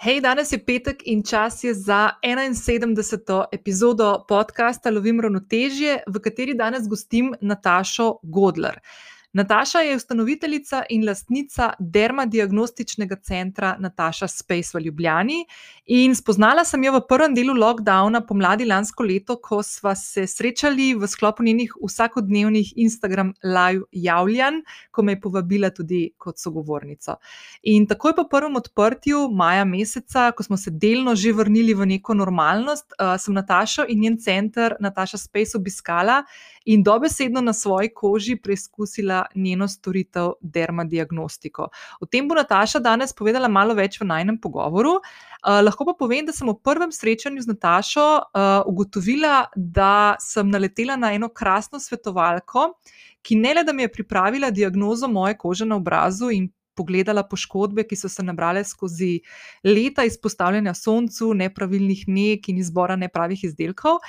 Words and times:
Hej, 0.00 0.22
danes 0.24 0.48
je 0.52 0.56
petek 0.64 1.02
in 1.12 1.20
čas 1.22 1.58
je 1.64 1.74
za 1.74 2.10
71. 2.24 3.44
epizodo 3.52 4.24
podcasta 4.28 4.90
Lovim 4.90 5.20
ravnotežje, 5.20 5.98
v 6.08 6.20
kateri 6.24 6.54
danes 6.56 6.86
gostim 6.88 7.34
Natašo 7.40 8.06
Godler. 8.22 8.78
Nataša 9.32 9.78
je 9.78 9.96
ustanoviteljica 9.96 10.82
in 10.90 11.04
lastnica 11.06 11.72
dermadiagnostičnega 11.78 13.16
centra 13.16 13.76
Nataša 13.78 14.28
Space 14.28 14.70
v 14.74 14.80
Ljubljani. 14.82 15.44
In 15.86 16.16
spoznala 16.18 16.64
sem 16.64 16.82
jo 16.84 16.96
v 16.96 17.00
prvem 17.08 17.34
delu 17.34 17.54
lockdowna 17.54 18.24
pomladi 18.26 18.66
lansko 18.66 19.06
leto, 19.06 19.36
ko 19.38 19.62
sva 19.62 19.94
se 19.94 20.26
srečali 20.26 20.94
v 20.98 21.06
sklopu 21.06 21.46
njenih 21.46 21.76
vsakodnevnih 21.78 22.72
Instagram 22.76 23.30
live 23.44 23.86
javljanj, 23.92 24.64
ko 24.90 25.02
me 25.02 25.12
je 25.14 25.20
povabila 25.20 25.70
tudi 25.70 26.02
kot 26.18 26.38
sogovornico. 26.38 27.20
In 27.62 27.86
takoj 27.86 28.16
po 28.16 28.26
prvem 28.30 28.58
odprtju, 28.58 29.28
maja 29.30 29.64
meseca, 29.64 30.32
ko 30.32 30.42
smo 30.42 30.56
se 30.56 30.74
delno 30.74 31.14
že 31.14 31.32
vrnili 31.32 31.74
v 31.74 31.86
neko 31.86 32.14
normalnost, 32.18 32.98
uh, 32.98 33.14
sem 33.14 33.34
Natašo 33.34 33.86
in 33.88 34.00
njen 34.00 34.18
center 34.18 34.74
Nataša 34.80 35.18
Space 35.18 35.54
obiskala 35.58 36.24
in 36.64 36.82
dobesedno 36.82 37.40
na 37.40 37.52
svoji 37.52 37.88
koži 37.94 38.36
preizkusila 38.36 39.24
njeno 39.34 39.68
storitev 39.68 40.32
dermadiagnostiko. 40.40 41.68
O 42.00 42.06
tem 42.06 42.28
bo 42.28 42.34
Nataša 42.34 42.78
danes 42.78 43.12
povedala 43.12 43.48
malo 43.48 43.74
več 43.74 44.00
v 44.00 44.08
najnem 44.10 44.38
pogovoru. 44.40 44.98
Uh, 44.98 45.60
lahko 45.64 45.86
pa 45.88 45.96
povem, 45.98 46.26
da 46.26 46.32
sem 46.36 46.48
v 46.48 46.56
prvem 46.62 46.92
srečanju 46.92 47.42
z 47.42 47.52
Natašo 47.54 48.06
uh, 48.20 48.48
ugotovila, 48.68 49.46
da 49.56 50.16
sem 50.20 50.50
naletela 50.50 50.96
na 50.96 51.14
eno 51.16 51.28
krasno 51.28 51.80
svetovalko, 51.80 52.74
ki 53.22 53.36
ne 53.36 53.54
le 53.54 53.64
da 53.64 53.72
mi 53.72 53.82
je 53.82 53.92
pripravila 53.92 54.50
diagnozo 54.50 55.08
moje 55.08 55.36
kože 55.38 55.64
na 55.64 55.76
obrazu 55.76 56.30
in 56.30 56.48
pogledala 56.80 57.26
poškodbe, 57.28 57.84
ki 57.84 57.98
so 58.00 58.08
se 58.08 58.24
nabrale 58.24 58.64
skozi 58.64 59.18
leta 59.66 60.06
izpostavljanja 60.08 60.74
soncu, 60.74 61.34
nepravilnih 61.36 62.06
nek 62.08 62.48
in 62.48 62.64
izbora 62.64 62.96
nepravih 62.96 63.44
izdelkov. 63.50 64.00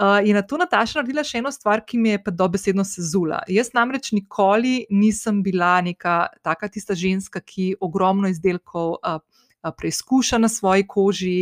Uh, 0.00 0.20
je 0.24 0.32
na 0.32 0.40
to 0.46 0.56
Nataša 0.56 1.00
naredila 1.00 1.24
še 1.26 1.42
eno 1.42 1.50
stvar, 1.52 1.82
ki 1.84 1.98
mi 2.00 2.14
je 2.14 2.22
pa 2.24 2.32
dobesedno 2.32 2.86
sezula. 2.88 3.42
Jaz 3.50 3.74
namreč 3.76 4.14
nikoli 4.16 4.86
nisem 4.88 5.42
bila 5.44 5.74
neka 5.84 6.22
taka 6.46 6.70
tista 6.72 6.96
ženska, 6.96 7.42
ki 7.44 7.74
ogromno 7.80 8.30
izdelkov. 8.30 8.96
Uh, 9.02 9.20
Preizkuša 9.60 10.38
na 10.40 10.48
svoji 10.48 10.86
koži, 10.88 11.34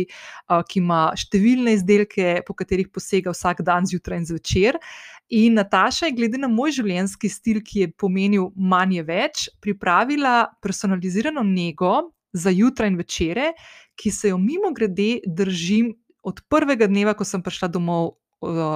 ki 0.67 0.79
ima 0.81 1.05
številne 1.15 1.71
izdelke, 1.77 2.41
po 2.43 2.51
katerih 2.51 2.89
posega 2.91 3.31
vsak 3.31 3.61
dan, 3.63 3.87
zjutraj 3.87 4.19
in 4.19 4.25
zvečer. 4.27 4.79
In 5.29 5.53
Nataša 5.53 6.05
je, 6.09 6.15
glede 6.17 6.39
na 6.41 6.47
moj 6.49 6.73
življenjski 6.79 7.29
stil, 7.29 7.59
ki 7.61 7.83
je 7.83 7.91
pomenil 7.93 8.49
manj 8.55 9.03
več, 9.05 9.45
pripravila 9.61 10.47
personalizirano 10.61 11.43
nego 11.45 12.09
za 12.33 12.49
jutra 12.49 12.89
in 12.89 12.97
večere, 12.97 13.51
ki 13.95 14.11
se 14.11 14.31
jo 14.31 14.39
mimo 14.41 14.73
grede 14.73 15.19
držim 15.25 15.93
od 16.25 16.41
prvega 16.49 16.87
dneva, 16.89 17.13
ko 17.13 17.25
sem 17.25 17.43
prišla 17.45 17.69
domov 17.69 18.15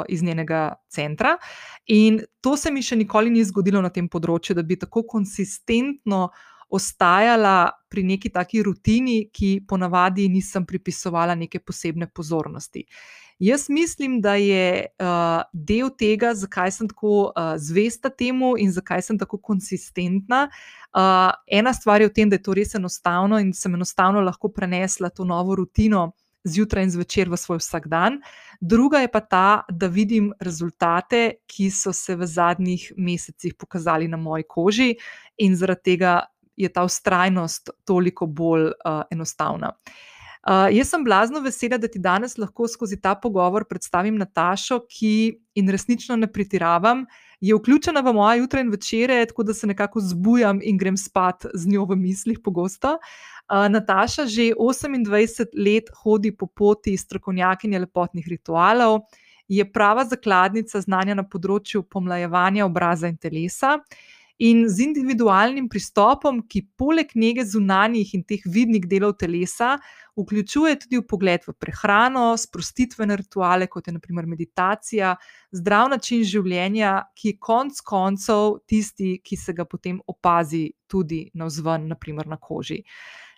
iz 0.10 0.22
njenega 0.22 0.76
centra. 0.92 1.38
In 1.88 2.22
to 2.42 2.58
se 2.58 2.72
mi 2.72 2.84
še 2.84 2.98
nikoli 3.00 3.32
ni 3.32 3.44
zgodilo 3.48 3.82
na 3.82 3.90
tem 3.90 4.10
področju, 4.12 4.56
da 4.56 4.64
bi 4.64 4.78
tako 4.78 5.06
konsistentno 5.08 6.28
ostajala 6.74 7.72
pri 7.90 8.04
neki 8.04 8.32
taki 8.34 8.64
rutini, 8.66 9.30
ki 9.32 9.64
ponavadi 9.70 10.28
nisem 10.30 10.66
pripisovala 10.66 11.36
neke 11.38 11.62
posebne 11.62 12.10
pozornosti. 12.10 12.84
Jaz 13.44 13.70
mislim, 13.70 14.22
da 14.22 14.36
je 14.36 14.86
uh, 15.00 15.42
del 15.54 15.90
tega, 16.00 16.30
zakaj 16.34 16.72
sem 16.72 16.88
tako 16.88 17.10
uh, 17.26 17.56
zvesta 17.60 18.08
temu 18.10 18.54
in 18.58 18.72
zakaj 18.72 19.02
sem 19.04 19.18
tako 19.20 19.38
konsistentna. 19.38 20.46
Uh, 20.96 21.34
ena 21.52 21.74
stvar 21.74 22.02
je 22.02 22.08
v 22.08 22.14
tem, 22.16 22.30
da 22.32 22.40
je 22.40 22.44
to 22.46 22.56
res 22.56 22.72
enostavno 22.80 23.42
in 23.44 23.50
sem 23.54 23.76
enostavno 23.76 24.22
lahko 24.24 24.48
prenesla 24.48 25.10
to 25.10 25.26
novo 25.28 25.58
rutino 25.60 26.14
zjutraj 26.48 26.88
in 26.88 26.94
zvečer 26.96 27.32
v 27.34 27.42
svoj 27.42 27.60
vsakdan. 27.60 28.22
Druga 28.62 29.04
je 29.04 29.12
pa 29.12 29.20
ta, 29.20 29.50
da 29.68 29.92
vidim 29.92 30.32
rezultate, 30.40 31.44
ki 31.48 31.68
so 31.72 31.92
se 31.92 32.16
v 32.16 32.28
zadnjih 32.28 32.94
mesecih 32.96 33.58
pokazali 33.60 34.08
na 34.08 34.18
moji 34.18 34.48
koži, 34.48 34.90
in 35.38 35.60
zaradi 35.60 35.92
tega 35.92 36.16
je 36.56 36.72
ta 36.72 36.88
ustrajnost 36.88 37.76
toliko 37.84 38.26
bolj 38.26 38.72
uh, 38.72 39.04
enostavna. 39.12 39.76
Uh, 39.76 40.13
jaz 40.44 40.90
sem 40.90 41.04
blazno 41.04 41.40
vesela, 41.40 41.78
da 41.80 41.88
ti 41.88 42.00
danes 42.00 42.38
lahko 42.38 42.68
skozi 42.68 42.98
ta 43.02 43.16
pogovor 43.16 43.64
predstavim 43.70 44.18
Natašo, 44.20 44.82
ki, 44.92 45.40
in 45.56 45.70
resnično 45.72 46.18
ne 46.20 46.28
pretiravam, 46.28 47.06
je 47.44 47.56
vključena 47.56 48.02
v 48.04 48.14
moje 48.14 48.40
jutra 48.40 48.62
in 48.64 48.72
večere, 48.72 49.26
tako 49.26 49.44
da 49.44 49.54
se 49.54 49.68
nekako 49.68 50.00
zbujam 50.00 50.60
in 50.64 50.78
grem 50.78 50.98
spat 50.98 51.46
z 51.54 51.68
njo 51.68 51.86
v 51.86 51.96
mislih 51.96 52.40
pogosto. 52.44 52.98
Uh, 53.52 53.68
Nataša 53.72 54.26
že 54.26 54.52
28 54.56 55.56
let 55.56 55.92
hodi 56.04 56.32
po 56.32 56.48
poti 56.48 56.98
strokovnjakinje 56.98 57.80
lepotnih 57.80 58.28
ritualov, 58.28 59.02
je 59.48 59.72
prava 59.72 60.06
zakladnica 60.06 60.82
znanja 60.82 61.16
na 61.16 61.24
področju 61.24 61.84
pomlajevanja 61.84 62.66
obraza 62.66 63.08
in 63.12 63.18
telesa 63.18 63.78
in 64.40 64.66
z 64.70 64.88
individualnim 64.88 65.68
pristopom, 65.70 66.42
ki 66.48 66.66
poleg 66.78 67.12
njege 67.16 67.46
zunanjih 67.46 68.14
in 68.18 68.24
teh 68.24 68.42
vidnih 68.46 68.88
delov 68.90 69.18
telesa, 69.22 69.78
vključuje 70.18 70.78
tudi 70.80 71.02
pogled 71.08 71.42
v 71.48 71.54
prehrano, 71.60 72.38
sprostitvene 72.38 73.16
rituale, 73.18 73.68
kot 73.68 73.88
je 73.88 73.94
naprimer 73.94 74.28
meditacija, 74.30 75.16
zdrav 75.52 75.90
način 75.90 76.24
življenja, 76.24 76.96
ki 77.16 77.34
je 77.34 77.40
konec 77.40 77.82
koncev 77.82 78.60
tisti, 78.70 79.18
ki 79.24 79.38
se 79.38 79.54
ga 79.54 79.66
potem 79.66 80.00
opazi 80.08 80.70
tudi 80.88 81.26
na 81.34 81.50
vzven, 81.50 81.88
naprimer 81.90 82.28
na 82.28 82.38
koži. 82.38 82.84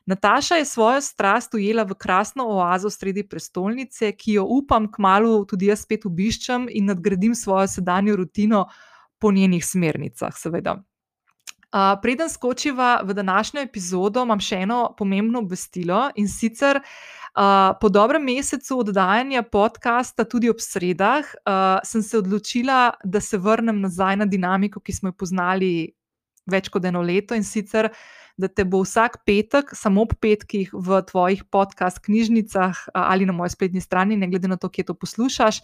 Nataša 0.05 0.55
je 0.55 0.65
svojo 0.65 1.01
strast 1.01 1.53
ujela 1.53 1.83
v 1.83 1.95
krasno 1.97 2.45
oazo 2.45 2.89
sredi 2.93 3.23
prestolnice, 3.27 4.11
ki 4.11 4.35
jo 4.37 4.43
upam, 4.45 4.85
kmalo 4.91 5.45
tudi 5.49 5.71
jaz 5.71 5.81
spet 5.81 6.05
obiščem 6.05 6.67
in 6.69 6.91
nadgradim 6.91 7.33
svojo 7.35 7.67
sedanjo 7.67 8.15
rutino 8.15 8.67
po 9.17 9.31
njenih 9.31 9.65
smernicah, 9.65 10.35
seveda. 10.37 10.75
Uh, 11.75 11.99
preden 12.01 12.29
skočiva 12.29 13.01
v 13.03 13.13
današnjo 13.13 13.59
epizodo, 13.61 14.21
imam 14.23 14.39
še 14.39 14.61
eno 14.63 14.93
pomembno 14.95 15.41
obvestilo 15.43 16.05
in 16.15 16.29
sicer 16.31 16.77
uh, 16.79 17.73
po 17.81 17.89
dobrem 17.91 18.23
mesecu 18.23 18.77
oddajanja 18.79 19.41
podcasta, 19.51 20.23
tudi 20.23 20.47
ob 20.47 20.63
sredah, 20.63 21.33
uh, 21.43 21.83
sem 21.83 21.99
se 21.99 22.21
odločila, 22.21 22.93
da 23.03 23.19
se 23.19 23.37
vrnem 23.37 23.81
nazaj 23.83 24.21
na 24.23 24.25
dinamiko, 24.25 24.79
ki 24.79 24.95
smo 24.95 25.11
jo 25.11 25.17
poznali 25.19 25.71
več 26.47 26.71
kot 26.71 26.87
eno 26.87 27.03
leto 27.03 27.35
in 27.35 27.43
sicer. 27.43 27.91
Da 28.39 28.47
te 28.47 28.63
bo 28.67 28.81
vsak 28.83 29.21
petek, 29.27 29.69
samo 29.75 30.07
ob 30.07 30.15
petkih, 30.19 30.71
v 30.71 31.03
tvojih 31.07 31.43
podcast 31.51 32.01
knjižnicah 32.03 32.81
ali 32.91 33.27
na 33.27 33.35
moji 33.35 33.51
spletni 33.51 33.83
strani, 33.83 34.15
ne 34.19 34.27
glede 34.27 34.47
na 34.51 34.55
to, 34.59 34.67
kje 34.71 34.89
to 34.89 34.95
poslušaš, 34.95 35.61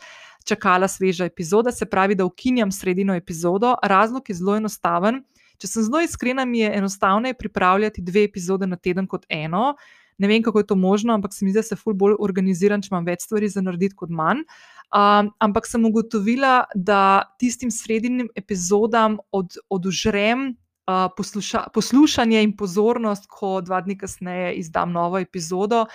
čakala 0.48 0.88
sveža 0.88 1.28
epizoda. 1.28 1.72
Se 1.72 1.88
pravi, 1.88 2.16
da 2.16 2.28
ukinjam 2.28 2.72
sredino 2.72 3.16
epizodo. 3.16 3.76
Razlog 3.84 4.28
je 4.28 4.40
zelo 4.40 4.56
enostaven. 4.60 5.24
Če 5.62 5.70
sem 5.70 5.86
zelo 5.86 6.02
iskrena, 6.02 6.46
mi 6.46 6.64
je 6.64 6.72
enostavneje 6.78 7.38
pripravljati 7.38 8.02
dve 8.02 8.26
epizode 8.26 8.68
na 8.68 8.80
teden 8.82 9.08
kot 9.08 9.28
eno. 9.30 9.76
Ne 10.22 10.30
vem, 10.30 10.42
kako 10.44 10.62
je 10.62 10.68
to 10.72 10.76
možno, 10.76 11.14
ampak 11.14 11.34
se 11.34 11.46
mi 11.46 11.52
zdi, 11.52 11.62
da 11.62 11.66
se 11.66 11.78
ful 11.78 11.94
bolj 11.98 12.18
organiziran, 12.20 12.82
če 12.82 12.92
imam 12.92 13.06
več 13.06 13.26
stvari 13.26 13.50
za 13.50 13.62
narediti 13.62 13.98
kot 13.98 14.10
manj. 14.14 14.44
Um, 14.92 15.32
ampak 15.42 15.70
sem 15.70 15.86
ugotovila, 15.88 16.66
da 16.76 17.32
tistim 17.40 17.72
srednjim 17.72 18.30
epizodam 18.38 19.22
od, 19.32 19.56
odužrem 19.70 20.52
posluša, 21.18 21.68
poslušanje 21.74 22.44
in 22.44 22.56
pozornost, 22.58 23.28
ko 23.30 23.62
dva 23.62 23.82
dni 23.82 23.98
kasneje 23.98 24.54
izdam 24.60 24.92
novo 24.92 25.20
epizodo. 25.20 25.86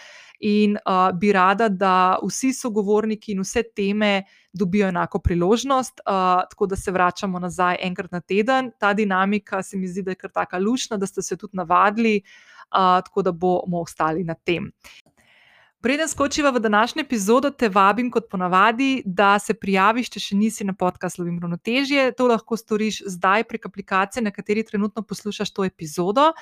In 0.41 0.77
uh, 0.77 1.11
bi 1.17 1.31
rada, 1.33 1.69
da 1.69 2.19
vsi 2.21 2.53
sogovorniki 2.53 3.33
in 3.33 3.41
vse 3.41 3.63
teme 3.77 4.27
dobijo 4.53 4.89
enako 4.89 5.19
priložnost, 5.19 6.01
uh, 6.05 6.43
tako 6.51 6.67
da 6.67 6.77
se 6.77 6.93
vračamo 6.93 7.39
nazaj 7.39 7.79
enkrat 7.81 8.13
na 8.13 8.21
teden. 8.21 8.71
Ta 8.79 8.93
dinamika 8.93 9.63
se 9.63 9.77
mi 9.77 9.89
zdi, 9.89 10.03
da 10.03 10.11
je 10.11 10.21
kar 10.21 10.31
tako 10.31 10.59
lušna, 10.59 10.97
da 10.97 11.07
ste 11.07 11.23
se 11.23 11.37
tudi 11.37 11.57
navadili, 11.57 12.21
uh, 12.21 13.01
tako 13.05 13.23
da 13.23 13.33
bomo 13.33 13.81
ostali 13.81 14.25
na 14.25 14.35
tem. 14.35 14.71
Preden 15.87 16.09
skočiva 16.09 16.51
v 16.51 16.59
današnjo 16.59 17.01
epizodo, 17.03 17.51
te 17.51 17.69
vabim, 17.69 18.11
kot 18.11 18.25
ponavadi, 18.31 19.03
da 19.07 19.39
se 19.39 19.55
prijaviš, 19.55 20.09
če 20.11 20.21
še 20.21 20.37
nisi 20.37 20.65
na 20.67 20.73
podkastu 20.75 21.23
Lovim 21.23 21.37
Ravnotežje. 21.39 22.09
To 22.19 22.27
lahko 22.27 22.57
storiš 22.59 23.05
zdaj 23.07 23.45
prek 23.47 23.69
aplikacije, 23.69 24.25
na 24.27 24.33
kateri 24.35 24.65
trenutno 24.67 25.05
poslušaš 25.07 25.53
to 25.55 25.65
epizodo. 25.65 26.33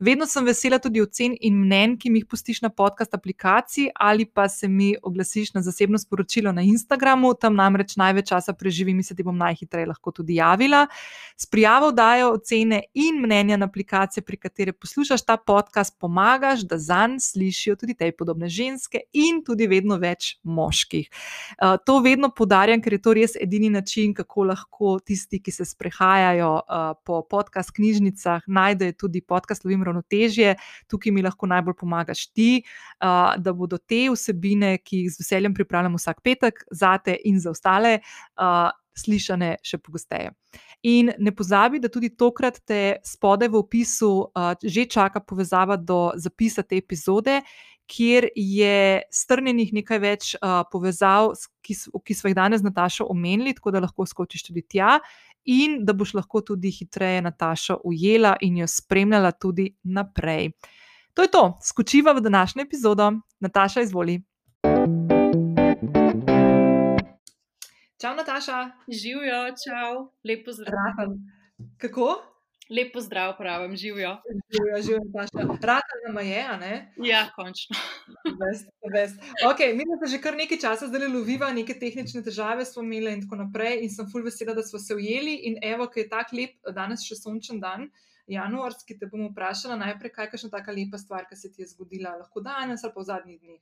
Vedno 0.00 0.24
sem 0.26 0.48
vesela 0.48 0.78
tudi 0.80 1.02
ocen 1.04 1.34
in 1.36 1.58
mnen, 1.66 1.98
ki 2.00 2.08
mi 2.08 2.22
jih 2.22 2.30
pustiš 2.30 2.62
na 2.64 2.70
podkast 2.72 3.12
aplikaciji, 3.12 3.90
ali 3.94 4.24
pa 4.24 4.48
se 4.48 4.72
mi 4.72 4.94
oglasiš 5.02 5.52
na 5.52 5.60
zasebno 5.60 6.00
sporočilo 6.00 6.52
na 6.56 6.64
Instagramu, 6.64 7.34
tam 7.34 7.60
namreč 7.60 7.98
največ 8.00 8.32
časa 8.32 8.56
preživim 8.56 9.04
in 9.04 9.04
se 9.04 9.12
ti 9.14 9.22
bom 9.22 9.36
najhitreje 9.36 9.90
lahko 9.92 10.14
tudi 10.16 10.40
javila. 10.40 10.86
S 11.36 11.44
prijavo 11.44 11.92
dajo 11.92 12.32
ocene 12.38 12.80
in 12.94 13.20
mnenja 13.20 13.60
na 13.60 13.68
aplikacije, 13.68 14.24
pri 14.24 14.40
kateri 14.48 14.72
poslušaš 14.72 15.28
ta 15.28 15.36
podkast, 15.36 15.98
pomagaš, 16.00 16.64
da 16.64 16.80
zanj 16.80 17.20
slišijo 17.20 17.76
tudi 17.76 18.00
te 18.00 18.08
podobne 18.16 18.48
ženske 18.48 18.93
ženske 18.94 19.02
in 19.12 19.42
tudi 19.44 19.66
vedno 19.66 19.98
več 19.98 20.38
moških. 20.44 21.08
Uh, 21.60 21.76
to 21.84 22.00
vedno 22.02 22.30
podarjam, 22.34 22.80
ker 22.80 22.92
je 22.92 23.02
to 23.02 23.14
res 23.14 23.36
edini 23.36 23.70
način, 23.70 24.14
kako 24.14 24.44
lahko 24.44 24.98
tisti, 25.04 25.40
ki 25.40 25.50
se 25.50 25.64
sprehajajo 25.64 26.62
uh, 26.62 26.94
po 27.04 27.22
podcast 27.22 27.72
knjižnicah, 27.74 28.42
najdejo 28.46 28.92
tudi 28.98 29.20
podcast 29.20 29.64
Lovim 29.64 29.82
Ravnotežje. 29.84 30.56
Tukaj 30.88 31.12
mi 31.12 31.22
lahko 31.22 31.46
najbolj 31.46 31.74
pomagaš 31.80 32.28
ti, 32.32 32.64
uh, 33.00 33.34
da 33.36 33.52
bodo 33.52 33.78
te 33.78 34.08
vsebine, 34.10 34.78
ki 34.78 35.04
jih 35.04 35.12
z 35.12 35.22
veseljem 35.22 35.54
pripravljam 35.54 35.96
vsak 35.96 36.22
petek, 36.22 36.64
zate 36.70 37.18
in 37.24 37.40
za 37.40 37.50
ostale. 37.50 38.00
Slišane 38.94 39.56
še 39.66 39.80
pogosteje. 39.82 40.30
In 40.86 41.08
ne 41.18 41.32
pozabi, 41.34 41.80
da 41.82 41.88
tudi 41.90 42.12
tokrat 42.14 42.60
te 42.68 43.00
spodaj 43.02 43.48
v 43.50 43.58
opisu 43.58 44.10
uh, 44.28 44.52
že 44.62 44.84
čaka 44.86 45.18
povezava 45.18 45.74
do 45.74 46.12
zapisa 46.14 46.62
te 46.62 46.76
epizode, 46.78 47.40
kjer 47.86 48.28
je 48.34 49.02
strnjenih 49.12 49.72
nekaj 49.76 50.00
več 50.00 50.32
uh, 50.38 50.62
povezav, 50.72 51.34
ki, 51.64 51.76
ki 52.04 52.16
smo 52.16 52.30
jih 52.30 52.36
danes 52.38 52.62
z 52.62 52.68
Natašo 52.68 53.06
omenili, 53.10 53.54
tako 53.54 53.74
da 53.74 53.82
lahko 53.84 54.06
skočiš 54.06 54.46
tudi 54.48 54.62
tja, 54.62 54.98
in 55.44 55.82
da 55.84 55.92
boš 55.92 56.14
lahko 56.14 56.40
tudi 56.40 56.72
hitreje 56.72 57.22
Natašo 57.22 57.80
ujela 57.84 58.36
in 58.40 58.62
jo 58.62 58.68
spremljala 58.70 59.32
tudi 59.32 59.68
naprej. 59.84 60.52
To 61.14 61.22
je 61.22 61.30
to, 61.30 61.44
skočiva 61.62 62.12
v 62.12 62.24
današnjo 62.24 62.64
epizodo. 62.64 63.12
Nataša, 63.40 63.84
izvoli. 63.84 64.22
Čau, 68.00 68.16
Nataša. 68.16 68.70
Živijo, 68.88 69.42
čau, 69.62 70.08
lepo 70.24 70.52
zdrav. 70.52 71.14
Kako? 71.78 72.33
Lepo 72.70 73.00
zdrav, 73.00 73.34
pravim, 73.36 73.76
živijo. 73.76 74.16
Živijo, 74.52 74.82
živijo, 74.82 75.00
Nataša. 75.04 75.66
Rada 75.66 75.96
nam 76.06 76.26
je, 76.26 76.46
a 76.50 76.56
ne? 76.56 76.92
Ja, 76.96 77.26
končno. 77.36 77.76
Best, 78.40 78.68
best. 78.92 79.20
Ok, 79.50 79.60
mi 79.74 79.84
smo 79.84 80.08
že 80.10 80.20
kar 80.22 80.36
nekaj 80.36 80.58
časa 80.58 80.88
zdaj 80.88 81.08
loviva, 81.12 81.52
neke 81.52 81.76
tehnične 81.78 82.22
težave 82.24 82.64
smo 82.64 82.82
imeli 82.82 83.12
in 83.12 83.22
tako 83.26 83.42
naprej. 83.42 83.82
In 83.84 83.92
sem 83.92 84.08
full 84.12 84.24
vesela, 84.24 84.54
da 84.56 84.62
smo 84.62 84.78
se 84.78 84.96
ujeli. 84.96 85.36
In 85.50 85.60
evo, 85.62 85.90
ki 85.92 86.04
je 86.04 86.08
tak 86.08 86.32
lep, 86.32 86.56
danes 86.72 87.04
še 87.04 87.20
sončen 87.20 87.60
dan. 87.60 87.90
Januarski 88.26 88.96
te 88.98 89.06
bom 89.12 89.28
vprašala 89.28 89.76
najprej, 89.76 90.12
kaj 90.12 90.24
je 90.24 90.32
kakšna 90.32 90.50
taka 90.56 90.72
lepa 90.72 90.98
stvar, 90.98 91.28
ki 91.28 91.36
se 91.36 91.52
ti 91.52 91.62
je 91.62 91.68
zgodila, 91.74 92.16
lahko 92.22 92.40
danes 92.40 92.84
ali 92.84 92.94
pa 92.94 93.00
v 93.00 93.08
zadnjih 93.10 93.40
dneh. 93.40 93.60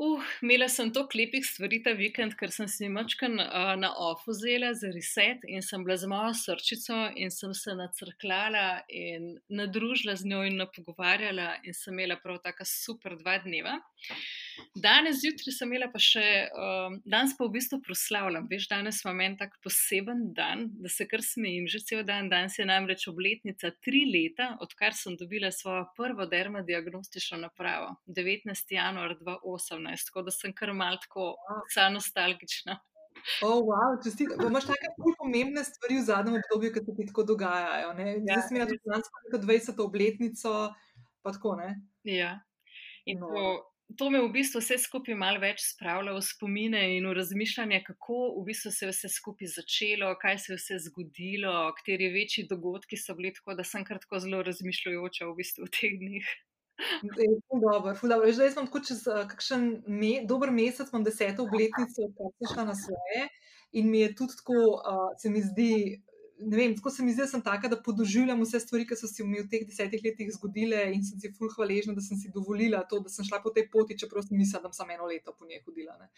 Uh, 0.00 0.22
imela 0.42 0.64
sem 0.72 0.88
toliko 0.96 1.18
lepih 1.18 1.44
stvari 1.44 1.82
ta 1.84 1.92
vikend, 1.92 2.32
ker 2.40 2.48
sem 2.54 2.64
si 2.72 2.88
mačkan 2.88 3.34
uh, 3.36 3.74
na 3.76 3.90
ofu 4.00 4.32
vzela 4.32 4.70
za 4.72 4.88
reset 4.94 5.42
in 5.44 5.60
sem 5.60 5.82
bila 5.84 5.98
z 6.00 6.08
mojo 6.08 6.30
srčico 6.38 6.96
in 7.20 7.28
sem 7.28 7.52
se 7.52 7.74
nacrklala 7.76 8.80
in 8.88 9.34
nadružila 9.52 10.14
z 10.16 10.30
njo 10.30 10.40
in 10.48 10.56
napogovarjala 10.56 11.58
in 11.68 11.76
sem 11.76 11.92
imela 11.92 12.16
prav 12.16 12.38
tako 12.40 12.64
super 12.64 13.18
dva 13.20 13.36
dneva. 13.44 13.76
Danes 14.74 15.20
zjutraj 15.20 15.52
sem 15.52 15.68
imela 15.68 15.90
pa 15.92 16.00
še, 16.00 16.24
um, 16.48 16.96
danes 17.04 17.36
pa 17.36 17.44
v 17.44 17.52
bistvu 17.58 17.82
proslavljam. 17.84 18.48
Veš, 18.48 18.70
danes 18.72 19.02
imam 19.04 19.20
en 19.24 19.36
tak 19.36 19.58
poseben 19.64 20.30
dan, 20.36 20.64
da 20.80 20.88
se 20.88 21.04
kar 21.10 21.20
smejim, 21.24 21.68
že 21.68 21.82
cel 21.84 22.04
dan. 22.08 22.32
Danes 22.32 22.56
je 22.56 22.64
namreč 22.64 23.04
obletnica 23.12 23.72
tri 23.84 24.06
leta, 24.08 24.54
odkar 24.64 24.96
sem 24.96 25.20
dobila 25.20 25.52
svojo 25.52 25.84
prvo 25.96 26.24
dermadiagnostično 26.30 27.40
napravo, 27.44 27.98
19. 28.08 28.74
januar 28.78 29.16
2018, 29.20 29.89
tako 29.96 30.22
da 30.26 30.34
sem 30.34 30.54
kar 30.54 30.72
mal 30.76 30.98
tako 31.02 31.34
vsa 31.70 31.88
nostalgična. 31.94 32.78
Oh, 33.42 33.60
wow, 33.64 33.96
čestite. 34.04 34.34
Imaš 34.46 34.66
tako 34.70 34.92
zelo 34.96 35.14
pomembne 35.18 35.64
stvari 35.64 35.98
v 35.98 36.04
zadnjem 36.04 36.36
obdobju, 36.40 36.72
ki 36.72 36.84
se 36.84 36.94
ti 36.96 37.06
tako 37.06 37.24
dogajajo. 37.32 37.90
Ja, 37.98 38.14
Zdaj 38.20 38.42
sem 38.46 38.56
imela 38.56 38.68
tudi 38.70 38.92
lansko 38.92 39.40
20. 39.44 39.82
obletnico, 39.84 40.52
pa 41.22 41.32
tako 41.32 41.56
ne. 41.60 41.74
Ja. 42.04 42.38
In 43.04 43.20
no. 43.20 43.28
to, 43.28 43.44
to 43.98 44.10
me 44.10 44.20
v 44.22 44.30
bistvu 44.32 44.62
vse 44.62 44.78
skupaj 44.80 45.16
malo 45.18 45.40
več 45.42 45.62
spravlja 45.72 46.14
v 46.16 46.22
spomine 46.24 46.82
in 46.96 47.08
v 47.08 47.14
razmišljanje, 47.18 47.82
kako 47.86 48.20
v 48.38 48.44
bistvu 48.50 48.72
se 48.74 48.86
je 48.86 48.92
vse 48.92 49.10
skupaj 49.12 49.52
začelo, 49.56 50.12
kaj 50.20 50.38
se 50.38 50.52
je 50.52 50.60
vse 50.60 50.78
zgodilo, 50.88 51.54
kateri 51.78 52.12
večji 52.14 52.46
dogodki 52.50 53.00
so 53.00 53.16
bili, 53.18 53.34
tako 53.36 53.58
da 53.58 53.66
sem 53.66 53.84
kar 53.84 54.00
tako 54.02 54.22
zelo 54.22 54.44
razmišljajoča 54.46 55.28
v 55.28 55.36
bistvu 55.42 55.66
v 55.66 55.74
teh 55.76 55.98
dneh. 56.00 56.30
Dobro, 57.50 57.94
dobro. 58.02 58.32
Zdaj 58.32 58.50
sem 58.50 58.66
tako 58.66 58.80
čez 58.88 59.02
uh, 59.06 59.24
kakšen 59.28 59.66
me, 59.86 60.12
dober 60.28 60.52
mesec, 60.54 60.88
imam 60.92 61.04
deseto 61.04 61.46
obletnico, 61.46 62.08
ko 62.16 62.30
sem 62.36 62.54
šla 62.54 62.68
na 62.70 62.76
svoje. 62.78 63.26
In 63.72 63.90
mi 63.90 64.00
je 64.00 64.14
tudi 64.18 64.38
tako, 64.40 64.58
uh, 64.78 65.10
se 65.20 65.30
mi 65.30 65.42
zdi, 65.42 65.72
ne 66.40 66.56
vem, 66.56 66.74
tako 66.76 66.90
se 66.90 67.04
mi 67.06 67.12
zdi, 67.12 67.22
da 67.22 67.28
sem 67.30 67.44
taka, 67.44 67.68
da 67.70 67.78
podoživljam 67.82 68.42
vse 68.42 68.60
stvari, 68.64 68.86
ki 68.88 68.98
so 68.98 69.10
se 69.10 69.24
mi 69.24 69.42
v 69.42 69.48
teh 69.52 69.66
desetih 69.68 70.02
letih 70.04 70.32
zgodile 70.34 70.86
in 70.94 71.04
sem 71.06 71.20
si 71.20 71.30
fulh 71.36 71.54
hvaležna, 71.54 71.94
da 71.94 72.02
sem 72.02 72.18
si 72.18 72.32
dovolila 72.34 72.82
to, 72.90 73.02
da 73.04 73.12
sem 73.12 73.28
šla 73.28 73.42
po 73.44 73.54
tej 73.54 73.68
poti, 73.70 73.98
čeprav 74.00 74.26
sem 74.26 74.38
mislila, 74.40 74.66
da 74.66 74.72
sem 74.72 74.82
samo 74.82 74.96
eno 74.96 75.10
leto 75.12 75.36
po 75.38 75.46
njej 75.46 75.62
hodila. 75.66 75.98
Ne. 76.00 76.10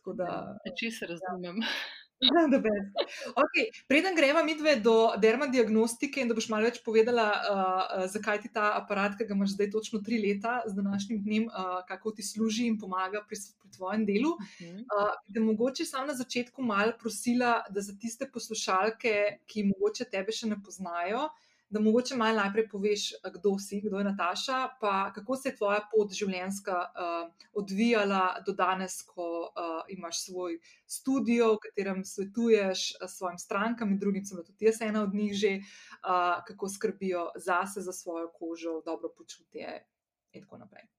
Tako 0.00 0.18
da. 0.20 0.30
Če 0.76 0.92
se 0.98 1.08
razumem. 1.10 1.64
Ja. 1.64 2.08
Okay, 3.42 3.70
preden 3.88 4.16
gremo 4.16 4.42
mi 4.44 4.54
dve 4.54 4.76
do 4.76 5.12
dermadiagnostike 5.16 6.20
in 6.20 6.28
da 6.28 6.36
boš 6.36 6.48
malo 6.52 6.68
več 6.68 6.80
povedala, 6.84 7.26
uh, 7.32 8.06
zakaj 8.12 8.42
ti 8.44 8.50
ta 8.52 8.74
aparat, 8.76 9.16
ki 9.18 9.26
ga 9.28 9.36
imaš 9.36 9.54
zdaj 9.56 9.70
točno 9.72 10.02
tri 10.04 10.20
leta, 10.20 10.60
z 10.66 10.76
današnjim 10.76 11.22
dnem, 11.24 11.48
uh, 11.48 11.80
kako 11.88 12.12
ti 12.16 12.26
služi 12.26 12.66
in 12.68 12.78
pomaga 12.78 13.24
pri, 13.28 13.40
pri 13.62 13.72
tvojem 13.76 14.04
delu. 14.08 14.34
Uh, 14.36 15.12
da 15.28 15.44
mogoče 15.44 15.88
sam 15.88 16.06
na 16.10 16.16
začetku 16.18 16.62
malo 16.62 16.92
prosila, 17.00 17.60
da 17.70 17.80
za 17.80 17.96
tiste 17.96 18.28
poslušalke, 18.28 19.14
ki 19.46 19.70
mogoče 19.72 20.10
tebe 20.12 20.36
še 20.36 20.52
ne 20.52 20.60
poznajo, 20.60 21.30
uh, 21.30 21.49
da 21.70 21.80
mogoče 21.80 22.16
malo 22.16 22.36
najprej 22.36 22.68
poveš, 22.68 23.12
kdo 23.34 23.58
si, 23.58 23.80
kdo 23.80 23.98
je 23.98 24.04
Nataša, 24.04 24.68
pa 24.80 25.12
kako 25.14 25.36
se 25.36 25.48
je 25.48 25.56
tvoja 25.56 25.80
pot 25.92 26.12
življenjska 26.12 26.76
uh, 26.76 27.30
odvijala 27.52 28.42
do 28.46 28.52
danes, 28.52 29.02
ko 29.06 29.28
uh, 29.46 29.80
imaš 29.88 30.24
svoj 30.24 30.58
studio, 30.86 31.52
v 31.54 31.62
katerem 31.68 32.04
svetuješ 32.04 32.92
svojim 33.08 33.38
strankam 33.38 33.94
in 33.94 33.98
drugim, 34.02 34.26
sem 34.26 34.42
tudi 34.44 34.66
jaz 34.66 34.82
ena 34.82 35.04
od 35.06 35.14
njih 35.14 35.34
že, 35.34 35.56
uh, 35.60 36.42
kako 36.46 36.68
skrbijo 36.68 37.28
zase, 37.36 37.80
za 37.80 37.92
svojo 37.92 38.32
kožo, 38.34 38.80
dobro 38.84 39.14
počutje 39.16 39.84
in 40.32 40.42
tako 40.42 40.58
naprej. 40.58 40.90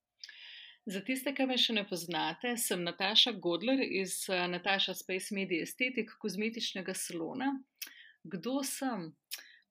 Za 0.86 1.02
tiste, 1.06 1.36
ki 1.36 1.46
me 1.46 1.60
še 1.62 1.76
ne 1.78 1.84
poznate, 1.86 2.56
sem 2.58 2.82
Nataša 2.82 3.36
Godler 3.38 3.84
iz 3.86 4.24
Nataša 4.30 4.96
Space 4.98 5.36
Media 5.36 5.68
Estetik, 5.68 6.16
kozmetičnega 6.18 6.96
salona. 6.98 7.52
Kdo 8.24 8.64
sem? 8.64 9.12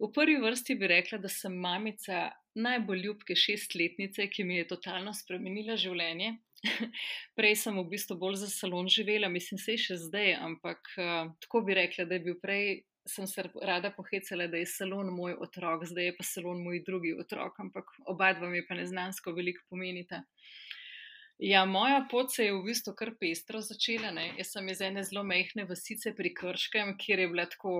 V 0.01 0.09
prvi 0.15 0.39
vrsti 0.41 0.75
bi 0.81 0.89
rekla, 0.89 1.19
da 1.21 1.29
sem 1.29 1.53
mamica 1.53 2.31
najbolj 2.55 3.03
ljubke 3.05 3.35
šestletnice, 3.37 4.27
ki 4.33 4.45
mi 4.45 4.57
je 4.57 4.69
totalno 4.71 5.13
spremenila 5.15 5.77
življenje. 5.77 6.39
prej 7.39 7.57
sem 7.57 7.77
v 7.77 7.85
bistvu 7.89 8.17
bolj 8.21 8.39
za 8.43 8.49
salon 8.53 8.89
živela, 8.89 9.29
mislim, 9.33 9.61
se 9.61 9.77
še 9.81 9.99
zdaj, 10.01 10.35
ampak 10.41 10.81
uh, 10.97 11.33
tako 11.45 11.63
bi 11.69 11.77
rekla, 11.77 12.09
da 12.09 12.17
je 12.17 12.25
bil 12.31 12.41
prej. 12.41 12.81
Sem 13.09 13.25
se 13.27 13.43
rada 13.65 13.89
pohecala, 13.97 14.45
da 14.53 14.59
je 14.61 14.67
salon 14.69 15.09
moj 15.17 15.33
otrok, 15.41 15.87
zdaj 15.89 16.11
je 16.11 16.17
pa 16.19 16.25
salon 16.29 16.61
moj 16.63 16.83
drugi 16.87 17.15
otrok, 17.17 17.57
ampak 17.59 17.89
oba 18.13 18.29
dva 18.37 18.51
mi 18.53 18.61
pa 18.69 18.77
neznansko 18.77 19.33
veliko 19.35 19.65
pomenita. 19.73 20.21
Ja, 21.41 21.65
moja 21.65 22.03
pot 22.11 22.29
se 22.33 22.45
je 22.45 22.53
v 22.53 22.61
bistvu 22.67 22.93
kar 22.97 23.15
pestro 23.17 23.63
začela. 23.65 24.13
Ne? 24.13 24.27
Jaz 24.37 24.53
sem 24.53 24.69
iz 24.69 24.85
ene 24.85 25.01
zelo 25.09 25.25
mehke 25.25 25.65
vasice 25.65 26.13
pri 26.15 26.35
Krškem, 26.37 26.93
kjer 27.01 27.25
je 27.25 27.31
bila 27.33 27.49
tako 27.49 27.73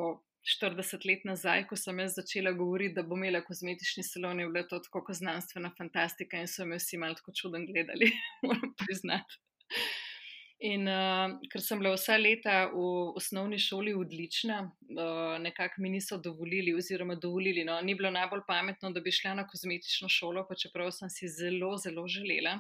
40 0.45 1.05
let 1.07 1.25
nazaj, 1.29 1.67
ko 1.69 1.77
sem 1.77 1.99
jaz 2.01 2.15
začela 2.17 2.53
govoriti, 2.57 2.95
da 2.97 3.03
bom 3.03 3.21
imela 3.21 3.43
kozmetični 3.45 4.05
salon, 4.07 4.41
je 4.41 4.49
bilo 4.49 4.65
to 4.69 4.79
tako 4.87 5.05
kot 5.05 5.17
znanstvena 5.21 5.73
fantastika 5.79 6.41
in 6.41 6.49
so 6.49 6.65
me 6.67 6.81
vsi 6.81 6.99
malo 6.99 7.19
tako 7.19 7.35
čuden 7.37 7.67
gledali, 7.69 8.09
moram 8.47 8.73
priznati. 8.85 9.41
In 10.61 10.85
uh, 10.93 11.39
ker 11.49 11.63
sem 11.65 11.81
bila 11.81 11.95
vsa 11.95 12.19
leta 12.21 12.55
v 12.69 12.81
osnovni 13.17 13.57
šoli 13.59 13.95
odlična, 13.97 14.59
uh, 14.69 15.39
nekako 15.41 15.81
mi 15.81 15.89
niso 15.95 16.19
dovolili, 16.21 16.75
oziroma 16.77 17.17
dovolili, 17.17 17.65
no, 17.65 17.79
ni 17.81 17.95
bilo 17.97 18.11
najbolj 18.13 18.43
pametno, 18.49 18.91
da 18.93 19.01
bi 19.01 19.13
šla 19.13 19.39
na 19.39 19.47
kozmetično 19.49 20.09
šolo, 20.13 20.45
pa 20.49 20.57
čeprav 20.61 20.93
sem 20.93 21.09
si 21.09 21.33
zelo, 21.33 21.73
zelo 21.81 22.05
želela, 22.09 22.59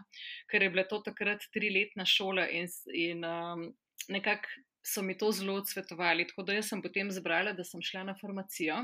ker 0.48 0.64
je 0.64 0.70
bila 0.72 0.86
to 0.88 1.02
takrat 1.04 1.44
triletna 1.52 2.08
šola 2.08 2.48
in, 2.48 2.72
in 2.96 3.24
um, 3.24 3.68
nekako 4.08 4.48
so 4.82 5.02
mi 5.02 5.16
to 5.18 5.30
zelo 5.32 5.54
odsvetovali. 5.60 6.26
Tako 6.28 6.42
da 6.48 6.62
sem 6.62 6.82
potem 6.82 7.10
zbrala, 7.12 7.52
da 7.52 7.64
sem 7.64 7.82
šla 7.82 8.04
na 8.08 8.14
farmacijo, 8.20 8.78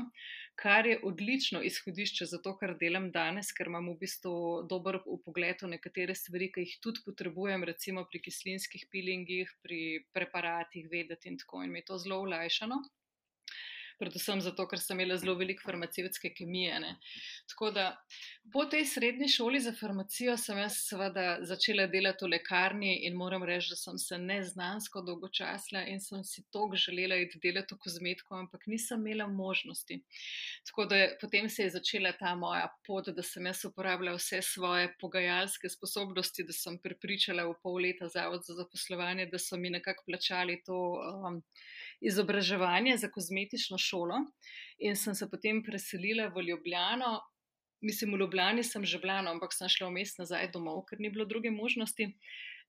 kar 0.55 0.87
je 0.87 0.99
odlično 1.03 1.61
izhodišče 1.63 2.25
za 2.25 2.41
to, 2.43 2.53
kar 2.57 2.75
delam 2.79 3.09
danes, 3.11 3.51
ker 3.57 3.71
imam 3.71 3.89
v 3.91 3.97
bistvu 4.03 4.35
dober 4.69 4.99
pogled 5.25 5.63
v 5.63 5.71
nekatere 5.75 6.15
stvari, 6.15 6.51
ki 6.53 6.65
jih 6.65 6.77
tudi 6.83 7.03
potrebujem, 7.05 7.65
recimo 7.71 8.05
pri 8.11 8.21
kislinskih 8.29 8.87
pilingih, 8.91 9.51
pri 9.63 9.81
preparatih, 10.13 10.87
vedeti 10.91 11.33
in 11.33 11.41
tako 11.41 11.63
in 11.65 11.73
mi 11.73 11.83
je 11.83 11.89
to 11.91 11.99
zelo 12.05 12.21
olajšano. 12.27 12.81
Predvsem 13.99 14.41
zato, 14.41 14.67
ker 14.69 14.79
sem 14.79 14.97
imela 14.97 15.17
zelo 15.17 15.35
veliko 15.39 15.65
farmacevtske 15.65 16.33
kemije. 16.37 16.79
Ne. 16.79 16.93
Tako 17.51 17.71
da 17.75 17.85
po 18.53 18.65
tej 18.65 18.85
srednji 18.85 19.27
šoli 19.31 19.59
za 19.63 19.73
farmacijo 19.79 20.37
sem 20.37 20.57
jaz 20.61 20.77
seveda 20.87 21.25
začela 21.47 21.87
delati 21.91 22.25
v 22.25 22.31
lekarni 22.35 22.93
in 23.07 23.17
moram 23.17 23.43
reči, 23.43 23.71
da 23.73 23.79
sem 23.79 23.97
se 24.01 24.17
neznansko 24.17 25.01
dolgočasla 25.07 25.83
in 25.91 26.01
sem 26.01 26.23
si 26.23 26.43
tog 26.51 26.75
želela 26.75 27.17
iti 27.21 27.39
delati 27.43 27.75
v 27.75 27.81
kozmetiko, 27.83 28.35
ampak 28.35 28.67
nisem 28.67 29.01
imela 29.07 29.27
možnosti. 29.27 29.99
Tako 30.69 30.85
da 30.85 31.01
potem 31.21 31.49
se 31.49 31.63
je 31.63 31.75
začela 31.77 32.13
ta 32.19 32.35
moja 32.35 32.67
pot, 32.87 33.09
da 33.09 33.23
sem 33.23 33.45
jaz 33.45 33.65
uporabljala 33.65 34.17
vse 34.17 34.41
svoje 34.41 34.93
pogajalske 35.01 35.69
sposobnosti, 35.69 36.43
da 36.43 36.53
sem 36.53 36.79
pripričala 36.83 37.47
v 37.47 37.55
pol 37.63 37.81
leta 37.83 38.07
zavod 38.07 38.45
za 38.45 38.53
zaposlovanje, 38.53 39.27
da 39.31 39.39
so 39.39 39.57
mi 39.57 39.69
nekako 39.69 40.03
plačali 40.07 40.61
to. 40.65 40.77
Um, 41.27 41.43
izobraževanje 42.01 42.97
za 42.97 43.09
kozmetično 43.09 43.77
šolo 43.77 44.19
in 44.77 44.95
sem 44.95 45.15
se 45.15 45.29
potem 45.29 45.63
preselila 45.63 46.27
v 46.27 46.43
Ljubljano. 46.49 47.19
Mislim, 47.81 48.13
v 48.13 48.19
Ljubljani 48.19 48.63
sem 48.63 48.85
že 48.85 48.99
bila, 48.99 49.21
no, 49.21 49.31
ampak 49.31 49.53
sem 49.53 49.69
šla 49.69 49.89
vmes 49.89 50.17
nazaj 50.17 50.51
domov, 50.53 50.85
ker 50.89 50.99
ni 50.99 51.09
bilo 51.13 51.25
druge 51.25 51.51
možnosti. 51.51 52.13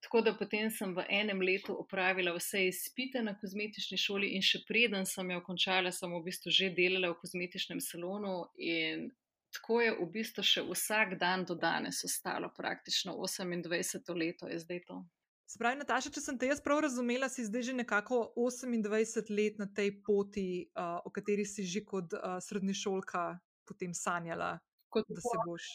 Tako 0.01 0.21
da 0.21 0.35
potem 0.37 0.71
sem 0.71 0.93
v 0.95 1.05
enem 1.11 1.41
letu 1.43 1.75
opravila 1.75 2.33
vse 2.37 2.69
izpite 2.69 3.23
na 3.23 3.35
kozmetični 3.39 3.99
šoli, 3.99 4.29
in 4.37 4.45
še 4.45 4.63
preden 4.69 5.07
sem 5.07 5.31
jo 5.31 5.41
končala, 5.43 5.91
sem 5.93 6.13
v 6.13 6.23
bistvu 6.29 6.53
že 6.55 6.71
delala 6.77 7.11
v 7.11 7.19
kozmetičnem 7.19 7.81
salonu. 7.83 8.45
In 8.63 9.09
tako 9.51 9.81
je 9.83 9.97
v 9.99 10.07
bistvu 10.15 10.45
še 10.45 10.63
vsak 10.69 11.19
dan 11.19 11.45
do 11.49 11.57
danes 11.59 12.05
ostalo, 12.05 12.53
praktično 12.55 13.17
28 13.19 14.15
leto 14.15 14.47
je 14.47 14.61
zdaj 14.63 14.85
to. 14.87 15.03
Spravi, 15.49 15.79
Nataša, 15.81 16.11
če 16.13 16.21
sem 16.21 16.37
te 16.37 16.49
jaz 16.51 16.61
prav 16.61 16.83
razumela, 16.85 17.25
si 17.33 17.47
zdaj 17.47 17.71
že 17.71 17.75
nekako 17.79 18.35
28 18.37 19.31
let 19.33 19.57
na 19.57 19.65
tej 19.65 19.95
poti, 20.05 20.69
uh, 20.77 21.01
o 21.09 21.11
kateri 21.11 21.47
si 21.49 21.65
že 21.65 21.81
kot 21.89 22.13
uh, 22.13 22.37
srednješolka 22.45 23.39
potem 23.65 23.95
sanjala, 23.97 24.59
kot 24.93 25.09
da 25.09 25.25
se 25.25 25.41
boš. 25.47 25.71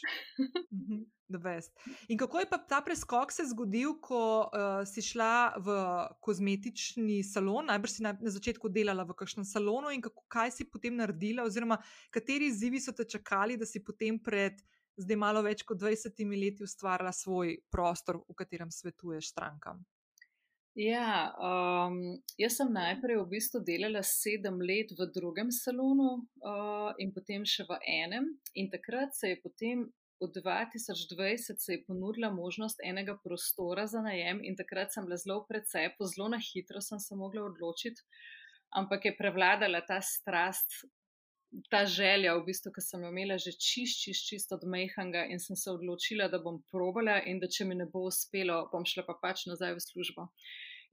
Mhm, 0.69 1.01
In 2.13 2.19
kako 2.21 2.43
je 2.43 2.49
pa 2.49 2.59
ta 2.61 2.83
preskok 2.85 3.31
se 3.33 3.47
zgodil, 3.49 3.95
ko 3.97 4.45
uh, 4.45 4.85
si 4.85 5.01
šla 5.01 5.57
v 5.57 5.77
kozmetični 6.21 7.23
salon? 7.25 7.65
Najbrž 7.73 7.97
si 7.97 8.05
na, 8.05 8.13
na 8.13 8.29
začetku 8.29 8.69
delala 8.69 9.01
v 9.09 9.17
kakšnem 9.17 9.47
salonu, 9.47 9.89
in 9.89 10.05
kako, 10.05 10.21
kaj 10.29 10.53
si 10.53 10.69
potem 10.69 11.01
naredila, 11.01 11.49
oziroma 11.49 11.79
kateri 12.13 12.53
izzivi 12.53 12.77
so 12.77 12.93
te 12.93 13.09
čakali, 13.09 13.57
da 13.57 13.65
si 13.65 13.81
potem 13.81 14.21
pred 14.21 14.61
zdaj 14.97 15.17
malo 15.19 15.41
več 15.45 15.63
kot 15.67 15.81
20 15.81 16.21
leti 16.37 16.63
ustvarila 16.63 17.11
svoj 17.15 17.57
prostor, 17.71 18.21
v 18.29 18.37
katerem 18.37 18.71
svetuješ 18.71 19.33
strankam? 19.33 19.83
Ja, 20.73 21.29
um, 21.37 21.99
jaz 22.33 22.55
sem 22.57 22.71
najprej 22.73 23.19
v 23.19 23.25
bistvu 23.35 23.59
delala 23.61 24.01
sedem 24.01 24.57
let 24.57 24.89
v 24.97 25.05
drugem 25.13 25.51
salonu 25.53 26.23
uh, 26.41 26.89
in 26.97 27.13
potem 27.13 27.45
še 27.45 27.67
v 27.69 27.77
enem. 27.85 28.31
In 28.57 28.71
takrat 28.73 29.13
se 29.13 29.35
je 29.35 29.37
potem 29.43 29.85
v 30.23 30.31
2020 30.31 31.61
se 31.61 31.73
je 31.73 31.83
ponudila 31.85 32.31
možnost 32.33 32.79
enega 32.83 33.17
prostora 33.23 33.87
za 33.87 34.01
najem, 34.01 34.41
in 34.43 34.55
takrat 34.55 34.93
sem 34.93 35.05
bila 35.05 35.17
zelo 35.17 35.45
precej, 35.45 35.91
zelo 36.15 36.29
na 36.29 36.39
hitro 36.41 36.81
sem 36.81 36.99
se 36.99 37.15
mogla 37.15 37.43
odločiti, 37.43 38.01
ampak 38.73 39.05
je 39.05 39.17
prevladala 39.17 39.81
ta 39.81 40.01
strast 40.01 40.85
ta 41.69 41.85
želja, 41.85 42.33
v 42.37 42.45
bistvu, 42.47 42.71
ki 42.73 42.81
sem 42.81 43.03
jo 43.05 43.09
imela 43.13 43.37
že 43.41 43.53
čist, 43.53 44.01
čist, 44.03 44.27
čist 44.29 44.53
od 44.55 44.65
Mejhanga 44.65 45.25
in 45.29 45.39
sem 45.39 45.57
se 45.59 45.71
odločila, 45.71 46.29
da 46.31 46.41
bom 46.41 46.61
probala 46.71 47.19
in 47.29 47.39
da 47.39 47.49
če 47.49 47.67
mi 47.69 47.77
ne 47.77 47.87
bo 47.89 48.05
uspelo, 48.09 48.63
bom 48.71 48.85
šla 48.85 49.05
pa 49.07 49.17
pač 49.21 49.45
nazaj 49.49 49.75
v 49.77 49.85
službo. 49.87 50.27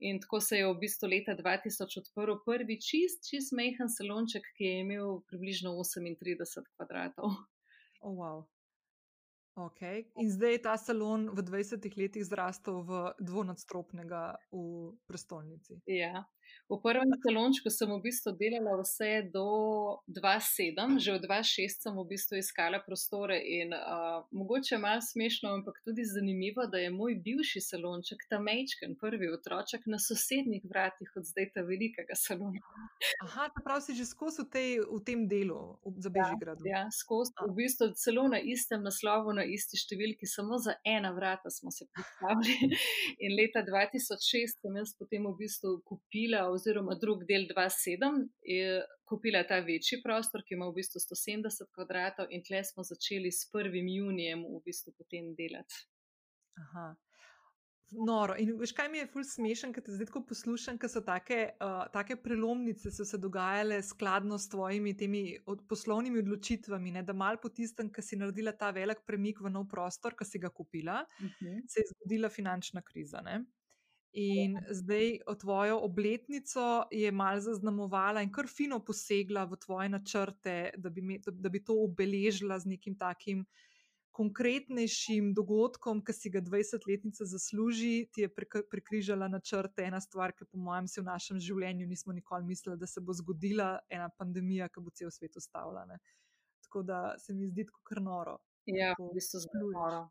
In 0.01 0.17
tako 0.21 0.39
se 0.41 0.57
je 0.57 0.65
v 0.65 0.77
bistvu 0.81 1.11
leta 1.13 1.35
2000 1.37 1.99
odprl 2.01 2.39
prvi 2.45 2.79
čist, 2.81 3.27
čist 3.29 3.53
Mejhan 3.57 3.89
salonček, 3.89 4.47
ki 4.57 4.65
je 4.65 4.79
imel 4.85 5.21
približno 5.29 5.75
38 5.77 6.65
kvadratov. 6.75 7.37
Oh, 8.01 8.17
wow. 8.17 8.41
Okay. 9.53 10.07
In 10.15 10.31
zdaj 10.31 10.51
je 10.51 10.61
ta 10.63 10.73
salon 10.79 11.27
v 11.29 11.43
20 11.43 11.85
letih 11.99 12.23
zrastel 12.25 12.81
v 12.81 13.11
dvonadstropnega 13.19 14.39
v 14.49 14.95
prestolnici. 15.05 15.77
Ja, 15.85 16.23
V 16.71 16.79
prvem 16.79 17.11
salončku 17.19 17.67
sem 17.67 17.89
v 17.91 17.99
bistvu 17.99 18.31
delala 18.39 18.79
vse 18.79 19.27
do 19.27 19.99
2007, 20.07 21.03
že 21.03 21.11
od 21.19 21.23
2006 21.27 21.83
sem 21.83 21.93
v 21.99 22.05
bistvu 22.07 22.39
iskala 22.39 22.79
prostore 22.79 23.35
in 23.43 23.75
uh, 23.75 24.23
mogoče 24.31 24.79
malo 24.79 25.03
smešno, 25.03 25.51
ampak 25.51 25.81
tudi 25.83 26.07
zanimivo, 26.07 26.63
da 26.71 26.79
je 26.79 26.93
moj 26.95 27.19
bivši 27.19 27.59
salonček, 27.59 28.23
ta 28.31 28.39
mečken, 28.39 28.95
prvi 28.95 29.27
otroček 29.35 29.83
na 29.91 29.99
sosednjih 29.99 30.63
vratih 30.63 31.11
od 31.19 31.27
zdaj 31.27 31.51
ta 31.51 31.65
velikega 31.67 32.15
salona. 32.15 32.63
Aha, 33.27 33.49
prav 33.63 33.83
si 33.83 33.91
že 33.91 34.07
skozi 34.07 34.47
v, 34.47 34.79
v 34.87 34.99
tem 35.03 35.27
delu, 35.27 35.75
za 35.99 36.07
Bežigrad. 36.07 36.63
Ja, 36.63 36.87
ja 36.87 36.95
skozi 36.95 37.35
v 37.35 37.51
bistvu 37.51 37.91
celo 37.99 38.31
na 38.31 38.39
istem 38.39 38.79
naslovu, 38.79 39.35
na 39.35 39.43
isti 39.43 39.75
številki, 39.75 40.23
samo 40.23 40.55
za 40.55 40.79
ena 40.87 41.11
vrata 41.11 41.51
smo 41.51 41.67
se 41.67 41.83
predstavili. 41.91 42.79
In 43.19 43.35
leta 43.35 43.59
2006 43.67 44.63
sem 44.63 44.79
jaz 44.79 44.95
potem 44.95 45.27
v 45.27 45.35
bistvu 45.35 45.81
kupila 45.83 46.40
oziroma 46.49 46.95
drug 46.95 47.25
del 47.29 47.47
2.7, 47.49 48.25
je 48.41 48.81
kupila 49.05 49.43
ta 49.47 49.59
večji 49.59 50.01
prostor, 50.03 50.43
ki 50.47 50.55
ima 50.55 50.69
v 50.69 50.79
bistvu 50.79 51.03
170 51.03 51.69
kvadratov, 51.75 52.31
in 52.31 52.43
tle 52.47 52.63
smo 52.63 52.83
začeli 52.87 53.31
s 53.31 53.47
1. 53.53 53.77
junijem 53.97 54.43
v 54.47 54.61
bistvu 54.65 54.95
potem 54.97 55.33
delati. 55.37 55.85
Aha. 56.61 56.91
Noro. 57.91 58.37
In 58.39 58.53
veš, 58.55 58.71
kaj 58.75 58.87
mi 58.87 59.01
je 59.01 59.07
ful 59.11 59.25
smešen, 59.27 59.73
ker 59.75 59.83
te 59.83 59.91
zdaj 59.91 60.07
tako 60.07 60.21
poslušam, 60.29 60.77
ker 60.79 60.87
so 60.89 61.01
take, 61.03 61.39
uh, 61.59 61.81
take 61.91 62.15
prelomnice 62.23 62.91
so 62.95 63.03
se 63.07 63.19
dogajale 63.19 63.81
skladno 63.83 64.37
s 64.39 64.47
tvojimi 64.49 64.93
temi 64.97 65.23
od, 65.45 65.65
poslovnimi 65.67 66.21
odločitvami, 66.23 66.93
ne? 66.95 67.03
da 67.03 67.13
mal 67.13 67.39
po 67.43 67.51
tistem, 67.51 67.91
ki 67.91 68.03
si 68.05 68.19
naredila 68.19 68.55
ta 68.55 68.71
velik 68.71 69.03
premik 69.07 69.41
v 69.43 69.51
nov 69.51 69.67
prostor, 69.71 70.15
ki 70.15 70.27
si 70.29 70.39
ga 70.39 70.49
kupila, 70.49 71.01
uh 71.03 71.25
mhm. 71.25 71.49
-huh. 71.49 71.65
se 71.67 71.83
je 71.83 71.89
zgodila 71.91 72.29
finančna 72.29 72.81
kriza. 72.81 73.21
Ne? 73.27 73.43
In 74.13 74.57
zdaj 74.69 75.19
tvojo 75.39 75.77
obletnico 75.85 76.83
je 76.91 77.11
mal 77.11 77.39
zaznamovala 77.39 78.21
in 78.21 78.31
kar 78.31 78.47
fino 78.47 78.81
posegla 78.83 79.45
v 79.47 79.55
tvoje 79.55 79.89
načrte, 79.89 80.55
da 80.77 80.89
bi, 80.89 81.01
me, 81.01 81.19
da 81.25 81.49
bi 81.49 81.63
to 81.63 81.77
obeležila 81.83 82.59
z 82.59 82.73
nekim 82.75 82.97
takim 82.99 83.45
konkretnejšim 84.11 85.31
dogodkom, 85.33 86.01
ki 86.03 86.13
si 86.13 86.29
ga 86.29 86.41
20-letnica 86.43 87.25
zasluži, 87.25 88.09
ti 88.11 88.25
je 88.25 88.29
prekrižala 88.69 89.29
načrte. 89.31 89.85
Ena 89.87 90.01
stvar, 90.03 90.35
ki 90.35 90.45
po 90.51 90.59
mojem 90.59 90.89
si 90.91 90.99
v 90.99 91.07
našem 91.07 91.39
življenju 91.39 91.87
nismo 91.87 92.13
nikoli 92.13 92.45
mislili, 92.45 92.77
da 92.77 92.89
se 92.91 93.01
bo 93.01 93.15
zgodila, 93.15 93.77
ena 93.89 94.09
pandemija, 94.17 94.67
ki 94.69 94.83
bo 94.83 94.91
cel 94.91 95.11
svet 95.15 95.39
ustavljala. 95.39 95.99
Tako 96.67 96.83
da 96.83 97.03
se 97.19 97.33
mi 97.33 97.47
zdi 97.47 97.65
tako 97.69 97.79
kar 97.87 98.03
noro. 98.03 98.37
Ja, 98.67 98.91
v 98.99 99.13
bistvu 99.15 99.45
zelo 99.47 99.71
noro. 99.73 100.09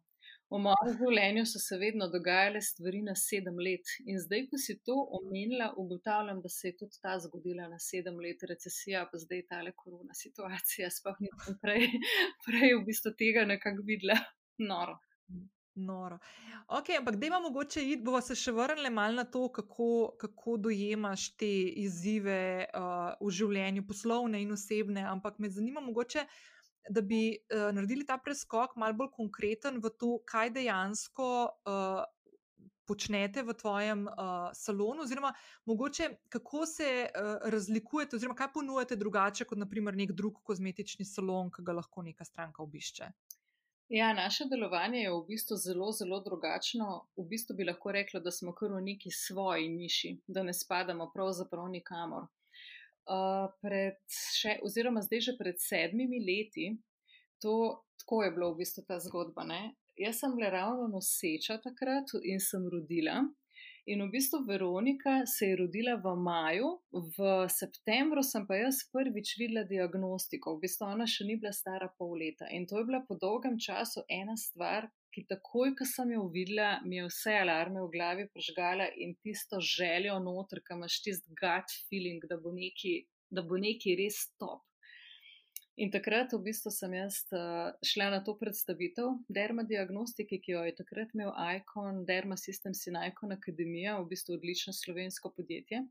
V 0.51 0.59
mojem 0.59 0.97
življenju 0.99 1.45
so 1.47 1.61
se 1.63 1.77
vedno 1.79 2.09
dogajale 2.11 2.59
stvari 2.67 3.05
na 3.07 3.13
sedem 3.15 3.59
let. 3.63 3.93
In 4.11 4.19
zdaj, 4.19 4.49
ko 4.51 4.59
si 4.59 4.75
to 4.87 4.97
omenila, 5.21 5.69
ugotavljam, 5.79 6.41
da 6.43 6.51
se 6.51 6.73
je 6.73 6.77
tudi 6.81 6.99
ta 7.05 7.13
zgodila 7.23 7.69
na 7.71 7.79
sedem 7.79 8.19
let, 8.19 8.43
recesija, 8.51 9.05
pa 9.13 9.21
zdaj 9.23 9.45
ta 9.53 9.61
le 9.63 9.71
korona 9.79 10.17
situacija. 10.23 10.91
Sploh 10.91 11.23
nisem 11.23 11.61
prej, 11.63 11.87
prej 12.49 12.75
v 12.75 12.83
bistvu 12.91 13.15
tega 13.23 13.47
nekako 13.47 13.87
videla. 13.87 14.19
Noro. 14.59 14.99
Noro. 15.79 16.19
Ok, 16.67 16.91
ampak 16.99 17.17
da 17.17 17.27
ima 17.27 17.39
mogoče 17.41 17.87
iti, 17.87 18.03
bomo 18.03 18.19
se 18.21 18.35
še 18.35 18.51
vrnili 18.53 18.91
malo 18.91 19.23
na 19.23 19.25
to, 19.25 19.47
kako, 19.55 20.17
kako 20.19 20.57
dojemaš 20.67 21.31
te 21.39 21.51
izzive 21.87 22.67
uh, 22.75 23.15
v 23.23 23.31
življenju, 23.39 23.87
poslovne 23.87 24.43
in 24.43 24.51
osebne. 24.59 25.07
Ampak 25.15 25.39
me 25.39 25.51
zanima 25.51 25.81
mogoče 25.81 26.27
da 26.91 27.03
bi 27.03 27.23
uh, 27.39 27.69
naredili 27.75 28.07
ta 28.07 28.19
preskok 28.19 28.75
malo 28.77 28.99
bolj 28.99 29.13
konkreten 29.15 29.79
v 29.83 29.93
to, 29.99 30.17
kaj 30.27 30.51
dejansko 30.57 31.29
uh, 31.47 32.03
počnete 32.91 33.45
v 33.47 33.55
tvojem 33.55 34.07
uh, 34.11 34.51
salonu, 34.59 35.05
oziroma 35.07 35.31
mogoče 35.71 36.09
kako 36.29 36.67
se 36.67 36.89
uh, 37.07 37.37
razlikujete, 37.53 38.17
oziroma 38.17 38.35
kaj 38.35 38.51
ponujate 38.55 38.99
drugače 38.99 39.47
kot 39.47 39.59
naprimer 39.63 39.95
nek 39.95 40.17
drug 40.19 40.43
kozmetični 40.43 41.07
salon, 41.07 41.53
ki 41.55 41.63
ga 41.67 41.79
lahko 41.79 42.03
neka 42.03 42.27
stranka 42.27 42.65
obišče. 42.67 43.13
Ja, 43.91 44.13
naše 44.15 44.45
delovanje 44.51 45.01
je 45.03 45.13
v 45.15 45.23
bistvu 45.29 45.57
zelo, 45.59 45.93
zelo 45.93 46.21
drugačno. 46.23 46.91
V 47.19 47.25
bistvu 47.31 47.57
bi 47.59 47.67
lahko 47.67 47.91
rekla, 47.95 48.21
da 48.23 48.31
smo 48.31 48.55
kar 48.55 48.71
v 48.75 48.83
neki 48.87 49.11
svoji 49.11 49.69
niši, 49.69 50.13
da 50.27 50.43
ne 50.47 50.55
spadamo 50.55 51.11
pravzaprav 51.15 51.67
nikamor 51.71 52.29
pred 53.63 53.99
še, 54.37 54.59
oziroma 54.67 55.03
zdaj 55.05 55.27
že 55.31 55.35
pred 55.39 55.59
sedmimi 55.63 56.23
leti, 56.23 56.71
to, 57.43 57.83
tako 58.03 58.25
je 58.25 58.33
bilo 58.37 58.53
v 58.53 58.63
bistvu 58.63 58.85
ta 58.87 59.01
zgodba. 59.03 59.45
Ne? 59.49 59.75
Jaz 60.01 60.23
sem 60.23 60.33
bila 60.37 60.51
ravno 60.53 60.89
noseča 60.89 61.61
takrat 61.65 62.13
in 62.23 62.41
sem 62.41 62.65
rodila. 62.73 63.21
In 63.91 64.03
v 64.05 64.11
bistvu 64.13 64.45
Veronika 64.47 65.27
se 65.27 65.47
je 65.51 65.57
rodila 65.57 65.97
v 65.97 66.13
maju, 66.17 66.69
v 66.93 67.49
septembru 67.49 68.23
sem 68.23 68.45
pa 68.47 68.61
jaz 68.61 68.85
prvič 68.93 69.35
videla 69.41 69.65
diagnostiko, 69.67 70.55
v 70.57 70.67
bistvu 70.67 70.87
ona 70.95 71.09
še 71.09 71.27
ni 71.27 71.37
bila 71.41 71.53
stara 71.57 71.89
pol 71.99 72.13
leta. 72.21 72.47
In 72.55 72.69
to 72.69 72.79
je 72.79 72.87
bila 72.87 73.01
po 73.09 73.17
dolgem 73.19 73.57
času 73.59 74.05
ena 74.07 74.37
stvar, 74.37 74.87
ki 75.15 75.27
takoj, 75.31 75.75
ko 75.79 75.87
sem 75.89 76.13
jo 76.15 76.27
videla, 76.33 76.81
mi 76.87 77.01
je 77.01 77.07
vse 77.09 77.35
alarme 77.43 77.83
v 77.83 77.93
glavi 77.95 78.27
požgala 78.35 78.87
in 78.97 79.17
tisto 79.25 79.61
željo 79.61 80.19
noter, 80.23 80.63
ki 80.65 80.77
imaš 80.77 81.01
tisti 81.05 81.39
gut 81.41 81.75
feeling, 81.89 82.25
da 82.31 82.39
bo 82.41 82.53
neki 82.55 83.01
da 83.31 83.43
bo 83.47 83.59
nekaj 83.63 83.97
res 84.01 84.25
top. 84.41 84.67
In 85.81 85.89
takrat 85.95 86.35
v 86.35 86.43
bistvu 86.45 86.73
sem 86.75 86.93
jaz 86.99 87.23
uh, 87.33 87.71
šla 87.87 88.11
na 88.13 88.19
to 88.27 88.35
predstavitev 88.37 89.15
dermadiagnostike, 89.33 90.41
ki 90.43 90.57
jo 90.57 90.65
je 90.67 90.75
takrat 90.77 91.15
imel 91.17 91.31
Icon, 91.57 92.03
Derma 92.09 92.37
Systems 92.37 92.83
in 92.91 92.99
Icon 93.01 93.33
Akademija, 93.33 93.97
v 94.03 94.11
bistvu 94.11 94.37
odlično 94.37 94.75
slovensko 94.77 95.33
podjetje. 95.37 95.87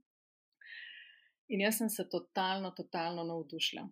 In 1.49 1.63
jaz 1.65 1.79
sem 1.79 1.89
se 1.89 2.05
totalno, 2.11 2.69
totalno 2.77 3.23
navdušila. 3.31 3.88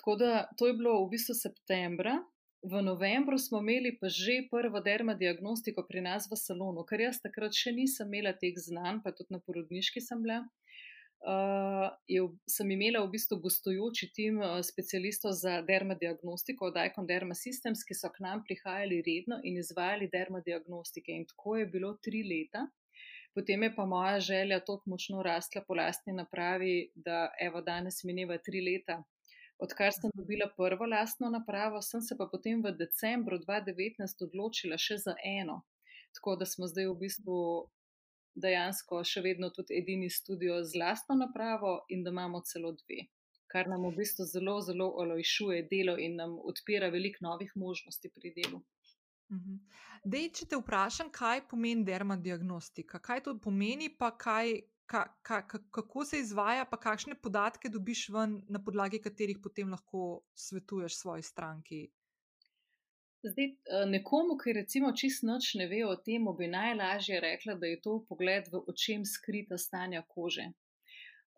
Tako 0.00 0.16
da 0.18 0.32
to 0.58 0.66
je 0.66 0.74
bilo 0.80 0.96
v 1.04 1.12
bistvu 1.12 1.36
septembra, 1.38 2.16
v 2.62 2.82
novembru 2.82 3.38
smo 3.38 3.60
imeli 3.62 3.94
pa 4.00 4.08
že 4.08 4.48
prvo 4.50 4.80
dermadiagnostiko 4.80 5.86
pri 5.88 6.00
nas 6.00 6.26
v 6.30 6.36
salonu, 6.36 6.84
ker 6.84 7.00
jaz 7.00 7.20
takrat 7.22 7.54
še 7.54 7.72
nisem 7.72 8.08
imela 8.08 8.32
teh 8.32 8.56
znanj, 8.56 9.02
pa 9.04 9.14
tudi 9.14 9.34
na 9.34 9.40
porodniški 9.40 10.02
sem 10.02 10.22
bila 10.22 10.42
uh, 11.26 11.90
je, 12.06 12.22
sem 12.46 12.70
imela 12.70 13.02
v 13.04 13.12
bistvu 13.14 13.38
gostujoči 13.42 14.10
tim 14.14 14.38
uh, 14.42 14.58
specialistov 14.62 15.34
za 15.34 15.60
dermadiagnostiko 15.66 16.70
od 16.70 16.78
Icon 16.86 17.06
Derma 17.06 17.34
Systems, 17.34 17.82
ki 17.86 17.94
so 17.94 18.10
k 18.12 18.22
nam 18.22 18.42
prihajali 18.46 19.02
redno 19.02 19.40
in 19.42 19.58
izvajali 19.58 20.10
dermadiagnostike. 20.12 21.12
In 21.12 21.26
tako 21.26 21.58
je 21.58 21.66
bilo 21.66 21.96
tri 22.02 22.22
leta. 22.22 22.68
Potem 23.34 23.62
je 23.62 23.74
pa 23.74 23.84
moja 23.86 24.18
želja 24.20 24.58
tako 24.60 24.94
močno 24.94 25.22
rastla 25.22 25.62
po 25.66 25.74
lastni 25.74 26.12
napravi, 26.12 26.90
da 26.94 27.28
evo 27.40 27.62
danes 27.62 28.02
mineva 28.04 28.38
tri 28.38 28.62
leta. 28.64 29.02
Odkar 29.58 29.90
sem 29.92 30.10
dobila 30.14 30.46
prvo 30.56 30.86
lastno 30.86 31.30
napravo, 31.30 31.82
sem 31.82 32.00
se 32.00 32.16
pa 32.18 32.28
potem 32.30 32.62
v 32.62 32.72
decembru 32.78 33.40
2019 33.42 34.22
odločila 34.28 34.78
še 34.78 34.98
za 35.02 35.16
eno. 35.24 35.64
Tako 36.14 36.36
da 36.38 36.46
smo 36.46 36.68
zdaj 36.70 36.86
v 36.86 36.94
bistvu 37.00 37.38
dejansko 38.38 39.02
še 39.04 39.22
vedno 39.24 39.50
tudi 39.50 39.74
edini 39.80 40.10
studio 40.10 40.60
z 40.64 40.78
lastno 40.78 41.18
napravo 41.18 41.80
in 41.88 42.04
da 42.06 42.14
imamo 42.14 42.40
celo 42.46 42.72
dve, 42.72 43.08
kar 43.50 43.68
nam 43.68 43.88
v 43.88 43.96
bistvu 43.98 44.28
zelo, 44.30 44.60
zelo 44.62 44.88
olajšuje 45.02 45.66
delo 45.70 45.98
in 45.98 46.16
nam 46.22 46.38
odpira 46.38 46.90
veliko 46.94 47.26
novih 47.26 47.52
možnosti 47.56 48.14
pri 48.14 48.34
delu. 48.38 48.62
Mhm. 49.34 49.58
Dej, 50.04 50.30
če 50.38 50.46
te 50.48 50.56
vprašam, 50.56 51.10
kaj 51.12 51.42
pomeni 51.50 51.84
dermadiagnostika, 51.84 53.00
kaj 53.02 53.26
to 53.26 53.34
pomeni, 53.42 53.90
pa 53.90 54.12
kaj, 54.16 54.54
ka, 54.88 55.04
ka, 55.22 55.42
ka, 55.46 55.60
kako 55.70 56.04
se 56.08 56.22
izvaja, 56.24 56.64
pa 56.64 56.80
kakšne 56.80 57.14
podatke 57.20 57.68
dobiš 57.68 58.08
ven, 58.14 58.40
na 58.48 58.62
podlagi 58.64 59.02
katerih 59.04 59.38
potem 59.44 59.70
lahko 59.76 60.08
svetuješ 60.34 60.96
svoji 61.02 61.26
stranki 61.28 61.86
Zdaj, 63.22 63.44
eh, 63.44 63.86
nekomu, 63.86 64.36
ki 64.38 64.52
recimo 64.54 64.92
čist 64.94 65.24
noč 65.26 65.54
ne 65.58 65.66
ve 65.66 65.80
o 65.86 65.94
tem, 66.08 66.26
bi 66.38 66.46
najlažje 66.46 67.20
rekla, 67.20 67.54
da 67.54 67.66
je 67.66 67.80
to 67.86 67.94
pogled 68.08 68.46
v 68.52 68.60
očem 68.72 69.04
skrita 69.04 69.58
stanja 69.58 70.02
kože. 70.14 70.44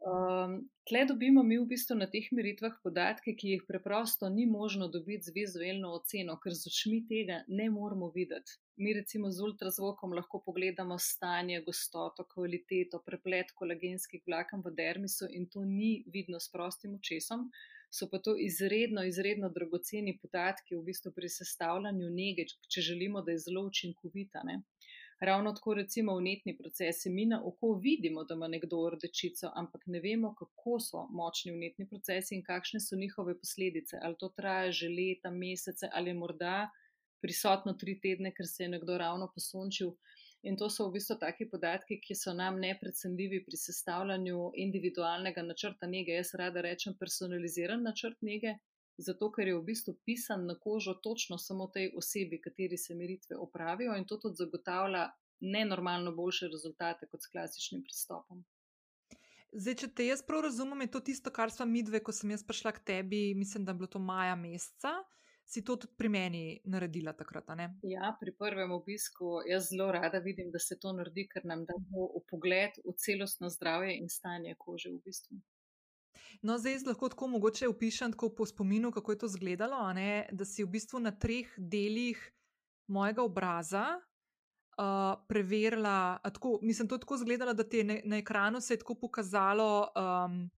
Um, 0.01 0.71
tle 0.89 1.05
dobimo 1.05 1.43
mi 1.45 1.59
v 1.61 1.67
bistvu 1.69 1.95
na 1.99 2.07
teh 2.09 2.31
meritvah 2.33 2.79
podatke, 2.85 3.35
ki 3.37 3.51
jih 3.53 3.65
preprosto 3.69 4.31
ni 4.33 4.47
možno 4.49 4.89
dobiti 4.89 5.29
z 5.29 5.35
vizualno 5.37 5.91
oceno, 5.99 6.39
ker 6.41 6.57
z 6.57 6.71
očmi 6.71 7.01
tega 7.11 7.43
ne 7.49 7.67
moremo 7.71 8.09
videti. 8.15 8.57
Mi 8.81 8.95
recimo 8.97 9.29
z 9.29 9.45
ultrazvokom 9.45 10.17
lahko 10.17 10.41
pogledamo 10.47 10.97
stanje, 10.97 11.61
gostoto, 11.67 12.25
kvaliteto, 12.25 13.03
preplet 13.05 13.53
kolagenskih 13.53 14.25
vlaken 14.25 14.65
v 14.65 14.73
dermisu 14.81 15.29
in 15.37 15.51
to 15.53 15.67
ni 15.69 15.93
vidno 16.09 16.41
s 16.41 16.49
prostim 16.49 16.97
očesom 16.97 17.51
so 17.91 18.09
pa 18.11 18.19
to 18.19 18.37
izredno, 18.39 19.05
izredno 19.05 19.49
dragoceni 19.51 20.19
podatki 20.23 20.77
v 20.77 20.83
bistvu 20.87 21.13
pri 21.13 21.29
sestavljanju 21.29 22.11
nege, 22.15 22.47
če 22.71 22.85
želimo, 22.87 23.23
da 23.27 23.35
je 23.35 23.43
zelo 23.47 23.65
učinkovita. 23.67 24.45
Ne? 24.47 24.61
Ravno 25.21 25.53
tako, 25.53 25.75
recimo, 25.75 26.17
vnetni 26.17 26.57
procesi. 26.57 27.11
Mi 27.11 27.27
na 27.27 27.43
oko 27.45 27.75
vidimo, 27.75 28.25
da 28.25 28.35
ima 28.35 28.49
nekdo 28.49 28.79
rdečico, 28.91 29.51
ampak 29.55 29.83
ne 29.87 30.01
vemo, 30.01 30.35
kako 30.39 30.79
so 30.81 31.03
močni 31.11 31.53
vnetni 31.53 31.85
procesi 31.89 32.35
in 32.35 32.45
kakšne 32.45 32.81
so 32.81 32.97
njihove 32.97 33.35
posledice. 33.39 33.99
Ali 34.03 34.17
to 34.19 34.29
traja 34.29 34.73
že 34.73 34.89
leta, 34.89 35.31
mesece, 35.31 35.91
ali 35.93 36.15
morda 36.15 36.71
prisotno 37.21 37.75
tri 37.83 37.99
tedne, 38.01 38.33
ker 38.33 38.49
se 38.49 38.65
je 38.65 38.69
nekdo 38.69 38.97
ravno 38.99 39.29
posončil. 39.35 39.93
In 40.43 40.57
to 40.57 40.71
so 40.73 40.89
v 40.89 40.95
bistvu 40.97 41.19
taki 41.21 41.45
podatki, 41.53 42.01
ki 42.01 42.15
so 42.17 42.33
nam 42.33 42.57
nepredstavljivi 42.61 43.43
pri 43.45 43.61
sestavljanju 43.61 44.53
individualnega 44.65 45.45
načrta 45.45 45.87
nege. 45.87 46.17
Jaz 46.17 46.33
rada 46.41 46.65
rečem 46.65 46.97
personaliziran 47.01 47.83
načrt 47.85 48.23
nege, 48.23 48.57
zato 49.03 49.31
ker 49.33 49.49
je 49.49 49.57
v 49.57 49.65
bistvu 49.65 49.95
pisan 50.05 50.47
na 50.47 50.57
kožo 50.59 50.95
točno 50.95 51.39
samo 51.39 51.67
tej 51.75 51.93
osebi, 51.97 52.41
kateri 52.41 52.79
se 52.79 52.95
meritve 52.95 53.37
opravijo 53.37 53.97
in 53.97 54.07
to 54.07 54.17
tudi 54.17 54.41
zagotavlja 54.43 55.09
nenormalno 55.41 56.13
boljše 56.13 56.49
rezultate 56.53 57.07
kot 57.09 57.23
s 57.23 57.31
klasičnim 57.33 57.83
pristopom. 57.83 58.45
Zdaj, 59.53 59.75
če 59.75 59.89
te 59.95 60.05
jaz 60.07 60.21
prav 60.23 60.45
razumem, 60.47 60.85
je 60.85 60.91
to 60.95 61.01
tisto, 61.01 61.31
kar 61.35 61.51
smo 61.51 61.67
mi 61.67 61.83
dve, 61.83 62.03
ko 62.05 62.13
sem 62.15 62.31
jaz 62.31 62.45
prišla 62.47 62.73
k 62.77 62.85
tebi, 62.93 63.23
mislim, 63.35 63.65
da 63.65 63.73
je 63.73 63.81
bilo 63.81 63.91
to 63.91 63.99
maja 63.99 64.37
meseca 64.39 65.01
si 65.51 65.65
to 65.65 65.77
tudi 65.77 65.95
pri 65.99 66.09
meni 66.09 66.43
naredila 66.65 67.13
takrat? 67.13 67.49
Ja, 67.83 68.15
pri 68.21 68.33
prvem 68.39 68.71
obisku 68.73 69.41
jaz 69.51 69.71
zelo 69.71 69.91
rada 69.93 70.19
vidim, 70.23 70.51
da 70.55 70.59
se 70.63 70.79
to 70.79 70.93
naredi, 70.95 71.27
ker 71.33 71.45
nam 71.45 71.65
da 71.67 71.75
to 71.91 72.23
pogled 72.31 72.79
v 72.87 72.95
celostno 73.05 73.51
zdravje 73.51 73.97
in 73.99 74.09
stanje 74.09 74.55
kože 74.59 74.93
v 74.95 75.01
bistvu. 75.05 75.41
No, 76.43 76.59
zdaj 76.59 76.79
lahko 76.87 77.09
tako 77.13 77.27
mogoče 77.29 77.69
opišem 77.69 78.13
tako 78.13 78.31
po 78.35 78.47
spominu, 78.47 78.93
kako 78.93 79.13
je 79.13 79.19
to 79.19 79.27
izgledalo, 79.27 79.81
da 80.33 80.45
si 80.45 80.65
v 80.65 80.71
bistvu 80.73 81.01
na 81.01 81.11
treh 81.13 81.51
delih 81.57 82.33
mojega 82.89 83.23
obraza 83.23 83.85
uh, 84.81 85.21
preverila. 85.29 86.19
Tako, 86.25 86.59
mislim, 86.63 86.89
to 86.89 86.95
je 86.95 87.01
tako 87.01 87.15
izgledalo, 87.15 87.55
da 87.55 87.69
ti 87.69 87.77
je 87.77 87.85
na, 87.85 87.97
na 88.05 88.17
ekranu 88.17 88.61
se 88.61 88.75
je 88.75 88.79
tako 88.79 88.95
pokazalo. 88.95 89.89
Um, 89.97 90.51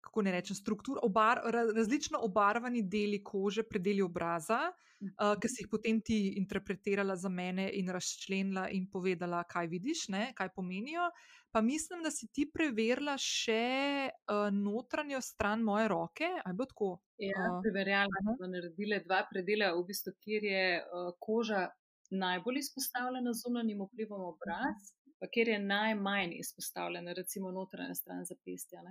kako 0.00 0.22
ne 0.22 0.32
rečem, 0.32 0.56
struktur, 0.56 0.98
obar, 1.02 1.40
različno 1.74 2.18
obarvani 2.22 2.82
deli 2.82 3.18
kože, 3.24 3.62
predeli 3.62 4.02
obraza, 4.02 4.60
uh, 5.00 5.34
ki 5.40 5.48
si 5.48 5.62
jih 5.62 5.68
potem 5.70 6.00
ti 6.00 6.18
interpretirala 6.40 7.16
za 7.16 7.28
mene 7.28 7.68
in 7.74 7.90
razčlenila 7.92 8.68
in 8.72 8.86
povedala, 8.90 9.42
kaj 9.44 9.66
vidiš, 9.66 10.08
ne, 10.08 10.32
kaj 10.34 10.48
pomenijo. 10.56 11.10
Pa 11.50 11.60
mislim, 11.60 12.02
da 12.02 12.10
si 12.10 12.28
ti 12.32 12.44
preverila 12.54 13.16
še 13.18 14.10
uh, 14.10 14.48
notranjo 14.52 15.20
stran 15.24 15.62
moje 15.64 15.88
roke. 15.88 16.28
Ja, 16.28 17.46
uh, 17.48 17.58
preverjala 17.64 18.22
smo 18.26 18.48
naredili 18.52 19.00
dva 19.06 19.22
predela, 19.30 19.72
v 19.78 19.86
bistvu, 19.88 20.12
kjer 20.24 20.44
je 20.44 20.64
uh, 20.82 21.10
koža 21.18 21.68
najbolj 22.10 22.60
izpostavljena 22.62 23.32
zunanjim 23.32 23.82
vplivom 23.86 24.28
obraz, 24.28 24.92
pa 25.18 25.28
kjer 25.32 25.54
je 25.54 25.58
najmanj 25.64 26.36
izpostavljena, 26.38 27.16
recimo 27.16 27.50
notranja 27.52 27.94
stran 27.94 28.24
zapestja. 28.28 28.84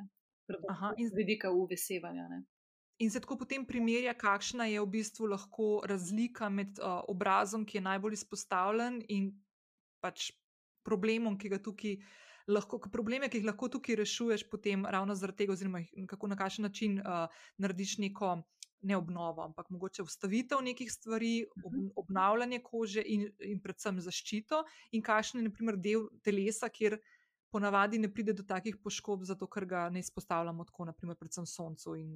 Aha, 0.70 0.94
in 0.98 1.10
z 1.10 1.18
vidika 1.18 1.52
uvesevanja. 1.52 2.28
Ne? 2.28 2.44
In 2.98 3.12
se 3.12 3.22
tako 3.22 3.38
potem 3.38 3.66
primerja, 3.66 4.16
kakšna 4.18 4.66
je 4.66 4.82
v 4.82 4.90
bistvu 4.98 5.30
lahko 5.30 5.84
razlika 5.86 6.50
med 6.50 6.80
uh, 6.82 7.04
obrazom, 7.08 7.66
ki 7.66 7.78
je 7.78 7.86
najbolj 7.86 8.18
izpostavljen, 8.18 9.04
in 9.14 9.30
pač 10.02 10.32
problemom, 10.88 11.38
ki 11.38 11.52
ga 11.54 11.60
tukaj 11.62 12.00
lahko, 12.48 12.80
probleme, 12.92 13.30
ki 13.30 13.42
jih 13.42 13.48
lahko 13.48 13.70
tukaj 13.72 13.98
rešuješ, 14.02 14.48
potem 14.52 14.86
ravno 14.86 15.16
zaradi 15.16 15.44
tega, 15.44 15.56
oziroma 15.56 15.82
kako 16.08 16.30
na 16.32 16.38
kakšen 16.40 16.68
način 16.68 17.00
uh, 17.00 17.42
narediš 17.58 17.98
neko. 18.06 18.38
Ne 18.88 18.94
obnovo, 18.94 19.42
ampak 19.42 19.72
mogoče 19.74 20.04
ustavitev 20.06 20.60
nekih 20.62 20.92
stvari, 20.94 21.48
ob, 21.66 21.74
mhm. 21.74 21.88
obnavljanje 21.98 22.60
kože 22.64 23.02
in, 23.02 23.24
in 23.42 23.58
predvsem 23.60 23.98
zaščito, 24.06 24.60
in 24.94 25.02
kakšen 25.02 25.42
je, 25.42 25.48
naprimer, 25.48 25.80
del 25.82 26.06
telesa, 26.22 26.70
kjer 26.70 27.00
ponavadi 27.50 27.98
ne 27.98 28.12
pride 28.14 28.36
do 28.38 28.46
takih 28.46 28.78
poškodb, 28.84 29.26
zato 29.26 29.48
ker 29.50 29.66
ga 29.66 29.88
ne 29.90 30.04
izpostavljamo 30.06 30.68
tako, 30.70 30.86
naprimer, 30.92 31.18
predvsem 31.18 31.50
soncu 31.50 31.96
in 31.98 32.12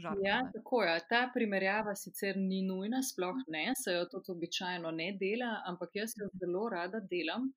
žarku. 0.00 0.24
Ja, 0.24 0.40
tako 0.54 0.82
je. 0.82 0.98
Ta 1.08 1.26
primerjava 1.34 1.94
sicer 1.94 2.38
ni 2.40 2.62
nujna, 2.66 3.02
sploh 3.04 3.44
ne, 3.48 3.66
se 3.76 3.92
jo 3.92 4.06
to 4.10 4.22
običajno 4.32 4.90
ne 4.90 5.12
dela, 5.20 5.58
ampak 5.68 6.00
jaz 6.00 6.16
jo 6.16 6.30
zelo 6.40 6.68
rada 6.72 7.00
delam. 7.12 7.50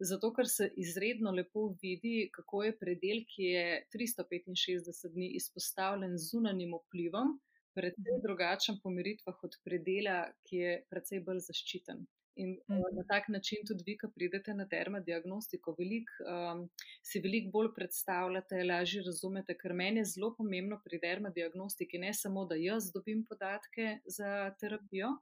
Zato, 0.00 0.30
ker 0.32 0.48
se 0.48 0.70
izredno 0.80 1.30
lepo 1.36 1.66
vidi, 1.82 2.30
kako 2.32 2.62
je 2.64 2.76
predel, 2.78 3.18
ki 3.28 3.50
je 3.52 3.64
365 3.94 5.10
dni 5.12 5.28
izpostavljen 5.36 6.16
zunanjim 6.18 6.72
vplivom, 6.78 7.34
predvsem 7.76 8.14
mhm. 8.16 8.22
drugačen 8.24 8.80
po 8.82 8.90
meritvah 8.90 9.44
od 9.44 9.58
predela, 9.64 10.22
ki 10.48 10.64
je 10.64 10.72
precej 10.90 11.20
bolj 11.26 11.44
zaščiten. 11.50 12.06
In 12.40 12.54
uh, 12.72 12.86
na 12.96 13.04
tak 13.08 13.28
način 13.28 13.66
tudi 13.68 13.84
vi, 13.86 13.96
ko 14.00 14.08
pridete 14.14 14.54
na 14.54 14.64
dermadiagnostiko, 14.70 15.74
velik, 15.78 16.08
um, 16.24 16.62
si 17.04 17.20
veliko 17.20 17.50
bolj 17.58 17.70
predstavljate, 17.76 18.62
lažje 18.70 19.02
razumete, 19.04 19.56
ker 19.60 19.74
meni 19.76 20.00
je 20.00 20.12
zelo 20.14 20.30
pomembno 20.38 20.80
pri 20.84 21.02
dermadiagnostiki 21.02 22.00
ne 22.00 22.14
samo, 22.14 22.46
da 22.48 22.56
jaz 22.56 22.88
dobim 22.94 23.26
podatke 23.28 23.98
za 24.16 24.54
terapijo, 24.62 25.12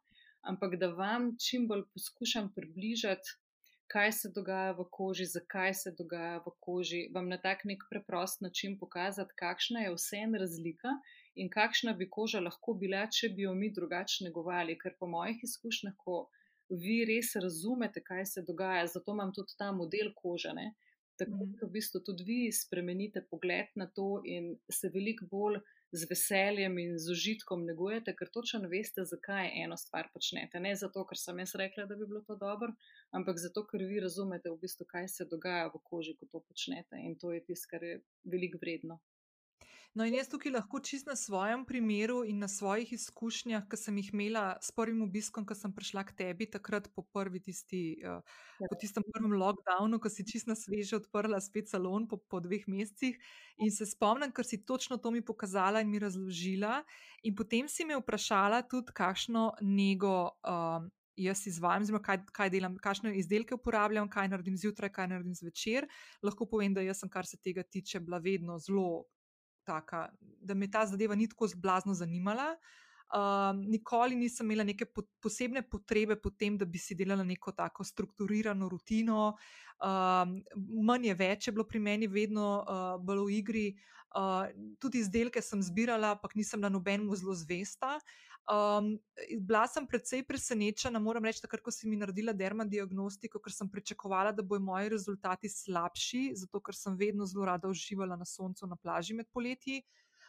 ampak 0.53 0.79
da 0.79 0.93
vam 1.01 1.33
čim 1.43 1.67
bolj 1.67 1.89
poskušam 1.97 2.53
približati, 2.55 3.35
kaj 3.93 4.13
se 4.13 4.29
dogaja 4.35 4.73
v 4.77 4.85
koži, 4.93 5.25
zakaj 5.25 5.75
se 5.75 5.93
dogaja 5.99 6.39
v 6.47 6.53
koži, 6.61 7.01
vam 7.15 7.29
na 7.29 7.39
tak 7.41 7.65
nek 7.65 7.85
preprost 7.91 8.41
način 8.41 8.79
pokazati, 8.79 9.37
kakšna 9.39 9.81
je 9.87 9.95
vsem 9.95 10.35
razlika. 10.35 10.93
In 11.35 11.49
kakšna 11.51 11.93
bi 11.93 12.09
koža 12.11 12.41
lahko 12.41 12.75
bila, 12.75 13.07
če 13.07 13.29
bi 13.29 13.47
jo 13.47 13.55
mi 13.55 13.71
drugače 13.73 14.25
negovali, 14.27 14.77
ker 14.79 14.97
po 15.01 15.07
mojih 15.07 15.41
izkušnjah, 15.43 15.95
ko 15.97 16.29
vi 16.69 17.05
res 17.09 17.33
razumete, 17.37 18.03
kaj 18.05 18.27
se 18.27 18.43
dogaja, 18.43 18.87
zato 18.87 19.15
imam 19.15 19.33
tudi 19.33 19.55
ta 19.59 19.73
model 19.73 20.13
kože. 20.17 20.53
Ne? 20.55 20.75
Tako 21.19 21.45
Mhm. 21.45 21.53
da 21.61 21.67
v 21.67 21.71
bistvu 21.71 22.01
tudi 22.05 22.25
vi 22.25 22.53
spremenite 22.53 23.25
pogled 23.31 23.73
na 23.75 23.87
to 23.87 24.21
in 24.25 24.57
se 24.71 24.91
veliko 24.95 25.27
bolj 25.31 25.61
z 25.93 26.09
veseljem 26.11 26.79
in 26.79 26.99
z 26.99 27.13
užitkom 27.13 27.65
negujete, 27.65 28.13
ker 28.17 28.29
točno 28.33 28.69
veste, 28.69 29.05
zakaj 29.09 29.51
eno 29.65 29.77
stvar 29.77 30.11
počnete. 30.13 30.61
Ne 30.61 30.75
zato, 30.77 31.05
ker 31.09 31.21
sem 31.21 31.39
jaz 31.41 31.55
rekla, 31.57 31.87
da 31.89 31.97
bi 31.97 32.07
bilo 32.07 32.21
to 32.27 32.37
dobro, 32.37 32.75
ampak 33.17 33.41
zato, 33.41 33.65
ker 33.71 33.85
vi 33.89 34.01
razumete 34.05 34.53
v 34.53 34.59
bistvu, 34.65 34.89
kaj 34.93 35.09
se 35.15 35.29
dogaja 35.31 35.71
v 35.73 35.81
koži, 35.91 36.17
ko 36.21 36.29
to 36.33 36.43
počnete. 36.45 37.01
In 37.01 37.17
to 37.21 37.33
je 37.33 37.45
tisto, 37.45 37.71
kar 37.73 37.85
je 37.85 38.01
veliko 38.25 38.61
vredno. 38.61 39.01
No, 39.97 40.05
in 40.05 40.15
jaz 40.15 40.29
tukaj 40.29 40.53
lahko 40.53 40.79
čist 40.85 41.09
na 41.09 41.15
svojem 41.17 41.65
primeru 41.67 42.21
in 42.29 42.39
na 42.39 42.49
svojih 42.49 42.91
izkušnjah, 42.93 43.65
ki 43.71 43.77
sem 43.81 43.97
jih 43.99 44.11
imela 44.13 44.43
s 44.61 44.71
prvim 44.77 45.01
obiskom, 45.03 45.47
ko 45.49 45.57
sem 45.57 45.73
prišla 45.75 46.05
k 46.05 46.15
tebi, 46.19 46.47
takrat 46.51 46.91
po 46.95 47.03
prvi 47.03 47.41
tisti, 47.41 47.81
uh, 48.05 48.21
po 48.61 48.79
tistem 48.79 49.07
prvem 49.09 49.33
lockdownu, 49.41 49.99
ko 49.99 50.13
si 50.13 50.27
čist 50.29 50.47
na 50.47 50.55
sveže 50.59 51.01
odprla 51.01 51.41
spet 51.41 51.73
salon 51.73 52.07
po, 52.09 52.21
po 52.21 52.41
dveh 52.45 52.69
mesecih. 52.69 53.17
In 53.65 53.73
se 53.73 53.89
spomnim, 53.89 54.31
ker 54.31 54.45
si 54.45 54.61
točno 54.69 55.01
to 55.01 55.11
mi 55.11 55.25
pokazala 55.25 55.81
in 55.81 55.91
mi 55.91 55.99
razložila. 56.05 56.85
In 57.25 57.35
potem 57.35 57.67
si 57.69 57.89
me 57.89 57.97
vprašala 57.97 58.63
tudi, 58.69 58.93
kakšno 58.95 59.55
nego. 59.65 60.37
Um, 60.45 60.93
Jaz 61.19 61.41
izvajam, 61.51 61.83
zelo 61.83 61.99
kaj, 61.99 62.21
kaj 62.31 62.51
delam, 62.55 62.77
kakšne 62.79 63.11
izdelke 63.19 63.57
uporabljam, 63.57 64.07
kaj 64.07 64.29
naredim 64.31 64.55
zjutraj, 64.55 64.93
kaj 64.95 65.09
naredim 65.11 65.35
zvečer. 65.35 65.89
Lahko 66.23 66.47
povem, 66.47 66.77
da 66.77 66.85
jaz 66.87 67.01
sem, 67.03 67.11
kar 67.11 67.27
se 67.27 67.41
tega 67.43 67.65
tiče, 67.67 67.99
bila 68.07 68.21
vedno 68.23 68.55
zelo 68.63 69.09
taka, 69.69 70.09
da 70.41 70.57
me 70.57 70.71
ta 70.71 70.87
zadeva 70.89 71.17
ni 71.19 71.29
tako 71.29 71.51
blazno 71.57 71.95
zanimala. 71.95 72.55
Um, 73.09 73.63
nikoli 73.73 74.17
nisem 74.17 74.51
imela 74.51 74.67
neke 74.69 74.85
po, 74.85 75.03
posebne 75.21 75.63
potrebe 75.65 76.17
po 76.21 76.31
tem, 76.31 76.59
da 76.61 76.67
bi 76.69 76.81
si 76.81 76.97
delala 76.97 77.25
neko 77.25 77.55
tako 77.57 77.85
strukturirano 77.85 78.69
rutino. 78.69 79.31
Um, 79.81 80.35
manj 80.85 81.09
je 81.09 81.15
več, 81.17 81.49
je 81.49 81.55
bilo 81.57 81.65
pri 81.65 81.81
meni 81.81 82.09
vedno 82.11 82.49
uh, 82.61 82.91
bolj 83.01 83.25
v 83.25 83.39
igri. 83.39 83.69
Uh, 84.09 84.49
tudi 84.81 85.01
izdelke 85.05 85.41
sem 85.45 85.63
zbirala, 85.65 86.15
ampak 86.17 86.37
nisem 86.37 86.61
na 86.61 86.69
nobenemu 86.73 87.17
zelo 87.17 87.37
zvesta. 87.37 87.97
Um, 88.49 88.95
bila 89.45 89.67
sem 89.69 89.85
precej 89.87 90.23
presenečena, 90.25 90.97
moram 90.99 91.27
reči, 91.29 91.43
takrat, 91.45 91.61
ko 91.61 91.73
si 91.75 91.85
mi 91.85 91.99
naredila 92.01 92.33
dermadiagnostiko, 92.33 93.43
ker 93.45 93.53
sem 93.53 93.69
pričakovala, 93.69 94.33
da 94.33 94.41
bodo 94.43 94.65
moji 94.65 94.89
rezultati 94.95 95.51
slabši, 95.53 96.23
zato 96.41 96.61
ker 96.65 96.77
sem 96.77 96.97
vedno 96.97 97.27
zelo 97.29 97.45
rada 97.45 97.69
uživala 97.69 98.17
na 98.17 98.25
soncu 98.25 98.67
na 98.67 98.79
plaži 98.81 99.19
med 99.19 99.29
poletji. 99.37 99.83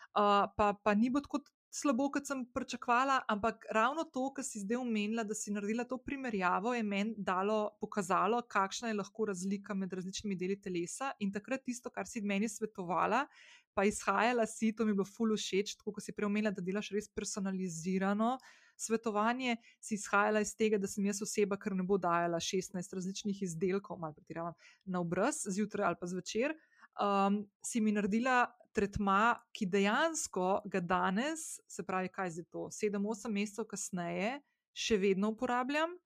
Uh, 0.09 0.49
pa, 0.57 0.73
pa 0.83 0.95
ni 0.97 1.07
bilo 1.09 1.23
tako 1.23 1.39
slabo, 1.69 2.09
kot 2.11 2.25
sem 2.25 2.41
pričakovala, 2.53 3.19
ampak 3.29 3.65
ravno 3.73 4.03
to, 4.03 4.25
kar 4.33 4.45
si 4.45 4.61
zdaj 4.63 4.79
omenila, 4.81 5.23
da 5.23 5.35
si 5.37 5.53
naredila 5.53 5.85
to 5.85 5.97
primerjavo, 6.01 6.73
je 6.73 6.83
meni 6.83 7.13
dalo 7.17 7.77
pokazalo, 7.81 8.41
kakšna 8.41 8.89
je 8.89 8.97
lahko 8.97 9.25
razlika 9.29 9.73
med 9.77 9.93
različnimi 9.93 10.35
deli 10.35 10.57
telesa. 10.61 11.11
In 11.19 11.31
takrat 11.31 11.63
tisto, 11.65 11.89
kar 11.93 12.07
si 12.09 12.21
meni 12.21 12.49
svetovala, 12.49 13.25
pa 13.73 13.85
izhajala 13.85 14.47
si, 14.49 14.73
to 14.73 14.85
mi 14.85 14.91
je 14.91 14.99
bilo 15.01 15.05
fulu 15.05 15.37
všeč, 15.37 15.75
tako 15.77 15.93
kot 15.97 16.05
si 16.05 16.15
prej 16.15 16.29
omenila, 16.29 16.51
da 16.51 16.65
delaš 16.65 16.89
res 16.95 17.11
personalizirano. 17.13 18.37
Svetovanje 18.79 19.57
si 19.83 19.97
izhajala 19.99 20.41
iz 20.41 20.55
tega, 20.55 20.79
da 20.79 20.87
sem 20.87 21.05
jaz 21.05 21.21
oseba, 21.21 21.57
ki 21.59 21.75
ne 21.75 21.83
bo 21.83 21.99
dajala 21.99 22.39
16 22.39 22.95
različnih 22.95 23.43
izdelkov, 23.43 23.99
malo 23.99 24.15
pretiravam, 24.15 24.55
na 24.85 25.03
obraz, 25.03 25.43
zjutraj 25.51 25.91
ali 25.91 25.99
pa 25.99 26.07
zvečer. 26.07 26.55
Um, 26.99 27.43
si 27.63 27.79
mi 27.79 27.91
naredila 27.91 28.47
tretma, 28.73 29.39
ki 29.55 29.67
dejansko 29.69 30.61
ga 30.65 30.79
danes, 30.79 31.59
se 31.67 31.83
pravi, 31.85 32.11
kaj 32.13 32.35
zdaj 32.37 32.47
to, 32.53 32.67
7-8 32.73 33.33
mesecev 33.33 33.67
kasneje, 33.69 34.37
še 34.73 34.97
vedno 35.01 35.33
uporabljam. 35.33 35.97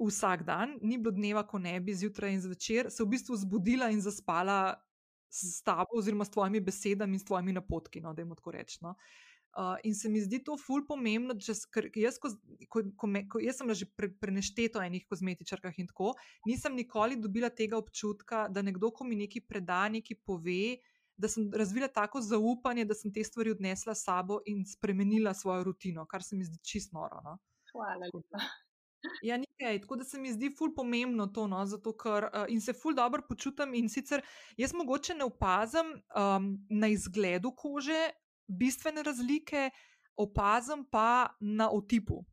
Vsak 0.00 0.46
dan, 0.48 0.78
ni 0.80 0.96
bilo 0.96 1.12
dneva, 1.12 1.42
ko 1.44 1.58
ne 1.60 1.74
bi 1.84 1.92
zjutraj 1.92 2.32
in 2.32 2.40
zvečer 2.40 2.88
se 2.88 3.04
v 3.04 3.10
bistvu 3.12 3.36
zbudila 3.36 3.90
in 3.92 4.00
zaspala 4.00 4.78
s 5.30 5.60
tabo, 5.62 5.98
oziroma 6.00 6.24
s 6.24 6.32
tvojimi 6.32 6.60
besedami 6.64 7.18
in 7.18 7.20
s 7.20 7.28
tvojimi 7.28 7.52
napotki. 7.52 8.00
No, 8.00 8.14
da 8.14 8.24
jim 8.24 8.32
tako 8.34 8.56
rečemo. 8.56 8.94
Uh, 9.50 9.76
in 9.82 9.94
se 9.94 10.08
mi 10.08 10.20
zdi 10.22 10.38
to 10.46 10.54
ful 10.56 10.84
pomembno, 10.86 11.34
čez, 11.34 11.64
ker 11.74 11.88
jaz, 11.98 12.20
ko, 12.22 12.30
ko, 12.70 12.84
ko 12.96 13.08
me, 13.10 13.24
ko, 13.26 13.40
jaz 13.42 13.58
sem 13.58 13.72
že 13.74 13.88
pre, 13.98 14.06
prenešteto 14.22 14.78
o 14.78 14.84
enih 14.86 15.02
kozmetičarkah 15.10 15.74
in 15.82 15.88
tako, 15.90 16.12
nisem 16.46 16.76
nikoli 16.78 17.18
dobila 17.18 17.50
tega 17.50 17.74
občutka, 17.74 18.44
da 18.46 18.62
nekdo, 18.62 18.92
ko 18.94 19.04
mi 19.04 19.18
nekaj 19.18 19.42
preda, 19.50 19.88
nekaj 19.90 20.20
pove, 20.22 20.78
da 21.20 21.28
sem 21.28 21.50
razvila 21.54 21.88
tako 21.88 22.20
zaupanje, 22.24 22.84
da 22.84 22.94
sem 22.94 23.12
te 23.12 23.24
stvari 23.24 23.52
odnesla 23.54 23.94
s 23.94 24.04
sabo 24.08 24.40
in 24.46 24.64
spremenila 24.66 25.34
svojo 25.34 25.64
rutino, 25.64 26.06
kar 26.06 26.22
se 26.22 26.36
mi 26.36 26.44
zdi 26.44 26.58
čist 26.64 26.92
noro. 26.96 27.20
No? 27.24 27.38
Hvala 27.72 28.08
lepa. 28.14 28.44
Ja, 29.22 29.36
nekaj. 29.36 29.80
Tako 29.80 29.96
da 29.96 30.04
se 30.04 30.18
mi 30.20 30.32
zdi 30.32 30.50
ful 30.58 30.74
pomembno 30.76 31.26
to, 31.26 31.46
no, 31.46 31.60
zato 31.66 31.92
ker 31.96 32.26
uh, 32.28 32.44
in 32.48 32.60
se 32.60 32.72
ful 32.72 32.94
dobro 32.94 33.22
počutim. 33.28 33.74
In 33.74 33.88
sicer 33.88 34.22
jaz 34.56 34.74
mogoče 34.76 35.14
ne 35.14 35.24
opazim 35.24 35.94
um, 35.94 36.50
na 36.70 36.88
izgledu 36.88 37.54
kože 37.56 38.10
bistvene 38.46 39.02
razlike, 39.02 39.70
opazim 40.16 40.84
pa 40.90 41.36
na 41.40 41.70
otipu. 41.70 42.24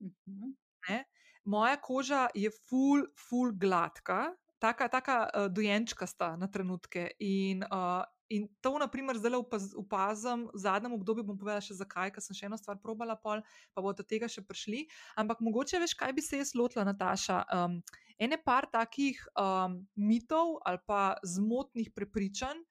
Uh 0.00 0.10
-huh. 0.26 0.54
Ne? 0.88 1.04
Moja 1.44 1.76
koža 1.76 2.28
je 2.34 2.50
ful, 2.50 3.04
ful 3.28 3.52
gladka, 3.52 4.34
taka, 4.58 4.88
taka 4.88 5.28
uh, 5.34 5.52
dojenčkasta 5.52 6.36
na 6.36 6.48
trenutke. 6.48 7.10
In, 7.18 7.62
uh, 7.62 8.04
in 8.28 8.48
to, 8.60 8.78
na 8.78 8.88
primer, 8.88 9.16
opaz, 9.38 9.74
opazim 9.76 10.46
v 10.52 10.58
zadnjem 10.58 10.92
obdobju. 10.92 11.24
Bom 11.24 11.38
povedala 11.38 11.62
še 11.62 11.78
zakaj, 11.78 12.12
ker 12.14 12.22
sem 12.24 12.36
še 12.36 12.46
eno 12.48 12.58
stvar 12.58 12.78
probala, 12.82 13.16
pol, 13.16 13.42
pa 13.74 13.82
bo 13.82 13.92
do 13.92 14.02
tega 14.02 14.28
še 14.28 14.42
prišli. 14.42 14.86
Ampak 15.16 15.40
mogoče 15.40 15.80
veš, 15.82 15.94
kaj 15.94 16.12
bi 16.16 16.24
se 16.24 16.42
jaz 16.42 16.54
lotila, 16.58 16.86
Nataša. 16.88 17.42
Um, 17.54 17.80
ene 18.18 18.38
par 18.42 18.66
takih 18.72 19.20
um, 19.36 19.82
mitov 19.94 20.58
ali 20.64 20.80
pa 20.86 21.16
zmotnih 21.22 21.92
prepričanj. 21.94 22.62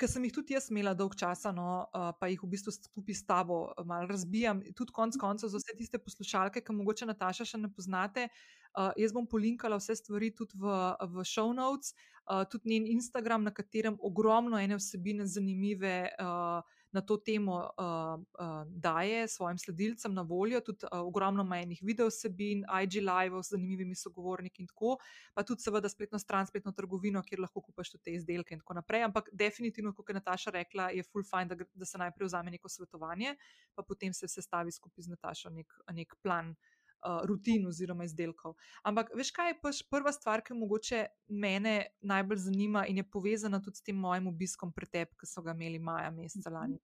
Ker 0.00 0.08
sem 0.08 0.24
jih 0.24 0.32
tudi 0.32 0.54
jaz 0.56 0.70
imela 0.72 0.94
dolg 0.96 1.12
časa, 1.18 1.50
no, 1.52 1.84
uh, 1.92 2.10
pa 2.16 2.30
jih 2.30 2.40
v 2.40 2.48
bistvu 2.54 2.72
skupaj 2.72 3.16
s 3.18 3.26
tabo 3.28 3.58
malo 3.84 4.08
razbijam, 4.08 4.62
tudi 4.76 4.94
konec 4.96 5.18
koncev 5.20 5.52
za 5.52 5.60
vse 5.60 5.76
tiste 5.76 6.00
poslušalke, 6.00 6.62
ki 6.64 6.76
mogoče 6.78 7.08
Nataša 7.10 7.44
še 7.52 7.60
ne 7.60 7.68
poznate. 7.68 8.30
Uh, 8.70 8.94
jaz 8.96 9.12
bom 9.12 9.26
polinkala 9.28 9.76
vse 9.76 9.98
stvari 9.98 10.30
tudi 10.32 10.56
v, 10.56 10.72
v 11.12 11.26
show 11.28 11.52
notes, 11.52 11.92
uh, 12.30 12.46
tudi 12.48 12.72
njen 12.72 12.88
Instagram, 12.96 13.44
na 13.44 13.52
katerem 13.52 13.98
ogromno 14.00 14.56
ene 14.62 14.80
vsebine 14.80 15.26
zanimive 15.28 15.96
uh, 16.16 16.79
na 16.92 17.00
to 17.00 17.16
temo 17.16 17.54
uh, 17.56 18.20
uh, 18.20 18.62
daje 18.66 19.28
svojim 19.28 19.58
sledilcem 19.58 20.14
na 20.14 20.22
voljo, 20.22 20.60
tudi 20.60 20.86
uh, 20.86 21.00
ogromno 21.06 21.44
majhnih 21.44 21.80
videosebin, 21.82 22.64
IG 22.82 23.00
live 23.02 23.42
z 23.42 23.54
zanimivimi 23.54 23.94
sogovorniki 23.94 24.62
in 24.62 24.68
tako, 24.68 24.96
pa 25.34 25.42
tudi 25.42 25.62
seveda 25.62 25.88
spletno 25.88 26.18
stran, 26.18 26.46
spletno 26.46 26.72
trgovino, 26.72 27.22
kjer 27.22 27.40
lahko 27.40 27.62
kupaš 27.62 27.94
tudi 27.94 28.04
te 28.04 28.14
izdelke 28.18 28.54
in 28.54 28.60
tako 28.60 28.74
naprej. 28.80 29.04
Ampak 29.06 29.30
definitivno, 29.32 29.94
kot 29.94 30.08
je 30.08 30.18
Nataša 30.18 30.50
rekla, 30.50 30.90
je 30.90 31.06
full 31.06 31.24
fine, 31.24 31.54
da, 31.54 31.64
da 31.74 31.86
se 31.86 31.98
najprej 31.98 32.26
vzame 32.26 32.50
neko 32.50 32.68
svetovanje, 32.68 33.36
pa 33.74 33.82
potem 33.82 34.14
se 34.14 34.28
sestavi 34.28 34.72
skupaj 34.72 35.06
z 35.06 35.14
Natašo 35.14 35.50
nek, 35.50 35.80
nek 35.92 36.14
plan. 36.22 36.54
Uh, 37.00 37.22
rutin 37.24 37.62
oziroma 37.64 38.04
izdelkov. 38.04 38.58
Ampak, 38.84 39.14
veš, 39.16 39.30
kaj 39.32 39.46
je 39.48 39.54
pač 39.62 39.78
prva 39.88 40.12
stvar, 40.12 40.42
ki 40.44 40.52
mogoče 40.52 40.98
mene 41.32 41.94
najbolj 42.04 42.42
zanima 42.42 42.82
in 42.92 43.00
je 43.00 43.04
povezana 43.08 43.56
tudi 43.64 43.80
s 43.80 43.86
tem 43.86 43.96
mojim 43.96 44.28
obiskom 44.28 44.68
pretep, 44.76 45.14
ki 45.16 45.28
so 45.30 45.40
ga 45.40 45.54
imeli 45.56 45.80
maja 45.80 46.10
meseca 46.12 46.52
lani. 46.52 46.76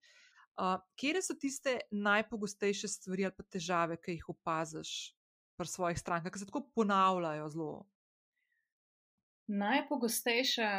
Uh, 0.56 0.78
kje 0.96 1.20
so 1.20 1.36
tiste 1.36 1.74
najpogostejše 1.92 2.88
stvari 2.88 3.26
ali 3.28 3.36
pa 3.36 3.44
težave, 3.44 3.98
ki 4.00 4.16
jih 4.16 4.30
opaziš 4.32 4.92
pri 5.60 5.68
svojih 5.68 6.00
strankah, 6.00 6.32
ki 6.32 6.40
se 6.40 6.48
tako 6.48 6.64
ponavljajo 6.72 7.50
zelo? 7.52 7.84
Najpogostejša, 9.52 10.70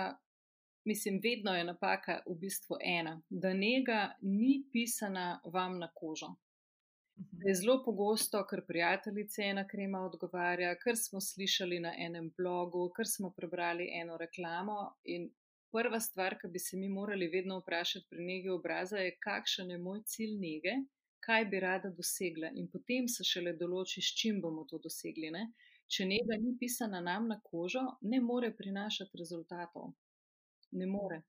mislim, 0.90 1.22
vedno 1.24 1.54
je 1.54 1.64
napaka 1.64 2.24
v 2.26 2.36
bistvu 2.42 2.82
ena, 2.82 3.22
da 3.30 3.54
njega 3.54 4.18
ni 4.22 4.64
pisana 4.74 5.42
vam 5.46 5.78
na 5.80 5.92
kožo. 5.94 6.34
Je 7.18 7.54
zelo 7.56 7.82
pogosto, 7.86 8.40
ker 8.50 8.62
prijateljice 8.68 9.42
ena 9.42 9.64
krema 9.68 10.04
odgovarja, 10.06 10.76
ker 10.82 10.98
smo 11.00 11.22
slišali 11.22 11.80
na 11.80 11.94
enem 12.06 12.30
blogu, 12.38 12.90
ker 12.96 13.10
smo 13.10 13.32
prebrali 13.38 13.88
eno 14.02 14.18
reklamo. 14.22 14.78
In 15.14 15.30
prva 15.74 16.00
stvar, 16.00 16.38
ki 16.42 16.50
bi 16.54 16.60
se 16.60 16.78
mi 16.78 16.90
morali 16.90 17.30
vedno 17.34 17.60
vprašati 17.60 18.06
pri 18.10 18.26
negi 18.26 18.50
obraza, 18.54 19.02
je, 19.02 19.16
kakšen 19.24 19.72
je 19.72 19.78
moj 19.82 20.02
cilj 20.14 20.36
nege, 20.42 20.76
kaj 21.26 21.46
bi 21.52 21.60
rada 21.60 21.90
dosegla. 21.90 22.52
In 22.54 22.70
potem 22.74 23.08
se 23.12 23.26
šele 23.26 23.54
določi, 23.62 24.02
s 24.02 24.14
čim 24.20 24.42
bomo 24.42 24.66
to 24.70 24.80
dosegli. 24.84 25.32
Ne? 25.34 25.48
Če 25.88 26.06
njega 26.06 26.38
ni 26.42 26.54
pisana 26.60 27.02
nam 27.02 27.30
na 27.32 27.40
kožo, 27.44 27.84
ne 28.02 28.20
more 28.22 28.52
prinašati 28.56 29.18
rezultatov. 29.22 29.94
Ne 30.72 30.88
more. 30.90 31.22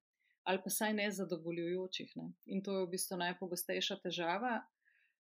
Ali 0.49 0.61
pa 0.65 0.71
saj 0.73 0.95
ne 0.97 1.07
zadovoljujočih. 1.13 2.13
Ne? 2.17 2.33
In 2.55 2.63
to 2.65 2.77
je 2.77 2.85
v 2.87 2.91
bistvu 2.97 3.21
najpogostejša 3.21 3.99
težava. 4.05 4.59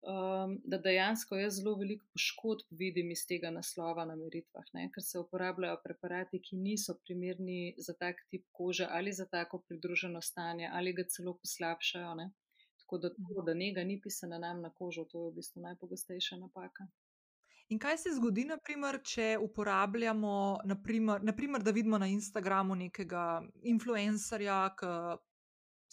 Um, 0.04 0.58
da 0.68 0.76
dejansko 0.84 1.36
jaz 1.36 1.54
zelo 1.56 1.72
veliko 1.80 2.04
poškodb 2.12 2.66
vidim 2.80 3.10
iz 3.10 3.22
tega 3.24 3.48
naslova 3.50 4.04
na 4.04 4.16
meritvah, 4.20 4.66
ne? 4.76 4.90
ker 4.92 5.02
se 5.02 5.18
uporabljajo 5.18 5.78
preparati, 5.84 6.40
ki 6.44 6.58
niso 6.60 6.94
primerni 7.06 7.74
za 7.86 7.94
tak 7.96 8.20
tip 8.28 8.44
kože 8.52 8.84
ali 8.98 9.14
za 9.16 9.24
tako 9.24 9.62
pridruženo 9.68 10.20
stanje, 10.20 10.68
ali 10.72 10.92
ga 10.92 11.06
celo 11.14 11.32
poslabšajo. 11.40 12.12
Ne? 12.20 12.28
Tako 12.82 12.98
da 12.98 13.10
to, 13.14 13.46
da 13.46 13.54
njega 13.54 13.84
ni 13.84 13.96
pisana 14.00 14.38
nam 14.38 14.60
na 14.60 14.70
kožo, 14.70 15.06
to 15.08 15.24
je 15.24 15.30
v 15.30 15.34
bistvu 15.40 15.64
najpogostejša 15.70 16.36
napaka. 16.36 16.88
In 17.72 17.80
kaj 17.80 17.96
se 17.98 18.12
zgodi, 18.18 18.44
naprimer, 18.44 19.00
če 19.08 19.38
uporabljamo, 19.40 20.34
naprimer, 20.68 21.24
naprimer, 21.24 21.64
da 21.64 21.72
vidimo 21.72 21.98
na 21.98 22.12
Instagramu 22.12 22.76
nekega 22.76 23.40
influencerja, 23.72 24.58
ki 24.76 24.90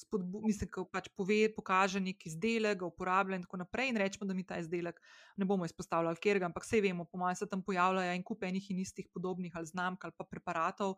spodbu, 0.02 0.42
mislim, 0.46 0.70
ki 0.74 0.84
pač 0.92 1.10
pove, 1.18 1.40
pokaže 1.56 2.02
neki 2.04 2.30
izdelek, 2.32 2.80
ga 2.82 2.90
uporablja 2.90 3.40
in 3.40 3.46
tako 3.46 3.62
naprej. 3.62 3.92
In 3.92 4.00
rečemo, 4.02 4.28
da 4.30 4.36
mi 4.38 4.46
ta 4.48 4.60
izdelek 4.62 5.02
ne 5.38 5.48
bomo 5.48 5.68
izpostavljali, 5.70 6.20
ker 6.22 6.42
ga, 6.42 6.50
ampak 6.50 6.66
vse 6.68 6.82
vemo, 6.84 7.06
po 7.10 7.22
mojem, 7.22 7.40
se 7.40 7.50
tam 7.50 7.64
pojavljajo 7.66 8.16
en 8.16 8.26
kup 8.28 8.44
enih 8.48 8.72
in 8.74 8.82
istih 8.84 9.10
podobnih 9.14 9.56
ali 9.56 9.70
znamk 9.70 10.06
ali 10.06 10.18
pa 10.18 10.28
preparatov. 10.28 10.98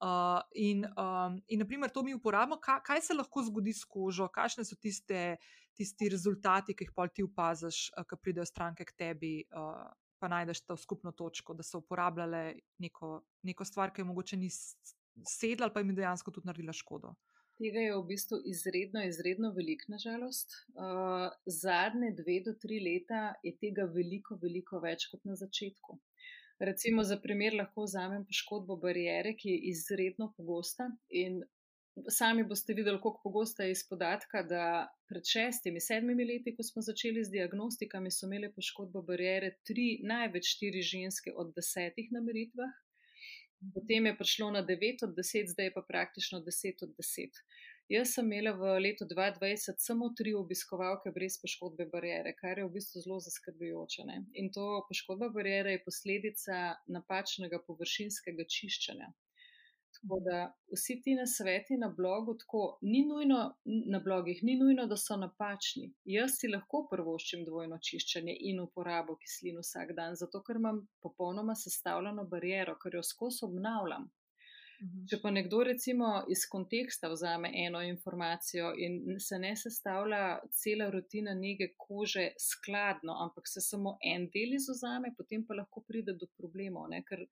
Uh, 0.00 0.40
in, 0.56 0.86
um, 0.96 1.42
in, 1.46 1.60
naprimer, 1.60 1.90
to 1.92 2.02
mi 2.02 2.14
uporabljamo, 2.16 2.56
kaj, 2.64 2.78
kaj 2.86 3.02
se 3.04 3.14
lahko 3.14 3.42
zgodi 3.44 3.74
s 3.76 3.84
kožo, 3.84 4.30
kakšne 4.32 4.64
so 4.64 4.78
tiste, 4.80 5.36
tisti 5.76 6.08
rezultati, 6.08 6.72
ki 6.72 6.86
jih 6.86 6.94
pol 6.96 7.10
ti 7.12 7.26
opaziš, 7.26 7.90
uh, 7.92 8.06
ki 8.08 8.16
pridejo 8.16 8.46
stranke 8.48 8.86
k 8.88 8.96
tebi, 8.96 9.34
uh, 9.52 9.90
pa 10.20 10.28
najdeš 10.32 10.64
to 10.64 10.76
skupno 10.80 11.12
točko, 11.12 11.52
da 11.56 11.64
so 11.64 11.82
uporabljale 11.84 12.54
neko, 12.80 13.18
neko 13.44 13.64
stvar, 13.68 13.92
ki 13.92 14.00
je 14.00 14.08
mogoče 14.08 14.40
ni 14.40 14.48
sedla 15.28 15.66
ali 15.66 15.74
pa 15.74 15.80
jim 15.80 15.92
je 15.92 16.00
dejansko 16.00 16.30
tudi 16.30 16.48
naredila 16.48 16.72
škodo. 16.72 17.14
Tega 17.60 17.80
je 17.84 17.96
v 17.96 18.04
bistvu 18.08 18.38
izredno, 18.48 19.02
izredno 19.04 19.50
velik, 19.52 19.82
nažalost. 19.92 20.54
Uh, 20.72 21.26
zadnje 21.44 22.14
dve 22.16 22.38
do 22.46 22.54
tri 22.62 22.78
leta 22.80 23.34
je 23.44 23.52
tega 23.60 23.84
veliko, 23.96 24.38
veliko 24.40 24.80
več 24.80 25.04
kot 25.12 25.26
na 25.28 25.36
začetku. 25.36 25.98
Recimo, 26.70 27.04
za 27.04 27.18
primer 27.20 27.58
lahko 27.58 27.84
vzamem 27.84 28.24
poškodbo 28.30 28.78
barijere, 28.80 29.34
ki 29.36 29.52
je 29.52 29.60
izredno 29.74 30.30
pogosta. 30.38 30.88
In 31.20 31.42
sami 32.08 32.46
boste 32.48 32.72
videli, 32.78 32.96
kako 32.96 33.20
pogosta 33.28 33.68
je 33.68 33.76
iz 33.76 33.84
podatka, 33.92 34.40
da 34.54 34.64
pred 35.12 35.28
šestimi, 35.28 35.84
sedmimi 35.84 36.24
leti, 36.32 36.56
ko 36.56 36.64
smo 36.64 36.80
začeli 36.88 37.26
z 37.28 37.36
diagnostikami, 37.36 38.12
so 38.12 38.24
imeli 38.24 38.54
poškodbo 38.56 39.04
barijere 39.12 39.58
tri, 39.68 39.90
največ 40.14 40.54
štiri 40.56 40.86
ženske 40.94 41.36
od 41.36 41.52
desetih 41.60 42.08
na 42.16 42.24
meritvah 42.24 42.72
potem 43.74 44.06
je 44.06 44.16
prišlo 44.16 44.50
na 44.50 44.62
9 44.66 45.04
od 45.06 45.16
10, 45.16 45.52
zdaj 45.52 45.72
pa 45.74 45.82
praktično 45.88 46.40
10 46.40 46.84
od 46.86 46.94
10. 46.98 47.42
Jaz 47.90 48.12
sem 48.14 48.28
imela 48.32 48.52
v 48.54 48.76
letu 48.78 49.04
2020 49.04 49.82
samo 49.82 50.12
tri 50.18 50.30
obiskovalke 50.38 51.10
brez 51.10 51.40
poškodbe 51.42 51.88
barijere, 51.90 52.36
kar 52.38 52.58
je 52.58 52.66
v 52.68 52.74
bistvu 52.76 53.02
zelo 53.02 53.18
zaskrbljujoče. 53.24 54.04
In 54.38 54.52
to 54.54 54.66
poškodba 54.88 55.28
barijere 55.34 55.72
je 55.74 55.82
posledica 55.84 56.60
napačnega 56.86 57.58
površinskega 57.66 58.46
čiščenja. 58.46 59.10
Tako 60.00 60.18
da 60.24 60.36
vsi 60.72 60.94
ti 61.04 61.14
nasveti 61.14 61.76
na 61.76 61.88
blogu, 61.96 62.34
tako 62.38 62.78
ni 62.82 63.02
nujno 63.06 63.40
na 63.64 63.98
blogih, 64.00 64.38
ni 64.42 64.56
nujno, 64.56 64.86
da 64.86 64.96
so 64.96 65.16
napačni. 65.16 65.90
Jaz 66.04 66.38
si 66.40 66.48
lahko 66.48 66.86
prvoščim 66.92 67.42
dvojno 67.44 67.78
čiščenje 67.88 68.36
in 68.52 68.62
uporabo 68.64 69.18
kislin 69.24 69.60
vsak 69.60 69.92
dan, 69.98 70.16
zato 70.22 70.40
ker 70.46 70.56
imam 70.62 70.80
popolnoma 71.04 71.54
sestavljeno 71.64 72.24
barijero, 72.32 72.78
ker 72.80 72.96
jo 72.96 73.04
skozi 73.10 73.44
obnavljam. 73.48 74.08
Mhm. 74.80 75.04
Če 75.12 75.18
pa 75.20 75.30
nekdo 75.30 75.58
recimo 75.68 76.08
iz 76.32 76.46
konteksta 76.48 77.10
vzame 77.12 77.50
eno 77.66 77.82
informacijo 77.84 78.70
in 78.84 79.18
se 79.20 79.38
ne 79.38 79.50
sestavlja 79.62 80.22
cela 80.62 80.86
rutina 80.94 81.34
nege 81.36 81.74
kože 81.76 82.30
skladno, 82.40 83.18
ampak 83.26 83.52
se 83.52 83.60
samo 83.60 83.98
en 84.14 84.30
del 84.32 84.56
izuzame, 84.56 85.12
potem 85.18 85.44
pa 85.44 85.58
lahko 85.60 85.84
pride 85.88 86.16
do 86.22 86.30
problemov, 86.38 86.88
ne? 86.94 87.02
ker 87.04 87.26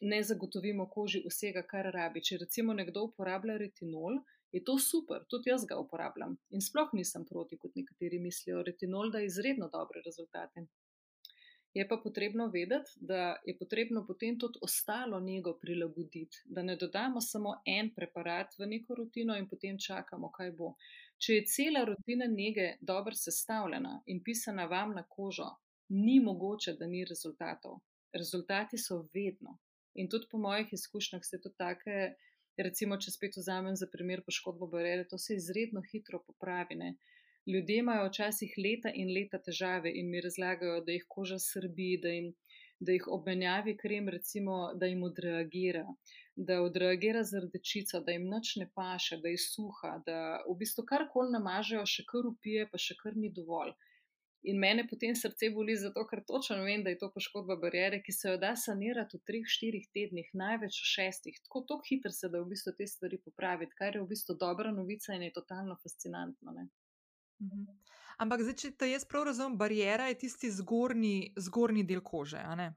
ne 0.00 0.22
zagotovimo 0.22 0.88
koži 0.90 1.22
vsega, 1.28 1.62
kar 1.62 1.90
rabi. 1.94 2.22
Če 2.22 2.38
recimo 2.44 2.74
nekdo 2.74 3.06
uporablja 3.10 3.56
retinol, 3.62 4.20
je 4.52 4.62
to 4.64 4.78
super, 4.78 5.24
tudi 5.28 5.50
jaz 5.50 5.64
ga 5.68 5.78
uporabljam 5.80 6.36
in 6.54 6.62
sploh 6.64 6.92
nisem 6.96 7.24
proti, 7.28 7.58
kot 7.58 7.74
nekateri 7.76 8.18
mislijo. 8.22 8.62
Retinol 8.66 9.10
da 9.12 9.20
izredno 9.24 9.68
dobre 9.72 10.02
rezultate. 10.04 10.66
Je 11.76 11.84
pa 11.88 11.96
potrebno 12.02 12.46
vedeti, 12.48 12.92
da 12.96 13.36
je 13.44 13.56
potrebno 13.58 14.06
potem 14.06 14.38
tudi 14.40 14.58
ostalo 14.62 15.20
njego 15.20 15.58
prilagoditi, 15.60 16.38
da 16.44 16.62
ne 16.62 16.76
dodamo 16.76 17.20
samo 17.20 17.52
en 17.66 17.90
preparat 17.96 18.56
v 18.58 18.68
neko 18.70 18.94
rutino 18.94 19.36
in 19.36 19.48
potem 19.48 19.76
čakamo, 19.86 20.30
kaj 20.38 20.54
bo. 20.56 20.72
Če 21.18 21.34
je 21.34 21.44
cela 21.52 21.84
rutina 21.84 22.26
njege 22.26 22.70
dobro 22.80 23.14
sestavljena 23.14 24.02
in 24.06 24.22
pisana 24.24 24.64
vam 24.72 24.94
na 24.96 25.04
kožo, 25.16 25.50
ni 25.88 26.16
mogoče, 26.20 26.72
da 26.80 26.86
ni 26.86 27.04
rezultatov. 27.04 27.78
Rezultati 28.12 28.78
so 28.78 29.02
vedno. 29.14 29.58
In 29.96 30.08
tudi 30.12 30.28
po 30.30 30.38
mojih 30.38 30.72
izkušnjah 30.76 31.22
se 31.24 31.40
to 31.40 31.50
take, 31.60 31.98
recimo, 32.68 32.96
če 33.00 33.12
spet 33.14 33.36
vzamem 33.40 33.76
za 33.80 33.88
primer 33.92 34.22
poškodbo 34.26 34.68
barele, 34.72 35.04
to 35.10 35.18
se 35.18 35.36
izredno 35.40 35.82
hitro 35.92 36.20
popravi. 36.26 36.76
Ne. 36.82 36.90
Ljudje 37.46 37.78
imajo 37.78 38.08
včasih 38.08 38.54
leta 38.58 38.90
in 39.02 39.12
leta 39.16 39.38
težave 39.48 39.92
in 40.00 40.10
mi 40.10 40.20
razlagajo, 40.24 40.80
da 40.86 40.96
jih 40.96 41.04
koža 41.16 41.38
srbi, 41.42 41.90
da, 42.02 42.12
jim, 42.14 42.32
da 42.80 42.96
jih 42.96 43.08
obmenjavi 43.18 43.76
krem, 43.82 44.08
recimo, 44.16 44.56
da 44.80 44.90
jim 44.90 45.04
odreagira, 45.06 45.84
da 46.36 46.60
odreagira 46.62 47.22
z 47.24 47.44
rdečico, 47.46 48.00
da 48.08 48.16
jim 48.16 48.26
noč 48.32 48.56
ne 48.62 48.66
paše, 48.80 49.20
da 49.22 49.32
je 49.32 49.38
suha, 49.44 49.92
da 50.08 50.18
v 50.48 50.56
bistvu 50.64 50.84
karkoli 50.90 51.36
namažejo, 51.38 51.86
še 51.94 52.04
kar 52.10 52.26
upije, 52.32 52.66
pa 52.72 52.82
še 52.88 52.98
kar 53.02 53.16
ni 53.16 53.30
dovolj. 53.38 53.72
In 54.42 54.58
mene 54.58 54.86
potem 54.86 55.14
srce 55.16 55.50
boli, 55.50 55.74
zato 55.76 56.04
ker 56.06 56.22
točno 56.26 56.62
vem, 56.62 56.84
da 56.84 56.92
je 56.92 56.98
to 57.00 57.08
poškodba 57.14 57.56
barijere, 57.62 58.02
ki 58.02 58.12
se 58.12 58.28
jo 58.28 58.36
da 58.38 58.52
sanirati 58.56 59.18
v 59.18 59.24
treh, 59.26 59.48
štirih 59.56 59.88
tednih, 59.96 60.28
največ 60.38 60.78
v 60.82 60.90
šestih. 60.92 61.40
Tako, 61.48 61.64
tako 61.70 61.88
hitro 61.88 62.12
se 62.14 62.30
da 62.30 62.42
v 62.42 62.52
bistvu 62.52 62.76
te 62.78 62.86
stvari 62.86 63.18
popraviti, 63.24 63.74
kar 63.78 63.96
je 63.96 64.04
v 64.04 64.10
bistvu 64.12 64.36
dobra 64.38 64.70
novica 64.70 65.14
in 65.16 65.26
je 65.26 65.32
totalno 65.32 65.78
fascinantno. 65.82 66.54
Mhm. 67.42 67.64
Ampak 68.22 68.46
zdaj, 68.46 68.56
če 68.62 68.70
te 68.80 68.90
jaz 68.90 69.04
prav 69.04 69.26
razumem, 69.28 69.58
barijera 69.58 70.06
je 70.08 70.20
tisti 70.24 70.50
zgornji, 70.50 71.34
zgornji 71.36 71.84
del 71.84 72.00
kože, 72.00 72.38
a 72.38 72.54
ne? 72.54 72.70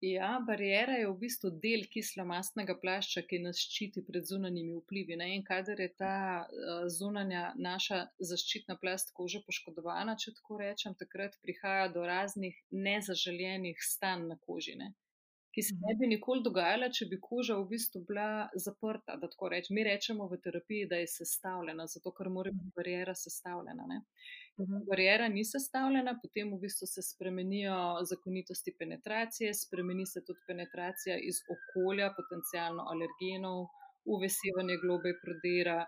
Ja, 0.00 0.44
barijera 0.46 0.94
je 0.96 1.08
v 1.10 1.16
bistvu 1.20 1.48
del 1.62 1.82
kislomastnega 1.92 2.72
plašča, 2.80 3.20
ki 3.28 3.40
nas 3.44 3.58
ščiti 3.60 4.00
pred 4.06 4.24
zunanjimi 4.30 4.78
vplivi. 4.78 5.18
Ne? 5.20 5.26
In 5.36 5.42
kadar 5.44 5.82
je 5.84 5.90
ta 6.02 6.14
uh, 6.40 6.86
zunanja 6.94 7.42
naša 7.66 7.98
zaščitna 8.30 8.78
plast 8.80 9.12
kože 9.18 9.42
poškodovana, 9.44 10.16
če 10.22 10.32
tako 10.38 10.62
rečem, 10.62 10.96
takrat 11.02 11.36
prihaja 11.44 11.90
do 11.92 12.06
raznih 12.08 12.56
nezaželjenih 12.88 13.84
stanj 13.90 14.24
na 14.32 14.40
koži, 14.48 14.78
ne? 14.80 14.94
Ki 15.54 15.62
se 15.62 15.74
ne 15.74 15.92
mhm. 15.92 15.98
bi 16.00 16.06
nikoli 16.06 16.42
dogajala, 16.46 16.88
če 16.94 17.06
bi 17.10 17.18
koža 17.22 17.56
v 17.58 17.66
bistvu 17.72 18.04
bila 18.08 18.48
zaprta. 18.54 19.16
Mi 19.74 19.84
rečemo 19.84 20.28
v 20.30 20.38
terapiji, 20.44 20.86
da 20.90 21.00
je 21.00 21.08
sestavljena, 21.10 21.86
zato 21.90 22.12
ker 22.14 22.30
mora 22.30 22.52
biti 22.54 22.72
barijera 22.76 23.14
sestavljena. 23.14 23.86
Ne? 23.92 23.98
Mhm. 24.60 24.84
barijera 24.90 25.28
ni 25.28 25.44
sestavljena, 25.44 26.18
potem 26.22 26.52
v 26.54 26.60
bistvu 26.64 26.86
se 26.86 27.02
spremenijo 27.02 27.78
zakonitosti 28.10 28.74
penetracije, 28.78 29.54
spremeni 29.54 30.06
se 30.06 30.24
tudi 30.26 30.40
penetracija 30.46 31.16
iz 31.30 31.42
okolja, 31.54 32.12
potencijalno 32.18 32.86
alergenov, 32.92 33.66
uvesivanje 34.04 34.76
globe 34.82 35.14
prodera. 35.24 35.80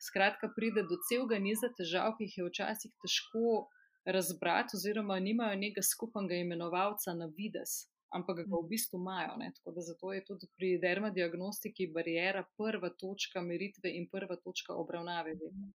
Skratka, 0.00 0.48
pride 0.56 0.82
do 0.88 0.96
celega 1.08 1.38
niza 1.38 1.68
težav, 1.76 2.14
ki 2.16 2.24
jih 2.24 2.36
je 2.38 2.48
včasih 2.48 2.92
težko 3.04 3.68
razbrati, 4.04 4.76
oziroma 4.78 5.18
nimajo 5.20 5.58
nekega 5.60 5.84
skupnega 5.84 6.38
imenovalca 6.40 7.12
na 7.14 7.28
vides, 7.36 7.90
ampak 8.10 8.36
ga 8.36 8.44
v 8.56 8.62
mhm. 8.62 8.68
bistvu 8.68 8.98
imajo. 8.98 9.36
Ne? 9.36 9.52
Tako 9.56 9.72
da 9.76 9.80
zato 9.80 10.12
je 10.12 10.24
tudi 10.24 10.48
pri 10.56 10.78
dermadiagnostiki 10.78 11.86
barijera 11.94 12.44
prva 12.56 12.90
točka 12.90 13.42
meritve 13.42 13.92
in 13.96 14.08
prva 14.10 14.36
točka 14.36 14.74
obravnave. 14.74 15.34
Vedno. 15.34 15.72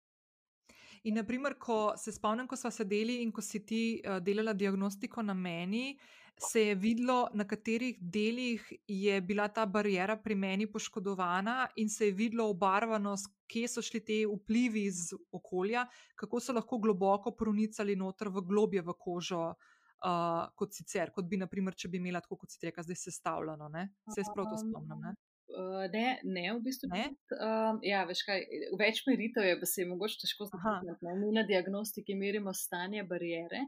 In, 1.05 1.15
naprimer, 1.15 1.57
ko 1.59 1.95
se 1.97 2.13
spomnim, 2.13 2.47
ko 2.47 2.57
smo 2.57 2.71
sedeli 2.71 3.23
in 3.23 3.33
ko 3.33 3.41
si 3.41 3.63
ti 3.67 3.85
uh, 4.05 4.19
delala 4.21 4.53
diagnostiko 4.53 5.23
na 5.23 5.35
meni, 5.35 5.97
se 6.41 6.61
je 6.67 6.75
videlo, 6.75 7.29
na 7.37 7.45
katerih 7.45 7.97
delih 8.01 8.65
je 8.89 9.21
bila 9.21 9.49
ta 9.49 9.67
barijera 9.67 10.17
pri 10.17 10.35
meni 10.35 10.67
poškodovana, 10.67 11.69
in 11.77 11.89
se 11.89 12.07
je 12.07 12.17
videlo 12.17 12.51
obarvanost, 12.53 13.33
kje 13.49 13.69
so 13.69 13.83
šli 13.83 14.01
ti 14.05 14.21
vplivi 14.29 14.85
iz 14.89 15.11
okolja, 15.33 15.87
kako 16.17 16.41
so 16.41 16.53
lahko 16.53 16.79
globoko 16.79 17.33
pronicali 17.33 17.97
noter 17.97 18.29
v 18.29 18.45
globje 18.45 18.85
v 18.85 18.97
kožo. 18.97 19.45
Uh, 19.49 19.80
kot 20.01 20.77
sicer, 20.77 21.13
kot 21.15 21.29
bi, 21.29 21.39
naprimer, 21.41 21.77
če 21.77 21.91
bi 21.93 22.01
imela 22.01 22.23
tako, 22.25 22.41
kot 22.43 22.53
si 22.53 22.63
rekel, 22.65 22.85
zdaj 22.87 22.99
sestavljeno. 23.03 23.69
Ne? 23.73 23.89
Se 24.15 24.23
jaz 24.23 24.33
prav 24.35 24.49
to 24.51 24.61
spomnim. 24.63 25.03
Ne? 25.05 25.15
Uh, 25.51 25.85
ne, 25.91 26.21
ne, 26.25 26.45
v 26.55 26.61
bistvu 26.63 26.89
ne. 26.93 27.09
Um, 27.35 27.81
ja, 27.83 28.05
veš 28.09 28.23
kaj, 28.27 28.45
več 28.79 29.03
meritev 29.09 29.49
je, 29.49 29.57
pa 29.59 29.67
se 29.67 29.83
je 29.83 29.89
mogoče 29.91 30.21
težko 30.23 30.47
zavedati. 30.47 31.15
Mi 31.19 31.33
na 31.35 31.43
diagnostiki 31.49 32.15
merimo 32.15 32.55
stanje 32.55 33.03
barijere, 33.09 33.65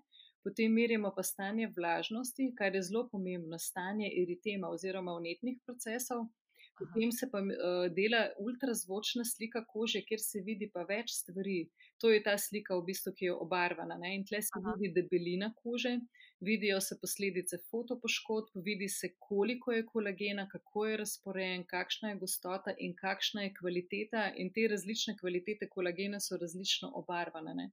potem 0.46 0.72
merimo 0.74 1.10
pa 1.16 1.24
stanje 1.26 1.68
vlažnosti, 1.74 2.52
kar 2.58 2.78
je 2.78 2.84
zelo 2.86 3.08
pomembno, 3.10 3.58
stanje 3.58 4.12
eritema 4.22 4.70
oziroma 4.70 5.16
vnetnih 5.18 5.58
procesov. 5.66 6.28
Potem 6.78 7.12
se 7.12 7.28
pa 7.30 7.40
uh, 7.42 7.86
dela 7.94 8.22
ultrazvočna 8.40 9.24
slika 9.24 9.64
kože, 9.68 10.00
kjer 10.08 10.20
se 10.20 10.40
vidi 10.46 10.70
pa 10.72 10.86
več 10.88 11.12
stvari. 11.20 11.58
To 12.00 12.10
je 12.10 12.22
ta 12.24 12.34
slika, 12.38 12.74
v 12.78 12.86
bistvu, 12.88 13.12
ki 13.18 13.28
je 13.28 13.34
obarvana. 13.44 13.98
Ne? 14.00 14.14
In 14.16 14.24
tle 14.26 14.40
se 14.42 14.56
Aha. 14.58 14.74
vidi 14.80 14.92
debelina 14.96 15.52
kože, 15.62 15.98
vidijo 16.40 16.80
se 16.80 16.98
posledice 17.00 17.60
fotopoškodb, 17.70 18.56
vidi 18.64 18.88
se, 18.88 19.12
koliko 19.28 19.76
je 19.76 19.84
kolagena, 19.86 20.48
kako 20.48 20.86
je 20.86 20.96
razporejen, 21.04 21.66
kakšna 21.74 22.14
je 22.14 22.20
gostota 22.24 22.74
in 22.78 22.96
kakšna 22.98 23.46
je 23.46 23.54
kvaliteta. 23.60 24.24
In 24.36 24.50
te 24.56 24.66
različne 24.72 25.16
kvalitete 25.20 25.68
kolagena 25.68 26.20
so 26.20 26.40
različno 26.40 26.90
obarvane. 27.04 27.54
Ne? 27.54 27.70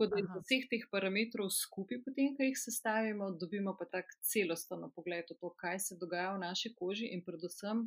Tako 0.00 0.14
da 0.14 0.20
iz 0.20 0.28
vseh 0.32 0.62
teh 0.68 0.84
parametrov 0.88 1.50
skupaj, 1.52 1.98
potem, 2.04 2.30
ko 2.36 2.46
jih 2.46 2.56
sestavimo, 2.56 3.26
dobimo 3.40 3.74
pa 3.76 3.84
tak 3.84 4.14
celosten 4.24 4.86
pogled 4.96 5.28
v 5.28 5.36
to, 5.36 5.50
kaj 5.60 5.76
se 5.86 5.96
dogaja 6.00 6.30
v 6.36 6.40
naši 6.40 6.70
koži 6.78 7.10
in 7.12 7.20
predvsem, 7.26 7.82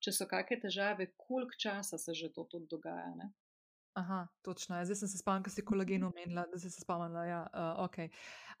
če 0.00 0.12
so 0.12 0.26
kakšne 0.26 0.60
težave, 0.66 1.12
koliko 1.16 1.56
časa 1.60 1.98
se 1.98 2.14
že 2.14 2.32
to 2.32 2.44
tudi 2.44 2.66
dogaja. 2.70 3.14
Ne? 3.16 3.32
Aha, 3.98 4.28
točno. 4.42 4.76
Ja. 4.78 4.84
Zdaj 4.84 4.96
sem 4.96 5.08
se 5.08 5.18
spomnila, 5.18 5.42
ker 5.42 5.52
si 5.52 5.64
kolagen 5.66 6.04
omenila, 6.06 6.44
da 6.52 6.58
si 6.62 6.70
se 6.70 6.80
spomnila. 6.80 7.24
Ja, 7.26 7.40
uh, 7.50 7.80
okay. 7.84 8.08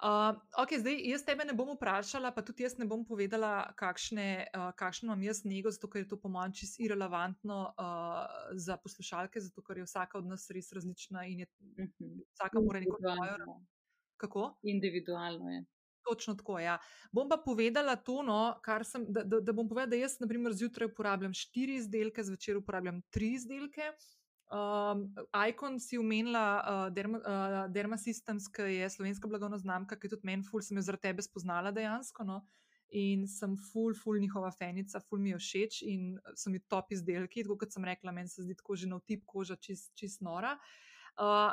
Uh, 0.02 0.34
ok, 0.58 0.74
zdaj 0.82 0.96
jaz 1.06 1.22
tebe 1.24 1.44
ne 1.44 1.54
bom 1.54 1.70
vprašala, 1.76 2.32
pa 2.34 2.42
tudi 2.42 2.64
jaz 2.64 2.74
ne 2.80 2.86
bom 2.88 3.04
povedala, 3.06 3.70
kakšne, 3.78 4.26
uh, 4.56 4.70
kakšno 4.76 5.06
imam 5.12 5.22
jaz 5.22 5.44
nego, 5.44 5.70
zato 5.70 5.90
ker 5.92 6.02
je 6.02 6.08
to 6.08 6.18
po 6.20 6.28
mojem 6.32 6.52
čist 6.56 6.80
irrelevantno 6.80 7.58
uh, 7.70 8.54
za 8.58 8.76
poslušalke, 8.80 9.40
zato 9.40 9.62
ker 9.62 9.78
je 9.78 9.86
vsaka 9.86 10.18
od 10.18 10.26
nas 10.26 10.48
res 10.50 10.72
različna 10.72 11.24
in 11.30 11.44
je 11.44 11.46
Mhm. 11.78 12.24
vsaka 12.34 12.60
mora 12.60 12.80
neko 12.80 12.98
svojo. 12.98 13.14
Individualno. 13.14 13.66
Kako? 14.16 14.58
Individualno 14.62 15.50
je. 15.50 15.64
Točno 16.10 16.34
tako, 16.34 16.58
ja. 16.58 16.78
Bom 17.12 17.28
pa 17.30 17.36
povedala 17.38 17.94
to, 17.96 18.22
no, 18.26 18.56
kar 18.64 18.82
sem, 18.84 19.04
da, 19.08 19.22
da, 19.22 19.38
da 19.40 19.52
bom 19.54 19.68
povedala, 19.68 19.92
da 19.92 20.00
jaz, 20.00 20.16
na 20.18 20.26
primer, 20.26 20.54
zjutraj 20.58 20.90
uporabljam 20.90 21.34
štiri 21.38 21.76
izdelke, 21.78 22.24
zvečer 22.26 22.58
uporabljam 22.58 22.98
tri 23.14 23.28
izdelke. 23.36 23.92
Um, 24.50 25.04
Icon 25.48 25.78
si 25.78 25.98
omenila 25.98 26.42
uh, 26.58 26.88
Derma, 26.94 27.20
uh, 27.22 27.60
Derma 27.70 27.98
Systems, 28.00 28.50
ki 28.50 28.66
je 28.72 28.90
slovenska 28.90 29.30
blagovna 29.30 29.58
znamka, 29.62 29.94
ki 29.94 30.08
je 30.08 30.16
tudi 30.16 30.26
meni, 30.26 30.42
ful 30.42 30.66
sem 30.66 30.80
jo 30.80 30.82
zaradi 30.82 31.06
tebe 31.06 31.22
spoznala 31.22 31.70
dejansko. 31.70 32.26
No? 32.26 32.40
In 32.90 33.28
sem 33.30 33.54
ful, 33.70 33.94
ful 33.94 34.18
njihova 34.18 34.50
fenica, 34.50 34.98
ful 35.06 35.22
mi 35.22 35.30
je 35.30 35.38
všeč 35.38 35.82
in 35.86 36.16
so 36.34 36.50
mi 36.50 36.58
top 36.58 36.90
izdelki. 36.90 37.46
Tako 37.46 37.60
kot 37.62 37.78
sem 37.78 37.86
rekla, 37.86 38.18
meni 38.18 38.34
se 38.34 38.42
zdi 38.42 38.58
tako 38.58 38.74
že 38.74 38.90
na 38.90 38.98
tip 38.98 39.22
koža, 39.30 39.54
čist, 39.54 39.94
čist 39.94 40.26
nora. 40.26 40.58
Uh, 40.58 40.89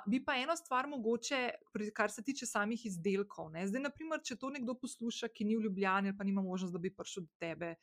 bi 0.06 0.20
pa 0.26 0.36
eno 0.38 0.56
stvar 0.56 0.88
mogoče, 0.88 1.50
kar 1.93 2.12
se 2.12 2.24
tiče 2.24 2.46
samih 2.46 2.86
izdelkov. 2.86 3.52
Ne? 3.52 3.67
Zdaj, 3.67 3.82
naprimer, 3.82 4.22
če 4.24 4.38
to 4.39 4.50
nekdo 4.50 4.78
posluša, 4.80 5.28
ki 5.28 5.46
ni 5.46 5.58
v 5.58 5.67
Ljubljani 5.67 6.10
ali 6.10 6.17
pa 6.17 6.24
nima 6.24 6.41
možnost, 6.41 6.74
da 6.74 6.80
bi 6.80 6.93
prišel 6.93 7.24
do 7.24 7.34
tebe, 7.39 7.76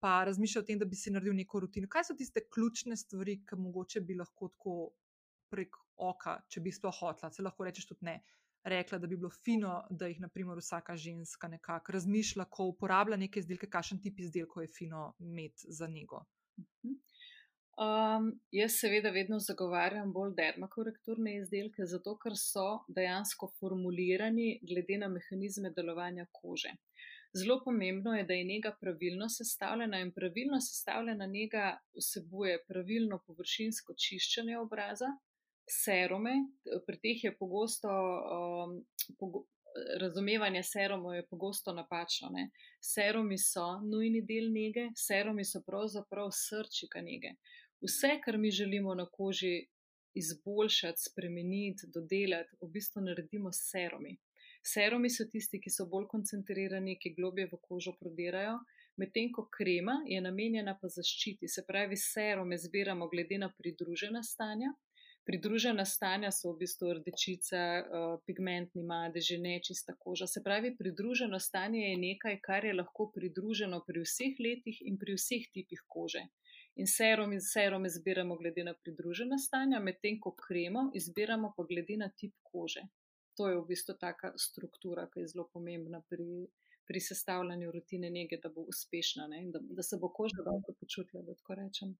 pa 0.00 0.24
razmišlja 0.24 0.62
o 0.62 0.66
tem, 0.66 0.78
da 0.78 0.88
bi 0.88 0.96
si 0.98 1.10
naredil 1.10 1.34
neko 1.38 1.60
rutino. 1.62 1.88
Kaj 1.88 2.10
so 2.10 2.18
tiste 2.18 2.44
ključne 2.48 2.96
stvari, 2.96 3.40
ki 3.46 3.58
mogoče 3.58 4.00
bi 4.00 4.18
lahko 4.18 4.48
tako 4.48 4.76
prek 5.52 5.76
oka, 5.96 6.38
če 6.48 6.62
bi 6.64 6.72
sploh 6.72 6.96
hotla, 7.02 7.30
se 7.30 7.44
lahko 7.44 7.66
rečeš 7.68 7.90
tudi 7.92 8.08
ne. 8.08 8.20
Rekla, 8.62 8.98
da 9.02 9.08
bi 9.10 9.16
bilo 9.18 9.30
fino, 9.30 9.80
da 9.90 10.06
jih, 10.06 10.20
naprimer, 10.22 10.58
vsaka 10.62 10.94
ženska 10.96 11.48
nekako 11.50 11.96
razmišlja, 11.96 12.46
ko 12.46 12.68
uporablja 12.70 13.18
neke 13.18 13.42
izdelke, 13.42 13.66
kakšen 13.66 13.98
tip 14.02 14.20
izdelkov 14.22 14.62
je 14.62 14.70
fino 14.70 15.08
imeti 15.18 15.66
za 15.66 15.88
njego. 15.90 16.22
Um, 17.72 18.40
jaz 18.52 18.74
seveda 18.76 19.10
vedno 19.10 19.38
zagovarjam 19.40 20.10
bolj 20.12 20.34
dermakorekturne 20.36 21.38
izdelke, 21.38 21.86
zato 21.88 22.18
ker 22.20 22.34
so 22.36 22.66
dejansko 22.88 23.48
formulirani 23.60 24.58
glede 24.68 24.98
na 25.00 25.08
mehanizme 25.08 25.70
delovanja 25.76 26.26
kože. 26.32 26.74
Zelo 27.32 27.62
pomembno 27.64 28.12
je, 28.14 28.26
da 28.28 28.36
je 28.36 28.44
njega 28.44 28.74
pravilno 28.80 29.28
sestavljena 29.28 30.02
in 30.04 30.12
pravilno 30.12 30.60
sestavljena 30.60 31.26
njega 31.26 31.78
vsebuje 31.96 32.58
pravilno 32.68 33.22
površinsko 33.26 33.96
čiščenje 33.96 34.58
obraza, 34.58 35.08
serume, 35.64 36.34
pri 36.86 37.00
teh 37.00 37.24
je 37.24 37.36
pogosto 37.38 37.88
um, 37.88 38.76
pogo 39.18 39.46
razumevanje 40.00 40.62
serumov 40.62 41.14
je 41.14 41.26
pogosto 41.26 41.72
napačno. 41.72 42.28
Ne? 42.32 42.50
Serumi 42.80 43.38
so 43.38 43.80
nujni 43.80 44.22
del 44.22 44.52
njege, 44.52 44.88
serumi 44.96 45.44
so 45.44 45.62
pravzaprav 45.66 46.28
srčika 46.32 47.00
njege. 47.00 47.34
Vse, 47.82 48.20
kar 48.24 48.38
mi 48.38 48.50
želimo 48.50 48.94
na 48.94 49.06
koži 49.10 49.66
izboljšati, 50.14 51.02
spremeniti, 51.08 51.86
dodelati, 51.94 52.56
v 52.60 52.68
bistvu 52.74 53.02
naredimo 53.02 53.52
s 53.52 53.70
serumi. 53.70 54.12
Serumi 54.72 55.10
so 55.10 55.24
tisti, 55.32 55.58
ki 55.62 55.70
so 55.76 55.86
bolj 55.94 56.06
koncentrirani, 56.12 56.94
ki 57.02 57.14
globje 57.16 57.48
v 57.52 57.58
kožo 57.66 57.92
prodirajo, 58.00 58.60
medtem 59.02 59.32
ko 59.34 59.48
krema 59.56 59.96
je 60.06 60.20
namenjena 60.28 60.76
pa 60.82 60.90
zaščiti. 60.96 61.50
Se 61.54 61.64
pravi, 61.66 61.98
serume 61.98 62.58
zbiramo 62.64 63.08
glede 63.14 63.40
na 63.42 63.50
pridružena 63.58 64.22
stanja. 64.22 64.70
Pridružena 65.26 65.84
stanja 65.86 66.30
so 66.34 66.52
v 66.52 66.60
bistvu 66.62 66.94
rdečica, 67.00 67.58
uh, 67.82 68.14
pigmentni 68.26 68.82
madeži, 68.86 69.40
nečista 69.42 69.94
koža. 69.98 70.26
Se 70.30 70.42
pravi, 70.46 70.76
pridruženo 70.78 71.38
stanje 71.42 71.82
je 71.88 71.98
nekaj, 72.06 72.38
kar 72.46 72.64
je 72.64 72.78
lahko 72.78 73.10
pridruženo 73.14 73.82
pri 73.86 74.06
vseh 74.06 74.38
letih 74.46 74.82
in 74.86 75.02
pri 75.02 75.18
vseh 75.18 75.50
tipih 75.54 75.82
kože. 75.96 76.24
In 76.80 76.86
serum 76.86 77.32
iz 77.32 77.50
serume 77.52 77.88
zbiramo 77.90 78.36
glede 78.36 78.64
na 78.64 78.74
pridružena 78.74 79.38
stanja, 79.38 79.80
medtem 79.80 80.18
ko 80.20 80.32
kremo 80.44 80.90
izbiramo 80.94 81.52
pa 81.56 81.64
glede 81.68 81.96
na 82.00 82.08
tip 82.08 82.34
kože. 82.42 82.86
To 83.36 83.48
je 83.48 83.58
v 83.58 83.66
bistvu 83.68 83.96
taka 84.00 84.32
struktura, 84.36 85.06
ki 85.12 85.20
je 85.20 85.28
zelo 85.32 85.48
pomembna 85.52 86.00
pri, 86.08 86.48
pri 86.88 87.00
sestavljanju 87.00 87.72
rutine 87.72 88.10
nege, 88.10 88.38
da 88.42 88.48
bo 88.48 88.64
uspešna, 88.72 89.26
ne? 89.26 89.44
da, 89.52 89.60
da 89.62 89.82
se 89.82 89.96
bo 90.00 90.08
koža 90.12 90.44
dobro 90.48 90.74
počutila, 90.80 91.22
da 91.28 91.34
tako 91.34 91.60
rečem. 91.60 91.94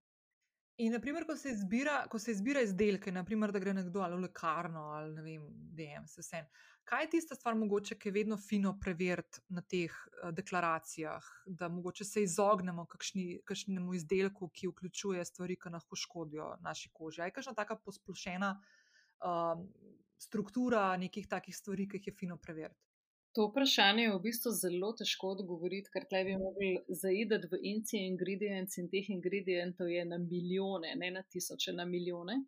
In, 0.83 0.93
naprimer, 0.93 1.25
ko 1.27 1.37
se 1.37 1.53
izbira, 1.55 2.01
ko 2.11 2.19
se 2.19 2.33
izbira 2.35 2.63
izdelke, 2.65 3.13
naprimer, 3.15 3.53
da 3.55 3.61
gre 3.63 3.75
nekdo 3.77 4.01
ali 4.03 4.17
v 4.19 4.25
lekarno 4.25 4.89
ali 4.97 5.13
ne 5.15 5.23
vem, 5.23 5.45
DM, 5.79 6.09
se 6.11 6.25
vse. 6.25 6.41
Kaj 6.89 7.05
je 7.05 7.11
tista 7.13 7.37
stvar, 7.39 7.55
mogoče, 7.55 7.95
ki 8.01 8.09
je 8.09 8.15
vedno 8.17 8.39
fino 8.43 8.73
preveriti 8.81 9.45
na 9.55 9.63
teh 9.63 9.95
uh, 9.95 10.33
deklaracijah, 10.35 11.29
da 11.47 11.69
mogoče 11.71 12.05
se 12.05 12.25
izognemo 12.27 12.87
kakšni, 12.91 13.27
kakšnemu 13.47 13.95
izdelku, 13.95 14.49
ki 14.51 14.73
vključuje 14.73 15.25
stvari, 15.25 15.57
ki 15.63 15.75
lahko 15.77 15.99
škodijo 16.05 16.49
naši 16.67 16.91
koži? 16.93 17.23
Je 17.23 17.37
kakšna 17.37 17.55
taka 17.55 17.79
posplošena 17.79 18.57
um, 18.57 19.69
struktura 20.19 20.89
nekih 20.97 21.31
takih 21.31 21.57
stvari, 21.57 21.87
ki 21.89 22.03
jih 22.03 22.11
je 22.11 22.19
fino 22.25 22.41
preveriti? 22.43 22.92
To 23.33 23.47
vprašanje 23.49 24.03
je 24.05 24.13
v 24.13 24.21
bistvu 24.27 24.51
zelo 24.53 24.91
težko 24.99 25.31
odgovoriti, 25.35 25.89
ker 25.95 26.05
tle 26.09 26.21
bi 26.29 26.35
mogli 26.37 26.73
zaidati 27.03 27.49
v 27.53 27.61
inci 27.71 28.03
ingredients 28.05 28.77
in 28.83 28.91
teh 28.93 29.09
ingredientov 29.15 29.89
je 29.89 30.05
na 30.05 30.19
milijone, 30.21 30.93
ne 31.01 31.11
na 31.17 31.23
tisoče, 31.23 31.73
na 31.73 31.87
milijone. 31.89 32.43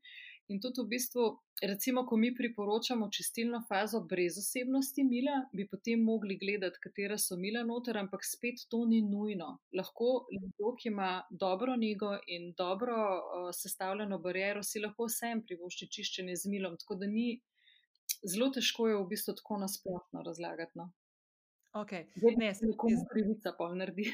In 0.52 0.58
tudi 0.60 0.82
v 0.82 0.90
bistvu, 0.90 1.22
recimo, 1.64 2.02
ko 2.04 2.18
mi 2.20 2.28
priporočamo 2.36 3.08
čistilno 3.16 3.62
fazo 3.68 4.02
brez 4.10 4.36
osebnosti 4.42 5.04
mila, 5.08 5.38
bi 5.56 5.64
potem 5.68 6.02
mogli 6.04 6.36
gledati, 6.36 6.82
katera 6.84 7.16
so 7.18 7.38
mila 7.40 7.62
noter, 7.64 7.96
ampak 7.96 8.26
spet 8.28 8.66
to 8.68 8.82
ni 8.90 9.00
nujno. 9.08 9.48
Lahko 9.80 10.10
nekdo, 10.36 10.74
ki 10.82 10.90
ima 10.92 11.10
dobro 11.30 11.78
nego 11.80 12.12
in 12.36 12.52
dobro 12.58 12.98
uh, 13.14 13.48
sestavljeno 13.56 14.20
bariero, 14.26 14.62
si 14.62 14.84
lahko 14.84 15.08
vsem 15.08 15.40
privošči 15.48 15.88
čiščenje 15.96 16.36
z 16.44 16.52
milom. 16.52 16.76
Tako 16.84 17.00
da 17.00 17.08
ni, 17.08 17.40
zelo 18.24 18.50
težko 18.50 18.88
je 18.88 18.96
v 18.96 19.06
bistvu 19.06 19.34
tako 19.34 19.58
nasplošno 19.58 20.22
razlagati. 20.22 20.72
No. 20.74 20.90
Okay. 21.74 22.06
Zdaj, 22.14 22.36
Ne, 22.36 22.54
se 22.54 22.64
mi 22.64 22.70
nekomu 22.70 22.96
zdi- 22.96 23.08
krivica 23.10 23.52
pol 23.52 23.74
naredi. 23.74 24.06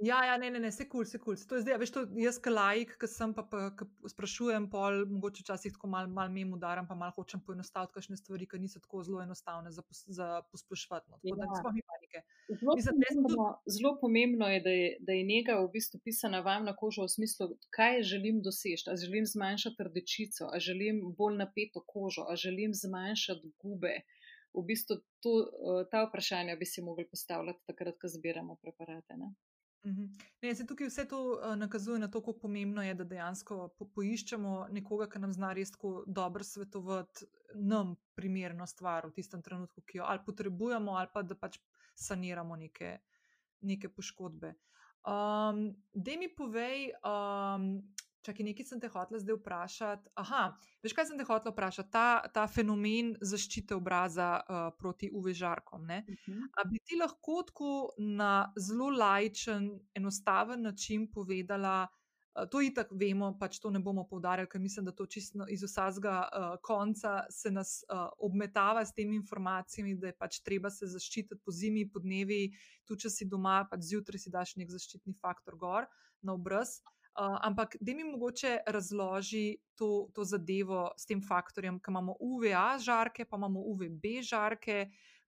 Ja, 0.00 0.24
ja, 0.24 0.36
ne, 0.38 0.48
ne, 0.50 0.60
ne, 0.60 0.70
se 0.72 0.88
kul, 0.88 1.04
se 1.04 1.18
kul. 1.18 1.36
To 1.44 1.54
je 1.54 1.62
zdaj, 1.62 1.76
veš, 1.76 1.90
to 1.90 2.00
jaz, 2.16 2.38
ki 2.38 2.50
laik, 2.50 2.94
ki 2.96 3.06
sem 3.06 3.34
pa, 3.34 3.42
pa 3.42 3.68
ki 3.70 3.84
sprašujem, 4.08 4.70
pol, 4.70 5.04
mogoče 5.06 5.42
včasih 5.42 5.74
tako 5.74 5.88
malo 5.88 6.08
mal 6.08 6.30
mem 6.30 6.52
udaram, 6.52 6.88
pa 6.88 6.94
malo 6.94 7.12
hočem 7.12 7.40
poenostaviti 7.40 7.92
kakšne 7.92 8.16
stvari, 8.16 8.46
ki 8.46 8.58
niso 8.58 8.80
tako 8.80 9.02
zelo 9.02 9.20
enostavne 9.20 9.68
za, 9.70 9.82
pos, 9.82 10.04
za 10.08 10.28
posplošiti. 10.48 11.04
No. 11.06 11.20
Tako 11.20 11.36
da 11.36 11.44
Ja. 11.44 11.58
sploh 11.58 11.74
ni 11.74 11.82
panike. 12.10 12.26
Zelo 12.60 12.74
Mislim, 12.74 12.94
sem 12.94 12.94
tudi- 12.94 13.22
pomembno, 13.22 13.62
zelo 13.66 13.98
pomembno 14.00 14.46
je, 14.48 14.60
da 14.60 14.70
je, 14.70 14.96
da 15.00 15.12
je 15.12 15.24
njega 15.24 15.54
v 15.60 15.70
bistvu 15.72 16.00
pisana 16.04 16.40
vam 16.40 16.64
na 16.64 16.76
kožo 16.76 17.02
v 17.02 17.08
smislu, 17.08 17.48
kaj 17.70 18.02
želim 18.02 18.42
doseči. 18.42 18.90
A 18.90 18.96
želim 18.96 19.26
zmanjšati 19.26 19.82
rdečico, 19.84 20.44
a 20.54 20.58
želim 20.58 21.14
bolj 21.18 21.36
napeto 21.36 21.84
kožo, 21.86 22.26
a 22.28 22.36
želim 22.36 22.70
zmanjšati 22.74 23.52
gube. 23.62 23.94
V 24.54 24.62
bistvu 24.66 24.96
to, 25.22 25.30
eh, 25.40 25.86
ta 25.90 26.04
vprašanja 26.08 26.56
bi 26.56 26.66
si 26.66 26.82
mogli 26.82 27.08
postavljati 27.08 27.66
takrat, 27.66 27.94
ko 28.00 28.08
zbiramo 28.08 28.56
preparate. 28.62 29.16
Ne? 29.16 29.34
Mhm. 29.86 30.04
Ne, 30.42 30.54
se 30.54 30.66
tukaj 30.66 30.86
vse 30.86 31.08
to 31.08 31.18
uh, 31.32 31.56
nakazuje 31.56 31.98
na 31.98 32.08
to, 32.08 32.20
kako 32.20 32.32
pomembno 32.38 32.82
je, 32.82 32.94
da 32.94 33.04
dejansko 33.04 33.68
po, 33.78 33.86
poiščemo 33.94 34.66
nekoga, 34.70 35.06
ki 35.08 35.18
nam 35.18 35.32
zna 35.32 35.52
res 35.52 35.70
tako 35.72 36.04
dobro 36.06 36.44
svetovati 36.44 37.24
nam 37.54 37.96
primerno 38.14 38.66
stvar 38.66 39.06
v 39.06 39.14
tistem 39.16 39.42
trenutku, 39.42 39.80
ki 39.80 39.98
jo 39.98 40.04
ali 40.04 40.20
potrebujemo, 40.26 40.92
ali 40.92 41.08
pa 41.14 41.22
da 41.22 41.34
pač 41.34 41.56
saniramo 42.00 42.56
neke, 42.56 42.98
neke 43.60 43.92
poškodbe. 43.92 44.54
Um, 45.06 45.70
Dej 45.94 46.18
mi 46.20 46.28
povej, 46.36 46.90
um, 47.04 47.80
čakaj, 48.20 48.44
nekaj 48.44 48.66
sem 48.68 48.80
te 48.80 48.88
hotela 48.92 49.20
zdaj 49.20 49.38
vprašati. 49.38 50.12
Aha, 50.20 50.42
veš, 50.84 50.94
kaj 50.96 51.08
sem 51.08 51.20
te 51.20 51.26
hotela 51.28 51.54
vprašati? 51.54 51.92
Ta, 51.92 52.08
ta 52.34 52.44
fenomen 52.50 53.14
zaščite 53.20 53.76
obraza 53.78 54.32
uh, 54.40 54.66
proti 54.78 55.08
UV 55.12 55.32
žarkom. 55.36 55.86
Ne? 55.88 56.02
A 56.56 56.66
bi 56.68 56.82
ti 56.84 57.00
lahko 57.00 57.40
tako 57.48 57.72
na 57.98 58.50
zelo 58.60 58.90
lajčen, 58.92 59.70
enostaven 59.96 60.68
način 60.68 61.08
povedala, 61.12 61.86
to 62.50 62.60
itak 62.62 62.92
vemo, 62.94 63.32
pač 63.38 63.58
to 63.58 63.70
ne 63.74 63.80
bomo 63.82 64.04
poudarjali, 64.06 64.48
ker 64.50 64.60
mislim, 64.62 64.86
da 64.86 64.94
to 64.94 65.06
čisto 65.10 65.46
iz 65.50 65.64
vsakega 65.66 66.16
uh, 66.22 66.52
konca 66.62 67.24
se 67.30 67.50
nas 67.50 67.80
uh, 67.88 68.06
obmetava 68.18 68.84
s 68.86 68.94
temi 68.94 69.16
informacijami, 69.18 69.96
da 69.98 70.12
je 70.12 70.18
pač 70.18 70.38
treba 70.46 70.70
se 70.70 70.86
zaščititi 70.86 71.40
po 71.44 71.52
zimi, 71.52 71.88
po 71.90 72.02
dnevi, 72.02 72.52
tudi 72.86 73.06
če 73.06 73.10
si 73.10 73.26
doma, 73.26 73.64
pač 73.70 73.90
zjutraj 73.90 74.22
si 74.22 74.30
daš 74.30 74.54
nek 74.62 74.70
zaščitni 74.70 75.16
faktor 75.18 75.58
gor 75.58 75.90
na 76.22 76.38
obraz. 76.38 76.78
Uh, 77.18 77.34
ampak, 77.42 77.74
da 77.82 77.94
mi 77.98 78.06
mogoče 78.06 78.60
razloži 78.70 79.58
to, 79.74 80.08
to 80.14 80.24
zadevo 80.24 80.86
s 80.96 81.10
tem 81.10 81.18
faktorjem, 81.20 81.82
ki 81.82 81.90
imamo 81.90 82.14
UVA 82.22 82.78
žarke, 82.78 83.26
pa 83.26 83.40
imamo 83.42 83.66
UVB 83.74 84.22
žarke, 84.22 84.84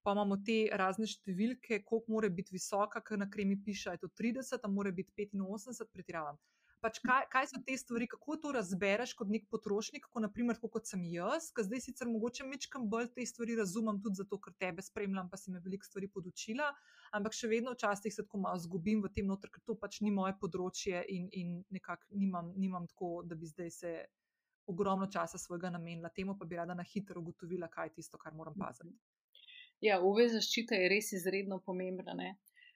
pa 0.07 0.15
imamo 0.15 0.39
te 0.47 0.69
razne 0.71 1.11
številke, 1.11 1.83
koliko 1.83 2.15
mora 2.15 2.31
biti 2.31 2.55
visoka, 2.55 3.03
ker 3.03 3.19
na 3.19 3.27
kremi 3.31 3.59
piše, 3.59 3.91
da 3.91 3.99
je 3.99 4.07
to 4.07 4.15
30, 4.23 4.63
a 4.63 4.71
mora 4.71 4.95
biti 4.95 5.11
85, 5.35 5.91
pretiravam 5.91 6.39
pač 6.83 6.99
kaj, 7.05 7.27
kaj 7.33 7.49
so 7.51 7.61
te 7.67 7.77
stvari, 7.79 8.09
kako 8.11 8.37
to 8.43 8.53
razbereš 8.57 9.15
kot 9.19 9.31
nek 9.31 9.45
potrošnik, 9.53 10.09
kot 10.11 10.25
naprimer, 10.25 10.59
kot 10.63 10.89
sem 10.91 11.05
jaz, 11.13 11.51
ki 11.55 11.65
zdaj 11.69 11.85
sicer 11.85 12.11
mogoče 12.11 12.47
mečkam 12.49 12.89
bolj 12.93 13.13
te 13.17 13.27
stvari 13.29 13.57
razumem, 13.59 14.01
tudi 14.03 14.21
zato, 14.23 14.39
ker 14.43 14.57
tebe 14.65 14.85
spremljam, 14.85 15.31
pa 15.31 15.39
si 15.41 15.55
me 15.55 15.63
veliko 15.65 15.87
stvari 15.87 16.11
podučila, 16.13 16.73
ampak 17.19 17.39
še 17.39 17.51
vedno 17.53 17.77
včasih 17.77 18.15
se 18.15 18.27
tako 18.27 18.43
malo 18.47 18.63
zgubim 18.65 19.05
v 19.05 19.13
tem 19.15 19.31
noter, 19.31 19.53
ker 19.55 19.63
to 19.67 19.79
pač 19.79 20.01
ni 20.03 20.11
moje 20.15 20.35
področje 20.43 21.05
in, 21.15 21.31
in 21.39 21.55
nekako 21.75 22.11
nimam, 22.19 22.51
nimam 22.59 22.91
tako, 22.91 23.15
da 23.27 23.39
bi 23.39 23.51
zdaj 23.55 23.73
se. 23.83 23.95
Ogromno 24.71 25.09
časa 25.11 25.41
svojega 25.43 25.73
namenila 25.75 26.07
temu, 26.15 26.37
pa 26.39 26.47
bi 26.47 26.55
rada 26.55 26.77
na 26.79 26.85
hitro 26.87 27.19
ugotovila, 27.19 27.67
kaj 27.69 27.89
je 27.89 27.93
tisto, 27.97 28.15
kar 28.17 28.31
moram 28.39 28.55
paziti. 28.55 28.93
Ja, 29.83 29.97
UV 30.07 30.21
zaščita 30.31 30.79
je 30.79 30.91
res 30.93 31.09
izredno 31.19 31.59
pomembna. 31.67 32.15
Ne? 32.15 32.29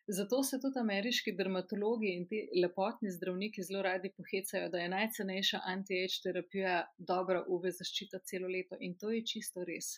Zato 0.08 0.42
se 0.42 0.58
tudi 0.62 0.78
ameriški 0.78 1.32
dermatologi 1.34 2.12
in 2.14 2.26
ti 2.30 2.38
lepotni 2.62 3.10
zdravniki 3.10 3.62
zelo 3.66 3.80
radi 3.82 4.12
pohecajo, 4.16 4.68
da 4.70 4.78
je 4.78 4.90
najcenejša 4.92 5.60
anti-age 5.66 6.20
terapija 6.22 6.74
dobra 6.98 7.40
UV 7.48 7.66
zaščita 7.78 8.20
celo 8.30 8.48
leto 8.48 8.78
in 8.80 8.94
to 9.00 9.10
je 9.10 9.24
čisto 9.32 9.64
res. 9.66 9.88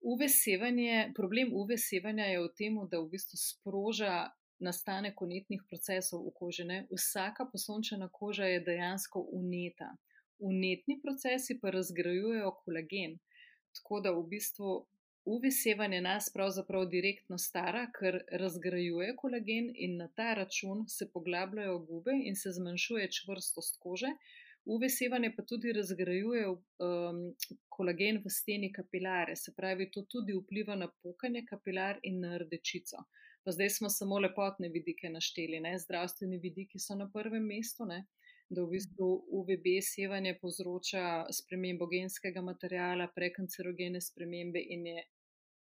UV 0.00 0.24
sevanje, 0.34 1.12
problem 1.16 1.52
UV 1.54 1.76
sevanja 1.78 2.30
je 2.30 2.38
v 2.40 2.48
tem, 2.58 2.78
da 2.88 3.02
v 3.02 3.10
bistvu 3.12 3.38
sproža 3.38 4.14
nastanek 4.62 5.20
unetnih 5.22 5.60
procesov 5.68 6.24
v 6.26 6.32
koži. 6.38 6.64
Ne? 6.64 6.78
Vsaka 6.90 7.46
posončena 7.52 8.08
koža 8.08 8.48
je 8.48 8.64
dejansko 8.64 9.26
uneta. 9.38 9.90
Unetni 10.38 10.96
procesi 11.04 11.58
pa 11.60 11.70
razgrajujejo 11.70 12.56
kolagen. 12.64 13.18
Tako 13.76 14.00
da 14.00 14.16
v 14.16 14.24
bistvu 14.32 14.72
UV 15.24 15.42
sevanje 15.54 16.00
nas 16.00 16.30
pravzaprav 16.34 16.88
direktno 16.90 17.36
stara, 17.38 17.82
ker 17.98 18.16
razgrajuje 18.40 19.12
kolagen 19.16 19.68
in 19.74 19.96
na 19.96 20.08
ta 20.16 20.32
račun 20.34 20.80
se 20.88 21.06
poglabljajo 21.12 21.76
gube 21.78 22.14
in 22.30 22.36
se 22.36 22.50
zmanjšuje 22.56 23.10
čvrstost 23.18 23.78
kože. 23.84 24.10
UV 24.64 24.88
sevanje 24.96 25.30
pa 25.36 25.42
tudi 25.42 25.72
razgrajuje 25.72 26.48
um, 26.48 27.20
kolagen 27.68 28.18
v 28.24 28.30
steni 28.30 28.72
kapilare, 28.72 29.36
se 29.36 29.54
pravi, 29.56 29.90
to 29.90 30.02
tudi 30.02 30.34
vpliva 30.34 30.74
na 30.74 30.88
pokanje 31.02 31.44
kapilar 31.50 32.00
in 32.02 32.20
na 32.26 32.38
rdečico. 32.42 33.04
Pa 33.44 33.54
zdaj 33.54 33.70
smo 33.76 33.90
samo 33.90 34.18
lepotne 34.18 34.68
vidike 34.74 35.10
našteli, 35.10 35.60
ne? 35.60 35.78
zdravstveni 35.78 36.38
vidiki 36.38 36.78
so 36.78 36.98
na 36.98 37.10
prvem 37.14 37.46
mestu. 37.46 37.86
Ne? 37.86 38.04
da 38.52 38.62
v 38.62 38.74
bistvu 38.74 39.06
UVB 39.38 39.66
sevanje 39.80 40.34
povzroča 40.40 41.02
spremembo 41.32 41.86
genskega 41.88 42.42
materijala, 42.44 43.08
prekancerogene 43.16 44.00
spremembe 44.00 44.60
in 44.76 44.86
je 44.86 45.04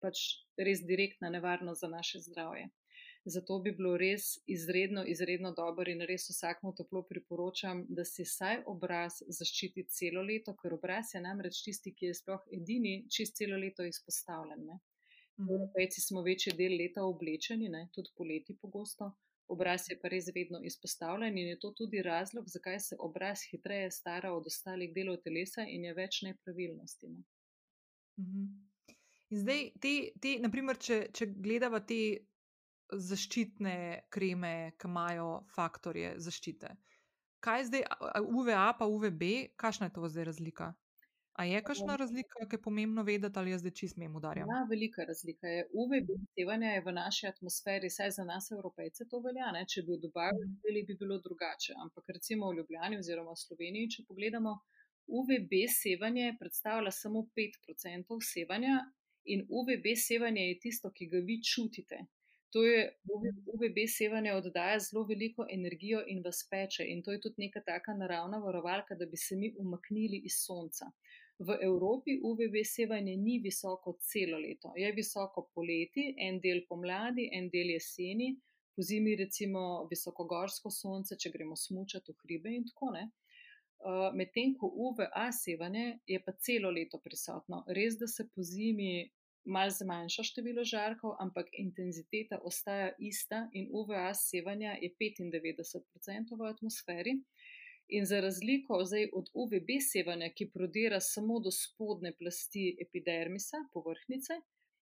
pač 0.04 0.24
res 0.68 0.84
direktna 0.92 1.32
nevarnost 1.34 1.86
za 1.86 1.90
naše 1.92 2.22
zdravje. 2.28 2.70
Zato 3.36 3.58
bi 3.64 3.72
bilo 3.72 3.94
res 3.98 4.26
izredno, 4.56 5.06
izredno 5.08 5.54
dobro 5.56 5.92
in 5.92 6.04
res 6.10 6.28
vsakmu 6.30 6.74
toplo 6.76 7.06
priporočam, 7.12 7.86
da 7.88 8.04
si 8.04 8.26
saj 8.28 8.66
obraz 8.74 9.22
zaščiti 9.40 9.86
celo 9.98 10.24
leto, 10.30 10.56
ker 10.60 10.76
obraz 10.76 11.14
je 11.16 11.22
namreč 11.24 11.62
tisti, 11.64 11.94
ki 11.96 12.12
je 12.12 12.18
sploh 12.20 12.50
edini, 12.60 12.96
čist 13.18 13.40
celo 13.40 13.60
leto 13.66 13.88
izpostavljen. 13.88 14.68
Evropejci 15.40 16.00
mhm. 16.02 16.08
smo 16.08 16.26
večji 16.28 16.58
del 16.60 16.76
leta 16.84 17.08
oblečeni, 17.08 17.72
ne? 17.72 17.88
tudi 17.96 18.12
poleti 18.20 18.58
pogosto, 18.60 19.14
Obraz 19.54 19.90
je 19.90 19.98
pa 20.00 20.10
res 20.12 20.30
vedno 20.36 20.60
izpostavljen 20.64 21.38
in 21.38 21.48
je 21.52 21.60
to 21.60 21.72
tudi 21.80 22.02
razlog, 22.02 22.46
zakaj 22.48 22.80
se 22.80 22.96
obraz 23.00 23.44
hitreje 23.52 23.90
stara 23.92 24.32
od 24.34 24.48
ostalih 24.52 24.94
delov 24.96 25.18
telesa 25.26 25.66
in 25.76 25.84
je 25.86 25.94
več 25.94 26.22
nepravilnosti. 26.28 27.10
Ne? 27.16 27.24
Mhm. 28.24 28.46
In 29.34 29.40
zdaj, 29.42 29.64
te, 29.82 29.92
te, 30.22 30.36
naprimer, 30.44 30.78
če, 30.78 31.08
če 31.10 31.26
gledamo 31.42 31.80
te 31.90 32.00
zaščitne 32.94 33.76
kreme, 34.14 34.52
ki 34.78 34.90
imajo 34.92 35.30
faktorje 35.56 36.12
zaščite, 36.22 36.70
kaj 37.42 37.64
je 37.64 37.66
zdaj 37.72 37.86
UVA, 38.22 38.68
pa 38.78 38.86
UVB, 38.86 39.24
kakšna 39.58 39.90
je 39.90 39.96
to 39.96 40.12
zdaj 40.14 40.30
razlika? 40.30 40.68
A 41.42 41.48
je 41.50 41.64
kakšna 41.66 41.96
razlika, 41.98 42.46
ki 42.46 42.60
je 42.60 42.62
pomembno 42.62 43.02
vedeti, 43.08 43.40
ali 43.42 43.56
jaz 43.56 43.64
zdaj 43.64 43.74
čist 43.80 43.98
mem 43.98 44.14
udarjam? 44.22 44.52
Ja, 44.54 44.62
velika 44.70 45.08
razlika 45.10 45.50
je. 45.50 45.66
UVB 45.82 46.14
sevanje 46.38 46.76
je 46.76 46.84
v 46.86 46.94
naši 47.00 47.32
atmosferi, 47.32 47.90
saj 47.90 48.14
za 48.20 48.26
nas, 48.30 48.52
evropejce, 48.54 49.10
to 49.10 49.24
velja. 49.26 49.50
Ne? 49.56 49.66
Če 49.66 49.82
bi 49.88 49.96
v 49.96 50.02
Dubaju 50.06 50.44
videli, 50.44 50.86
bi 50.92 51.00
bilo 51.02 51.18
drugače. 51.26 51.74
Ampak 51.88 52.14
recimo 52.20 52.52
v 52.52 52.60
Ljubljani 52.60 53.02
oziroma 53.02 53.34
v 53.34 53.46
Sloveniji, 53.48 53.96
če 53.96 54.06
pogledamo, 54.12 54.60
UVB 55.10 55.64
sevanje 55.74 56.36
predstavlja 56.38 56.94
samo 56.94 57.26
5% 57.34 58.22
sevanja 58.30 58.78
in 59.26 59.46
UVB 59.50 59.96
sevanje 60.08 60.48
je 60.48 60.60
tisto, 60.60 60.92
ki 60.92 61.08
ga 61.12 61.20
vi 61.28 61.40
čutite. 61.44 62.06
To 62.54 62.64
je 62.64 62.82
UVB 63.54 63.78
sevanje 63.98 64.34
oddaja 64.34 64.80
zelo 64.80 65.04
veliko 65.10 65.46
energijo 65.52 66.04
in 66.08 66.22
vas 66.26 66.48
peče 66.50 66.86
in 66.88 67.02
to 67.04 67.12
je 67.12 67.22
tudi 67.22 67.36
neka 67.46 67.62
taka 67.66 67.94
naravna 67.94 68.38
varovalka, 68.38 68.96
da 68.96 69.06
bi 69.06 69.18
se 69.18 69.36
mi 69.36 69.56
umaknili 69.58 70.22
iz 70.26 70.38
sonca. 70.46 70.92
V 71.40 71.58
Evropi 71.62 72.20
UVB 72.24 72.60
sevanje 72.76 73.16
ni 73.18 73.40
visoko 73.44 73.98
celo 74.00 74.38
leto, 74.38 74.74
je 74.78 74.92
visoko 74.92 75.50
poleti, 75.56 76.14
en 76.18 76.40
del 76.40 76.62
pomladi, 76.70 77.30
en 77.34 77.50
del 77.50 77.74
jeseni, 77.74 78.30
po 78.76 78.82
zimi 78.82 79.16
recimo 79.16 79.88
visokogorsko 79.90 80.70
sonce, 80.72 81.18
če 81.18 81.34
gremo 81.34 81.58
smučati 81.58 82.14
v 82.14 82.22
hribe 82.22 82.54
in 82.54 82.70
tako 82.70 82.94
naprej. 82.94 83.12
Uh, 83.84 84.14
Medtem 84.16 84.54
ko 84.56 84.70
UVA 84.88 85.28
sevanje 85.36 86.00
je 86.08 86.20
pa 86.24 86.32
celo 86.40 86.70
leto 86.72 87.02
prisotno, 87.04 87.66
res 87.68 87.98
da 88.00 88.08
se 88.08 88.24
po 88.32 88.44
zimi 88.48 89.10
mal 89.46 89.72
zmanjša 89.76 90.24
število 90.24 90.64
žarkov, 90.64 91.18
ampak 91.20 91.50
intenziteta 91.60 92.40
ostaja 92.48 92.94
ista 93.00 93.50
in 93.52 93.68
UVA 93.72 94.14
sevanja 94.16 94.78
je 94.82 94.90
95% 95.02 96.40
v 96.40 96.48
atmosferi. 96.48 97.18
In 97.88 98.06
za 98.06 98.22
razliko 98.24 98.80
zdaj, 98.86 99.10
od 99.14 99.30
UVB 99.34 99.76
sevanja, 99.84 100.30
ki 100.32 100.48
prodira 100.54 101.00
samo 101.04 101.40
do 101.44 101.52
spodne 101.52 102.14
plasti 102.16 102.70
epidermisa, 102.82 103.66
površnice, 103.74 104.40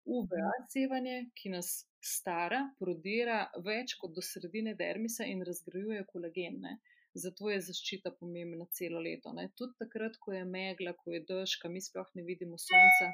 UVA 0.06 0.52
sevanje, 0.74 1.20
ki 1.38 1.54
nas 1.54 1.70
stara, 2.02 2.64
prodira 2.80 3.44
več 3.66 3.94
kot 4.02 4.16
do 4.16 4.24
sredine 4.26 4.74
dermisa 4.76 5.28
in 5.30 5.46
razgrajuje 5.46 6.06
kolagen. 6.10 6.58
Ne? 6.66 6.80
Zato 7.20 7.49
je 7.51 7.59
zaščita 7.70 8.13
pomembna 8.20 8.67
celo 8.78 9.01
leto. 9.03 9.34
Ne? 9.36 9.49
Tudi 9.59 9.76
takrat, 9.82 10.17
ko 10.24 10.34
je 10.36 10.43
megla, 10.45 10.93
ko 10.99 11.15
je 11.15 11.24
dež, 11.32 11.57
mi 11.74 11.82
sploh 11.84 12.09
ne 12.15 12.24
vidimo 12.28 12.57
sonca. 12.57 13.11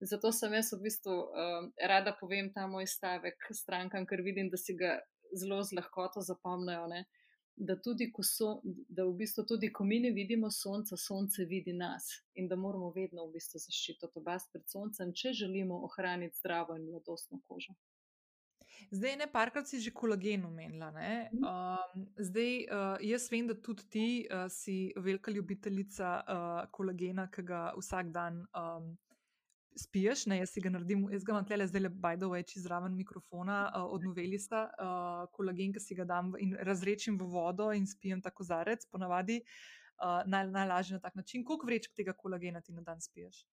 Zato 0.00 0.32
sem 0.32 0.52
jaz 0.52 0.72
v 0.74 0.82
bistvu 0.84 1.12
um, 1.12 1.68
rada 1.92 2.12
povem 2.20 2.50
ta 2.52 2.66
moj 2.68 2.84
stavek 2.90 3.48
strankam, 3.56 4.04
ker 4.04 4.20
vidim, 4.26 4.50
da 4.52 4.60
si 4.60 4.76
ga 4.76 4.98
zelo 5.32 5.62
z 5.64 5.78
lahkoto 5.78 6.20
zapomnijo 6.20 6.84
da 7.56 7.80
tudi 7.80 8.12
so, 8.22 8.60
da 8.88 9.04
v 9.04 9.12
bistvu 9.16 9.44
tudi 9.48 9.72
ko 9.72 9.84
mi 9.84 10.00
ne 10.00 10.10
vidimo 10.10 10.50
sonca, 10.50 10.96
sonce 10.96 11.44
vidi 11.44 11.72
nas 11.72 12.04
in 12.34 12.48
da 12.48 12.56
moramo 12.56 12.90
vedno 12.90 13.26
v 13.26 13.32
bistvu 13.32 13.58
zaščititi 13.58 14.20
obas 14.20 14.44
pred 14.52 14.68
soncem, 14.68 15.12
če 15.12 15.32
želimo 15.32 15.80
ohraniti 15.88 16.36
zdravo 16.36 16.76
in 16.76 16.84
mladostno 16.90 17.40
kožo. 17.48 17.72
Zdaj, 18.90 19.16
ne 19.16 19.26
parkrat 19.32 19.68
si 19.68 19.80
že 19.80 19.90
kolagen 19.90 20.44
omenila. 20.46 20.92
Um, 21.32 22.06
zdaj, 22.18 22.52
uh, 22.66 22.96
jaz 23.02 23.30
vem, 23.32 23.48
da 23.48 23.54
tudi 23.54 23.88
ti 23.90 24.06
uh, 24.30 24.46
si 24.52 24.92
velika 24.96 25.30
ljubiteljica 25.30 26.12
uh, 26.22 26.70
kolagena, 26.70 27.26
ki 27.30 27.42
ga 27.42 27.62
vsak 27.76 28.12
dan 28.14 28.44
um, 28.54 28.94
spiješ, 29.76 30.26
ne, 30.26 30.38
jaz 30.40 30.52
si 30.54 30.62
ga 30.64 30.70
naredim, 30.72 31.06
jaz 31.12 31.24
ga 31.24 31.34
imam 31.34 31.46
tle 31.48 31.66
zdaj 31.68 31.82
le 31.84 31.90
bajdo 32.04 32.30
več 32.32 32.56
izraven 32.56 32.94
mikrofona 32.96 33.58
uh, 33.68 33.88
od 33.92 34.06
novelista, 34.08 34.66
uh, 34.70 35.26
kolagen, 35.36 35.74
ki 35.76 35.82
si 35.82 35.98
ga 35.98 36.06
dam 36.08 36.32
in 36.40 36.56
razrečim 36.68 37.18
v 37.20 37.28
vodo 37.32 37.72
in 37.76 37.86
spijem 37.86 38.22
tako 38.24 38.46
zarec, 38.48 38.86
ponavadi 38.92 39.42
uh, 39.42 40.22
naj, 40.26 40.48
najlažje 40.54 40.96
na 40.96 41.04
tak 41.04 41.18
način. 41.18 41.44
Koliko 41.44 41.68
vrečk 41.68 41.94
tega 41.96 42.16
kolagena 42.16 42.60
ti 42.60 42.72
na 42.72 42.86
dan 42.86 43.00
spiješ? 43.00 43.44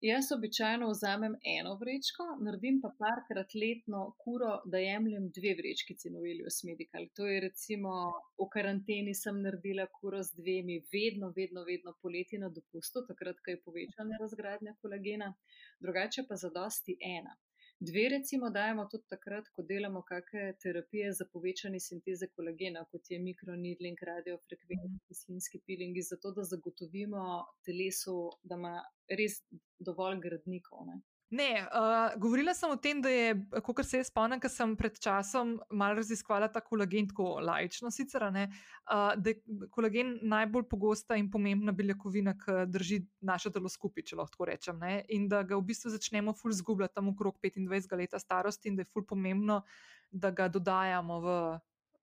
Jaz 0.00 0.28
običajno 0.32 0.88
vzamem 0.88 1.32
eno 1.58 1.70
vrečko, 1.78 2.24
naredim 2.46 2.76
pa 2.82 2.90
parkrat 2.98 3.54
letno 3.62 4.02
kuro, 4.24 4.50
da 4.64 4.78
jemljem 4.78 5.24
dve 5.38 5.54
vrečki 5.60 5.96
Cinovelius 6.02 6.58
Medical. 6.68 7.08
To 7.16 7.26
je 7.26 7.40
recimo 7.40 7.94
v 8.38 8.46
karanteni 8.52 9.14
sem 9.22 9.40
naredila 9.42 9.88
kuro 10.00 10.22
z 10.22 10.38
dvemi, 10.38 10.78
vedno, 10.92 11.32
vedno, 11.40 11.64
vedno 11.70 11.96
poleti 12.02 12.38
na 12.38 12.52
dopustu, 12.60 13.02
takrat, 13.10 13.42
ko 13.42 13.50
je 13.50 13.62
povečana 13.64 14.22
razgradnja 14.22 14.76
kolagena, 14.82 15.32
drugače 15.80 16.28
pa 16.30 16.38
za 16.44 16.54
dosti 16.60 16.94
ena. 17.16 17.34
Dve 17.80 18.08
recimo 18.08 18.50
dajemo 18.50 18.84
tudi 18.90 19.04
takrat, 19.12 19.48
ko 19.54 19.62
delamo 19.62 20.00
kakšne 20.06 20.54
terapije 20.62 21.12
za 21.18 21.24
povečanje 21.32 21.80
sinteze 21.84 22.26
kolagena, 22.36 22.80
kot 22.90 23.10
je 23.12 23.18
mikronidling, 23.22 24.00
radiofrekvenčni 24.10 24.88
mhm. 24.88 25.04
kislinski 25.06 25.60
pilingi, 25.66 26.02
zato 26.02 26.32
da 26.34 26.46
zagotovimo 26.52 27.22
telesu, 27.68 28.16
da 28.42 28.58
ima 28.58 28.74
res 29.20 29.38
dovolj 29.90 30.18
gradnikov. 30.26 30.82
Ne. 30.90 30.98
Ne, 31.30 31.60
uh, 31.60 32.20
govorila 32.20 32.54
sem 32.56 32.70
o 32.72 32.76
tem, 32.80 33.02
da 33.04 33.10
je, 33.12 33.34
kot 33.60 33.82
se 33.84 33.98
jaz 34.00 34.08
spomnim, 34.08 34.40
ker 34.40 34.48
sem 34.48 34.70
pred 34.80 34.94
časom 34.96 35.58
malo 35.68 35.98
raziskvala 35.98 36.48
ta 36.48 36.62
kolagen, 36.64 37.10
tako 37.10 37.34
lajično 37.44 37.90
sicer, 37.92 38.24
ne, 38.32 38.46
uh, 38.88 39.12
da 39.12 39.34
je 39.34 39.66
kolagen 39.74 40.14
najbolj 40.24 40.64
pogosta 40.70 41.18
in 41.20 41.28
pomembna 41.30 41.74
beljakovina, 41.76 42.32
ki 42.40 42.64
drži 42.72 43.02
naše 43.20 43.52
telo 43.52 43.68
skupaj, 43.68 44.06
če 44.08 44.16
lahko 44.22 44.48
rečem. 44.48 44.80
Ne, 44.80 45.02
in 45.12 45.28
da 45.28 45.42
ga 45.44 45.60
v 45.60 45.68
bistvu 45.68 45.92
začnemo 45.92 46.32
ful 46.32 46.56
zgubljati 46.56 46.96
tam 46.96 47.12
okrog 47.12 47.36
25 47.44 47.92
let 48.00 48.16
starosti, 48.16 48.72
in 48.72 48.80
da 48.80 48.86
je 48.86 48.92
ful 48.94 49.04
pomembno, 49.04 49.60
da 50.08 50.32
ga 50.32 50.48
dodajamo 50.48 51.20
v, 51.20 51.38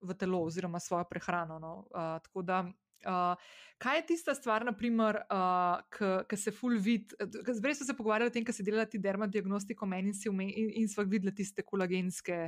v 0.05 0.19
telo 0.21 0.45
oziroma 0.45 0.77
svojo 0.79 1.09
prehrano. 1.09 1.57
No. 1.57 1.77
Uh, 1.89 2.21
tako 2.21 2.45
da 2.45 2.61
Uh, 3.05 3.33
kaj 3.81 3.99
je 3.99 4.05
tista 4.13 4.35
stvar, 4.37 4.65
naprimer, 4.65 5.19
uh, 5.29 6.23
ki 6.29 6.39
se 6.39 6.53
full 6.55 6.79
vid? 6.81 7.15
Zdaj 7.19 7.81
smo 7.81 7.89
se 7.89 7.97
pogovarjali 7.97 8.31
o 8.31 8.35
tem, 8.35 8.45
kaj 8.47 8.59
se 8.59 8.67
dela 8.67 8.85
ti 8.89 9.01
dermadiagnostiko 9.01 9.89
meni 9.89 10.13
in, 10.13 10.21
ume, 10.31 10.47
in, 10.49 10.71
in 10.81 10.87
smo 10.89 11.03
videli 11.03 11.35
tiste 11.35 11.65
kolagenske 11.65 12.47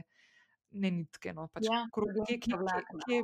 ne 0.71 0.93
nitke. 1.01 1.33
No, 1.35 1.49
pač, 1.53 1.67
ja, 1.69 1.83
kor, 1.93 2.09
kje, 2.23 2.39
kje, 2.43 2.57
kje, 2.57 3.03
kje, 3.05 3.21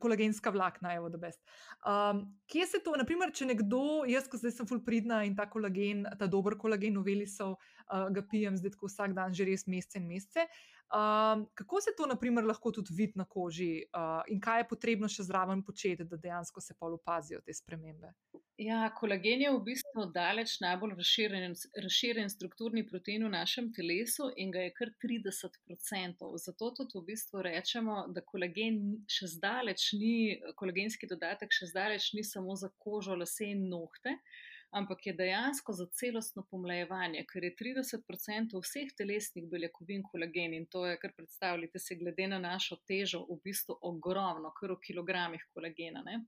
kolagenska 0.00 0.50
vlakna, 0.50 0.92
evo, 0.94 1.08
da 1.08 1.18
best. 1.18 1.40
Um, 1.86 2.24
kje 2.50 2.66
se 2.66 2.80
to, 2.84 2.92
naprimer, 3.00 3.32
če 3.34 3.48
nekdo, 3.48 4.04
jaz, 4.08 4.28
ko 4.28 4.40
zdaj 4.40 4.54
sem 4.58 4.68
full 4.68 4.82
pridna 4.84 5.22
in 5.24 5.36
ta 5.38 5.48
kolagen, 5.50 6.04
ta 6.20 6.28
dober 6.30 6.58
kolagen, 6.60 6.98
uveli 7.00 7.26
so, 7.30 7.54
uh, 7.88 8.08
ga 8.14 8.24
pijem 8.30 8.56
zdaj 8.56 8.76
tako 8.76 8.90
vsak 8.90 9.14
dan, 9.16 9.34
že 9.34 9.48
res 9.48 9.66
mesece 9.66 9.98
in 9.98 10.08
mesece. 10.08 10.48
Um, 10.88 11.44
kako 11.54 11.80
se 11.80 11.92
to, 11.96 12.06
naprimer, 12.08 12.44
lahko 12.48 12.72
tudi 12.72 12.94
vidi 12.96 13.20
na 13.20 13.24
koži 13.24 13.84
uh, 13.92 14.22
in 14.32 14.40
kaj 14.40 14.62
je 14.62 14.68
potrebno 14.70 15.08
še 15.12 15.26
zraven 15.28 15.60
početi, 15.62 16.06
da 16.08 16.16
dejansko 16.16 16.64
se 16.64 16.76
pol 16.80 16.96
opazijo 16.96 17.42
te 17.44 17.52
spremembe? 17.52 18.14
Ja, 18.58 18.88
kolagen 18.96 19.42
je 19.44 19.50
v 19.52 19.58
bistvu 19.66 20.06
daleč 20.10 20.56
najbolj 20.64 20.96
razširjen, 20.98 21.52
razširjen 21.84 22.32
strukturni 22.32 22.82
protein 22.88 23.22
v 23.22 23.30
našem 23.30 23.68
telesu 23.76 24.32
in 24.34 24.50
ga 24.50 24.64
je 24.64 24.72
kar 24.80 24.90
30%. 25.04 26.24
Zato 26.42 26.72
tudi 26.80 26.96
v 26.96 27.04
bistvu 27.12 27.44
rečemo, 27.46 28.00
da 28.08 28.24
kolagen 28.24 28.80
še 29.06 29.28
zdaleč 29.36 29.92
ni, 30.00 30.14
kolagenski 30.58 31.06
dodatek 31.06 31.52
še 31.54 31.68
zdaleč 31.70 32.14
ni 32.16 32.24
samo 32.24 32.56
za 32.56 32.72
kožo, 32.82 33.14
lase 33.14 33.52
in 33.52 33.68
nohte, 33.68 34.16
ampak 34.70 35.06
je 35.06 35.12
dejansko 35.12 35.72
za 35.72 35.86
celostno 35.96 36.44
pomlajevanje, 36.50 37.24
ker 37.30 37.44
je 37.44 37.54
30% 37.60 38.60
vseh 38.62 38.92
telesnih 38.96 39.46
beljakovin 39.50 40.02
kolagen 40.10 40.54
in 40.54 40.66
to 40.66 40.86
je, 40.86 40.98
kar 41.00 41.12
predstavljate 41.16 41.78
se 41.78 41.96
glede 41.96 42.28
na 42.28 42.38
našo 42.38 42.76
težo, 42.88 43.24
v 43.30 43.40
bistvu 43.44 43.78
ogromno, 43.82 44.52
kar 44.60 44.74
v 44.76 44.80
kilogramih 44.84 45.44
kolagena. 45.54 46.02
Ne? 46.04 46.20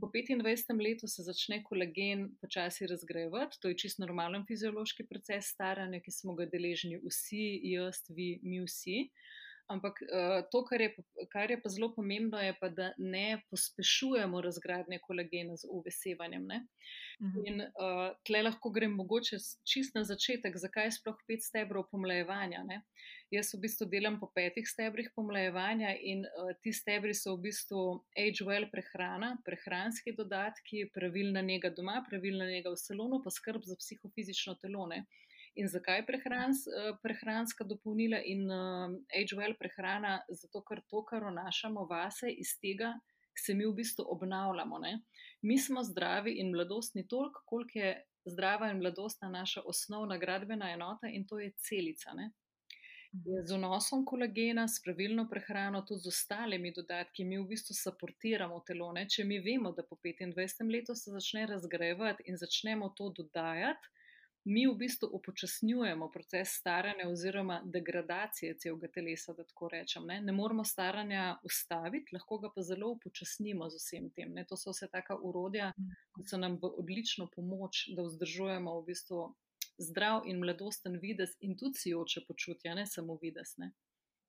Po 0.00 0.06
25. 0.06 0.78
letu 0.78 1.08
se 1.10 1.22
začne 1.26 1.62
kolagen 1.64 2.28
počasi 2.40 2.86
razgrajevati, 2.86 3.58
to 3.60 3.68
je 3.68 3.78
čisto 3.78 4.04
normalen 4.06 4.46
fiziološki 4.46 5.06
proces 5.10 5.50
staranja, 5.50 6.00
ki 6.00 6.14
smo 6.14 6.36
ga 6.38 6.46
deležni 6.46 7.00
vsi, 7.02 7.46
jaz, 7.74 8.04
vi, 8.08 8.38
mi 8.42 8.62
vsi. 8.62 9.08
Ampak 9.66 10.00
uh, 10.02 10.42
to, 10.52 10.60
kar 10.68 10.80
je, 10.80 10.90
kar 11.32 11.50
je 11.50 11.56
pa 11.62 11.70
zelo 11.72 11.88
pomembno, 11.94 12.40
je 12.40 12.52
pa, 12.60 12.68
da 12.68 12.90
ne 12.98 13.40
pospešujemo 13.50 14.40
razgradnje 14.44 14.98
kolagena 15.06 15.56
z 15.56 15.68
uvesevanjem. 15.70 16.44
Uh 16.44 17.26
mhm. 17.26 17.38
-huh. 17.38 17.48
In 17.48 17.60
uh, 17.60 18.10
tle 18.26 18.42
lahko 18.42 18.70
grem 18.70 18.92
mogoče 18.92 19.36
čist 19.72 19.94
na 19.94 20.04
začetek, 20.04 20.56
zakaj 20.56 20.90
sploh 20.92 21.16
pet 21.28 21.42
stebrov 21.42 21.88
pomlajevanja. 21.90 22.62
Ne? 22.64 22.82
Jaz 23.30 23.54
v 23.54 23.60
bistvu 23.64 23.86
delam 23.88 24.20
po 24.20 24.26
petih 24.34 24.68
stebrih 24.68 25.08
pomlajevanja 25.16 25.96
in 26.00 26.20
uh, 26.26 26.52
ti 26.62 26.72
stebri 26.72 27.14
so 27.14 27.36
v 27.36 27.40
bistvu 27.48 28.04
age-well 28.18 28.68
prehrana, 28.70 29.36
prehranski 29.44 30.12
dodatki, 30.12 30.90
pravilna 30.94 31.40
njega 31.40 31.70
doma, 31.70 32.04
pravilna 32.10 32.46
njega 32.46 32.70
v 32.70 32.76
salonu, 32.76 33.22
pa 33.24 33.30
skrb 33.30 33.62
za 33.64 33.76
psihofizično 33.76 34.54
telo. 34.54 34.86
Ne? 34.86 35.04
In 35.54 35.68
zakaj 35.70 36.02
prehrans, 36.06 36.64
eh, 36.66 36.92
prehranska 37.02 37.64
dopolnila 37.64 38.18
in 38.26 38.48
uh, 38.50 38.90
age-well 39.14 39.54
prehrana? 39.58 40.16
Zato, 40.28 40.64
ker 40.66 40.80
to, 40.90 41.04
kar 41.06 41.22
vnašamo 41.30 41.86
vase, 41.90 42.30
iz 42.30 42.56
tega 42.58 42.94
se 43.38 43.54
mi 43.54 43.66
v 43.66 43.74
bistvu 43.74 44.06
obnavljamo. 44.16 44.78
Ne? 44.78 45.00
Mi 45.42 45.58
smo 45.58 45.82
zdravi 45.82 46.34
in 46.42 46.50
mladostni 46.50 47.06
toliko, 47.08 47.42
koliko 47.46 47.78
je 47.78 47.92
zdrava 48.24 48.70
in 48.70 48.78
mladostna 48.78 49.28
naša 49.28 49.62
osnovna 49.66 50.18
gradbena 50.18 50.72
enota 50.72 51.08
in 51.08 51.26
to 51.26 51.38
je 51.38 51.52
celica. 51.68 52.14
Ne? 52.14 52.30
Z 53.46 53.54
vnosom 53.54 54.02
kolagena, 54.04 54.66
s 54.68 54.82
pravilno 54.82 55.28
prehrano, 55.30 55.84
tudi 55.86 56.02
z 56.02 56.10
ostalimi 56.10 56.72
dodatki, 56.74 57.24
mi 57.24 57.38
v 57.38 57.46
bistvu 57.52 57.76
saportiramo 57.78 58.58
telo. 58.66 58.90
Ne? 58.92 59.06
Če 59.06 59.22
mi 59.24 59.38
vemo, 59.38 59.70
da 59.72 59.86
po 59.86 59.98
25 60.02 60.66
letu 60.72 60.96
se 60.98 61.14
začne 61.14 61.46
razgrajevati 61.46 62.26
in 62.26 62.40
začnemo 62.42 62.90
to 62.98 63.12
dodajati, 63.18 63.92
mi 64.44 64.66
v 64.66 64.74
bistvu 64.76 65.08
upočasnjujemo 65.12 66.10
proces 66.10 66.48
staranja 66.58 67.08
oziroma 67.08 67.62
degradacije 67.64 68.58
celega 68.58 68.88
telesa, 68.88 69.32
da 69.32 69.44
tako 69.44 69.68
rečem. 69.68 70.06
Ne, 70.06 70.20
ne 70.20 70.32
moramo 70.32 70.64
staranja 70.64 71.38
ustaviti, 71.42 72.12
lahko 72.12 72.38
ga 72.38 72.50
pa 72.54 72.62
zelo 72.62 72.90
upočasnimo 72.96 73.70
z 73.70 73.80
vsem 73.80 74.10
tem. 74.10 74.34
Ne. 74.34 74.44
To 74.48 74.56
so 74.56 74.74
vse 74.74 74.88
taka 74.92 75.16
urodja, 75.16 75.72
ki 76.16 76.26
so 76.28 76.40
nam 76.40 76.58
v 76.62 76.72
odlično 76.82 77.28
pomoč, 77.32 77.86
da 77.96 78.04
vzdržujemo 78.04 78.80
v 78.80 78.84
bistvu 78.90 79.24
zdrav 79.78 80.28
in 80.28 80.38
mladosten 80.38 81.00
vides 81.00 81.36
in 81.40 81.56
tudi 81.58 81.80
sijoče 81.80 82.26
počutje, 82.28 82.74
ne 82.74 82.86
samo 82.86 83.18
vides. 83.22 83.56
Ne. 83.56 83.72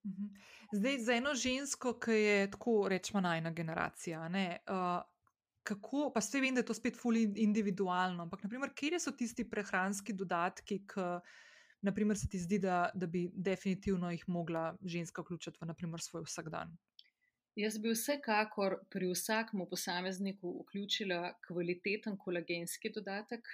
Mhm. 0.05 0.29
Zdaj, 0.71 0.97
za 0.99 1.13
eno 1.13 1.35
žensko, 1.35 1.99
ki 1.99 2.11
je 2.11 2.51
tako 2.51 2.87
rečemo 2.89 3.21
najna 3.21 3.51
generacija, 3.51 4.29
ne, 4.29 4.59
uh, 4.69 5.01
kako, 5.65 6.09
pa 6.13 6.21
vse 6.23 6.41
vem, 6.41 6.55
da 6.55 6.61
je 6.61 6.69
to 6.69 6.77
spet 6.77 6.97
fully 6.99 7.25
individualno, 7.41 8.23
ampak 8.23 8.45
naprimer, 8.45 8.71
kje 8.77 8.99
so 9.01 9.13
tisti 9.17 9.47
prehranski 9.49 10.13
dodatki, 10.13 10.81
ki 10.91 11.07
naprimer, 11.85 12.17
se 12.17 12.29
ti 12.29 12.39
zdi, 12.41 12.59
da, 12.61 12.89
da 12.93 13.07
bi 13.07 13.27
definitivno 13.33 14.11
jih 14.13 14.23
mogla 14.27 14.71
ženska 14.81 15.21
vključiti 15.21 15.61
v 15.61 15.69
naprimer, 15.69 16.01
svoj 16.01 16.25
vsakdan? 16.25 16.73
Jaz 17.55 17.77
bi 17.79 17.93
vsekakor 17.93 18.81
pri 18.91 19.11
vsakem 19.13 19.61
posamezniku 19.69 20.57
vključila 20.63 21.37
kvaliteten 21.47 22.17
kolagenski 22.19 22.91
dodatek, 22.95 23.47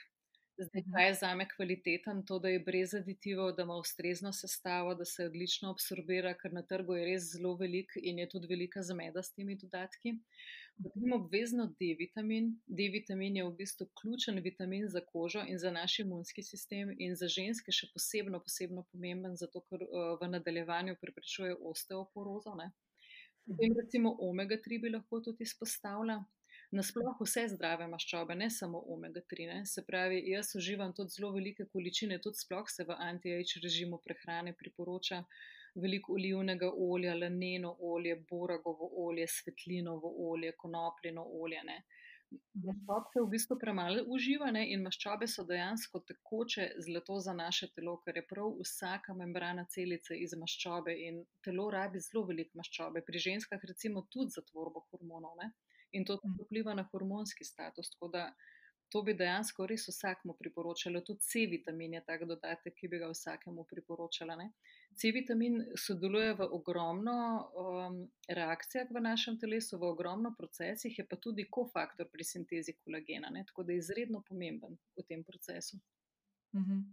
Zdaj, 0.61 0.83
kaj 0.93 1.07
je 1.07 1.13
za 1.13 1.29
me 1.35 1.45
kvaliteten, 1.49 2.25
to, 2.25 2.37
da 2.39 2.49
je 2.49 2.59
brez 2.59 2.93
aditivov, 2.93 3.53
da 3.57 3.63
ima 3.63 3.75
ustrezno 3.81 4.33
sestavo, 4.33 4.93
da 4.95 5.05
se 5.05 5.25
odlično 5.25 5.71
absorbira, 5.71 6.33
ker 6.37 6.53
na 6.53 6.61
trgu 6.61 6.97
je 6.99 7.05
res 7.07 7.29
zelo 7.31 7.55
velik 7.57 7.95
in 7.95 8.19
je 8.19 8.27
tudi 8.29 8.49
velika 8.51 8.83
zmeda 8.83 9.23
s 9.23 9.33
temi 9.33 9.55
dodatki. 9.63 10.13
Potem 10.83 11.13
obvezno 11.13 11.67
D-vitamin. 11.79 12.61
D-vitamin 12.65 13.35
je 13.37 13.43
v 13.45 13.55
bistvu 13.55 13.85
ključen 14.01 14.39
vitamin 14.39 14.87
za 14.89 15.01
kožo 15.05 15.43
in 15.47 15.57
za 15.57 15.71
naš 15.71 15.99
imunski 15.99 16.43
sistem 16.43 16.95
in 16.97 17.15
za 17.15 17.27
ženske 17.27 17.71
še 17.71 17.91
posebno, 17.93 18.39
posebno 18.39 18.85
pomemben, 18.91 19.37
zato 19.37 19.61
ker 19.69 19.83
uh, 19.85 20.15
v 20.21 20.29
nadaljevanju 20.35 20.97
preprečuje 21.01 21.55
osteoporozo. 21.73 22.55
Ne? 22.57 22.71
Potem 23.45 23.77
recimo 23.77 24.15
omega-3 24.29 24.81
bi 24.81 24.93
lahko 24.95 25.21
tudi 25.21 25.45
izpostavila 25.45 26.21
nasplošno 26.71 27.17
vse 27.19 27.47
zdrave 27.51 27.87
maščobe, 27.91 28.35
ne 28.35 28.49
samo 28.49 28.81
omega-3. 28.95 29.47
Ne? 29.53 29.61
Se 29.65 29.85
pravi, 29.85 30.21
jaz 30.31 30.53
uživam 30.55 30.93
tudi 30.97 31.13
zelo 31.17 31.33
velike 31.35 31.67
količine, 31.73 32.19
tudi 32.23 32.39
sploh 32.41 32.69
se 32.69 32.87
v 32.87 32.97
anti-age 33.09 33.61
režimu 33.63 33.99
prehrane 34.05 34.55
priporoča 34.57 35.25
veliko 35.75 36.13
olivnega 36.13 36.71
olja, 36.89 37.15
laneno 37.15 37.75
olje, 37.93 38.15
boragovo 38.29 38.89
olje, 39.05 39.27
svetlinovo 39.27 40.13
olje, 40.29 40.53
konopljeno 40.57 41.25
olje. 41.41 41.63
Ne? 41.67 41.77
Maščob 42.65 43.07
se 43.13 43.21
v 43.21 43.29
bistvu 43.31 43.57
premalo 43.59 44.03
uživa 44.15 44.51
ne? 44.55 44.63
in 44.73 44.85
maščobe 44.87 45.27
so 45.27 45.43
dejansko 45.47 45.99
tekoče 46.11 46.67
zlato 46.85 47.17
za 47.19 47.33
naše 47.35 47.67
telo, 47.75 47.97
ker 48.05 48.21
je 48.21 48.27
prav 48.29 48.53
vsaka 48.61 49.15
membrana 49.23 49.65
celice 49.73 50.15
iz 50.27 50.37
maščobe 50.43 50.95
in 51.07 51.25
telo 51.43 51.67
rabi 51.75 51.99
zelo 51.99 52.23
veliko 52.29 52.61
maščobe. 52.61 53.03
Pri 53.07 53.25
ženskah 53.27 53.67
recimo 53.73 54.07
tudi 54.15 54.37
za 54.37 54.45
tvorbo 54.51 54.85
hormonov. 54.91 55.35
Ne? 55.43 55.51
in 55.91 56.05
to 56.05 56.17
tudi 56.17 56.43
vpliva 56.45 56.73
na 56.73 56.87
hormonski 56.91 57.43
status. 57.45 57.91
Tako 57.91 58.07
da 58.07 58.23
to 58.91 59.01
bi 59.07 59.13
dejansko 59.15 59.65
res 59.71 59.87
vsakmu 59.87 60.35
priporočala. 60.39 61.01
Tudi 61.07 61.23
C-vitamin 61.23 61.93
je 61.97 62.01
tak 62.07 62.25
dodatek, 62.27 62.75
ki 62.75 62.89
bi 62.91 62.99
ga 62.99 63.09
vsakemu 63.11 63.63
priporočala. 63.69 64.35
Ne? 64.35 64.51
C-vitamin 64.99 65.61
sodeluje 65.79 66.33
v 66.39 66.47
ogromno 66.57 67.15
um, 67.15 68.01
reakcijah 68.27 68.91
v 68.91 69.03
našem 69.07 69.39
telesu, 69.39 69.79
v 69.79 69.93
ogromno 69.93 70.33
procesih, 70.37 70.97
je 70.99 71.07
pa 71.07 71.15
tudi 71.15 71.47
kofaktor 71.47 72.09
pri 72.11 72.27
sintezi 72.27 72.75
kolagena, 72.83 73.31
ne? 73.31 73.45
tako 73.47 73.63
da 73.63 73.73
je 73.73 73.83
izredno 73.85 74.23
pomemben 74.27 74.75
v 74.97 75.07
tem 75.07 75.23
procesu. 75.23 75.79
Mm 76.51 76.83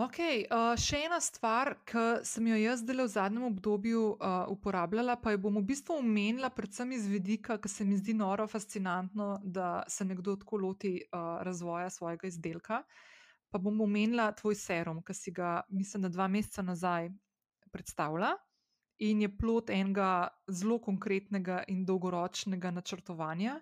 Ok, 0.00 0.16
uh, 0.48 0.70
še 0.80 1.02
ena 1.04 1.18
stvar, 1.20 1.74
ki 1.84 2.22
sem 2.24 2.46
jo 2.48 2.56
jaz 2.56 2.80
zdaj 2.80 3.02
v 3.02 3.06
zadnjem 3.12 3.42
obdobju 3.50 4.04
uh, 4.14 4.46
uporabljala, 4.48 5.18
pa 5.20 5.34
jo 5.34 5.40
bom 5.44 5.58
v 5.60 5.66
bistvu 5.74 5.98
omenila, 6.00 6.48
predvsem 6.56 6.94
iz 6.96 7.04
vidika, 7.10 7.58
ki 7.60 7.68
se 7.68 7.84
mi 7.84 7.98
zdi 8.00 8.14
noro 8.16 8.46
fascinantno, 8.48 9.34
da 9.44 9.82
se 9.92 10.06
nekdo 10.08 10.38
tako 10.40 10.62
loti 10.62 10.94
uh, 11.02 11.42
razvoja 11.44 11.90
svojega 11.92 12.30
izdelka. 12.30 12.80
Pa 13.52 13.60
bom 13.60 13.82
omenila 13.84 14.30
tvoj 14.40 14.56
serum, 14.56 15.02
ki 15.04 15.18
si 15.18 15.34
ga, 15.36 15.58
mislim, 15.68 16.06
da 16.06 16.14
dva 16.16 16.30
meseca 16.32 16.64
nazaj 16.64 17.10
predstavila 17.68 18.32
in 19.04 19.20
je 19.26 19.34
plot 19.36 19.68
enega 19.74 20.30
zelo 20.48 20.80
konkretnega 20.80 21.64
in 21.68 21.84
dolgoročnega 21.84 22.72
načrtovanja. 22.72 23.60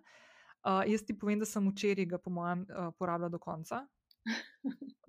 Uh, 0.63 0.85
jaz 0.87 1.03
ti 1.03 1.19
povem, 1.19 1.43
da 1.43 1.51
sem 1.51 1.67
včeraj 1.67 2.13
ga, 2.15 2.23
po 2.23 2.31
mojem, 2.31 2.69
uh, 2.71 2.93
porabila 2.95 3.33
do 3.33 3.43
konca. 3.43 3.89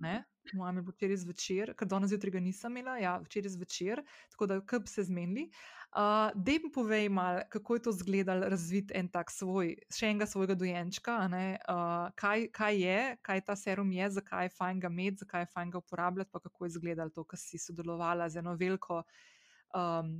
Ne? 0.00 0.24
Moja 0.52 0.72
je 0.72 0.82
bila 0.82 0.94
včeraj 0.96 1.18
zvečer, 1.20 1.74
ker 1.76 1.88
danes 1.88 2.10
zjutraj 2.10 2.32
ga 2.38 2.40
nisem 2.40 2.76
imela, 2.76 2.96
ja, 2.98 3.18
včeraj 3.20 3.52
zvečer, 3.54 4.02
tako 4.32 4.46
da 4.46 4.60
kb 4.60 4.88
se 4.88 5.04
zmenili. 5.04 5.50
Uh, 5.90 6.30
Dej 6.34 6.60
mi 6.64 6.70
povej 6.72 7.08
mal, 7.10 7.40
kako 7.50 7.74
je 7.74 7.82
to 7.82 7.90
izgledalo 7.90 8.48
razviti 8.48 8.94
en 8.94 9.08
tak 9.10 9.30
svoj, 9.30 9.74
še 9.90 10.06
enega 10.06 10.26
svojega 10.26 10.54
dojenčka, 10.54 11.16
uh, 11.26 12.10
kaj, 12.14 12.46
kaj 12.54 12.78
je, 12.78 13.00
kaj 13.26 13.42
ta 13.46 13.56
serum 13.58 13.90
je, 13.92 14.10
zakaj 14.16 14.46
je 14.46 14.54
fajn 14.54 14.80
ga 14.80 14.90
imeti, 14.92 15.24
zakaj 15.24 15.42
je 15.42 15.50
fajn 15.54 15.70
ga 15.70 15.82
uporabljati, 15.82 16.30
pa 16.32 16.40
kako 16.40 16.64
je 16.64 16.74
izgledalo 16.76 17.10
to, 17.10 17.24
kar 17.24 17.38
si 17.38 17.58
sodelovala 17.58 18.30
z 18.30 18.38
eno 18.38 18.54
veliko 18.54 19.02
um, 19.74 20.14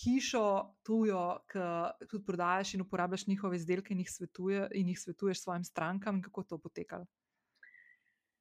hišo, 0.00 0.46
tujo, 0.86 1.24
ki 1.50 1.68
tudi 2.08 2.24
prodajaš 2.24 2.74
in 2.74 2.84
uporabljaš 2.86 3.26
njihove 3.26 3.56
izdelke 3.56 3.94
in 3.94 4.00
jih, 4.00 4.10
svetuje, 4.10 4.68
in 4.74 4.88
jih 4.88 5.00
svetuješ 5.00 5.42
svojim 5.42 5.64
strankam, 5.64 6.16
in 6.16 6.22
kako 6.22 6.42
to 6.42 6.58
potekalo. 6.58 7.06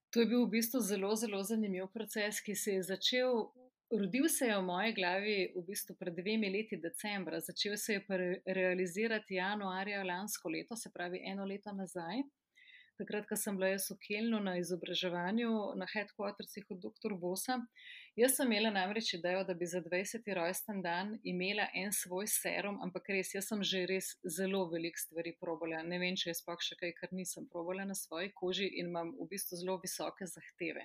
To 0.10 0.20
je 0.20 0.26
bil 0.26 0.46
v 0.46 0.52
bistvu 0.58 0.80
zelo, 0.82 1.16
zelo 1.16 1.44
zanimiv 1.44 1.92
proces, 1.94 2.42
ki 2.42 2.56
se 2.56 2.78
je 2.78 2.84
začel. 2.84 3.44
Rodil 3.90 4.30
se 4.30 4.46
je 4.46 4.58
v 4.58 4.66
moji 4.66 4.94
glavi 4.94 5.38
v 5.56 5.64
bistvu 5.66 5.96
pred 5.98 6.14
dvemi 6.14 6.50
leti, 6.54 6.78
decembra, 6.78 7.40
začel 7.42 7.78
se 7.78 7.98
je 7.98 8.42
realizirati 8.46 9.38
januarja 9.38 10.04
lansko 10.04 10.50
leto, 10.50 10.76
se 10.76 10.92
pravi 10.94 11.22
eno 11.26 11.46
leto 11.46 11.74
nazaj 11.74 12.22
takrat, 13.00 13.28
ko 13.30 13.38
sem 13.40 13.56
bila 13.56 13.72
jaz 13.72 13.88
v 13.94 13.98
Kelnu 14.04 14.42
na 14.44 14.58
izobraževanju 14.60 15.52
na 15.80 15.88
headquartersih 15.94 16.68
od 16.74 16.82
dr. 16.84 17.16
Vosa. 17.22 17.60
Jaz 18.20 18.34
sem 18.36 18.50
imela 18.52 18.68
namreč 18.76 19.14
idejo, 19.16 19.46
da 19.48 19.54
bi 19.56 19.66
za 19.66 19.80
20. 19.82 20.26
rojsten 20.36 20.82
dan 20.84 21.14
imela 21.24 21.70
en 21.74 21.94
svoj 21.96 22.28
serum, 22.28 22.82
ampak 22.84 23.06
res, 23.16 23.30
jaz 23.32 23.46
sem 23.48 23.62
že 23.64 23.86
res 23.88 24.10
zelo 24.38 24.66
velik 24.74 25.00
stvari 25.00 25.32
probala. 25.40 25.80
Ne 25.88 26.02
vem, 26.02 26.18
če 26.20 26.34
je 26.34 26.34
sploh 26.42 26.60
še 26.60 26.76
kaj, 26.82 26.92
kar 26.98 27.14
nisem 27.16 27.46
probala 27.54 27.86
na 27.88 27.96
svoji 27.96 28.34
koži 28.42 28.68
in 28.82 28.90
imam 28.92 29.14
v 29.22 29.30
bistvu 29.32 29.62
zelo 29.62 29.78
visoke 29.80 30.28
zahteve. 30.28 30.84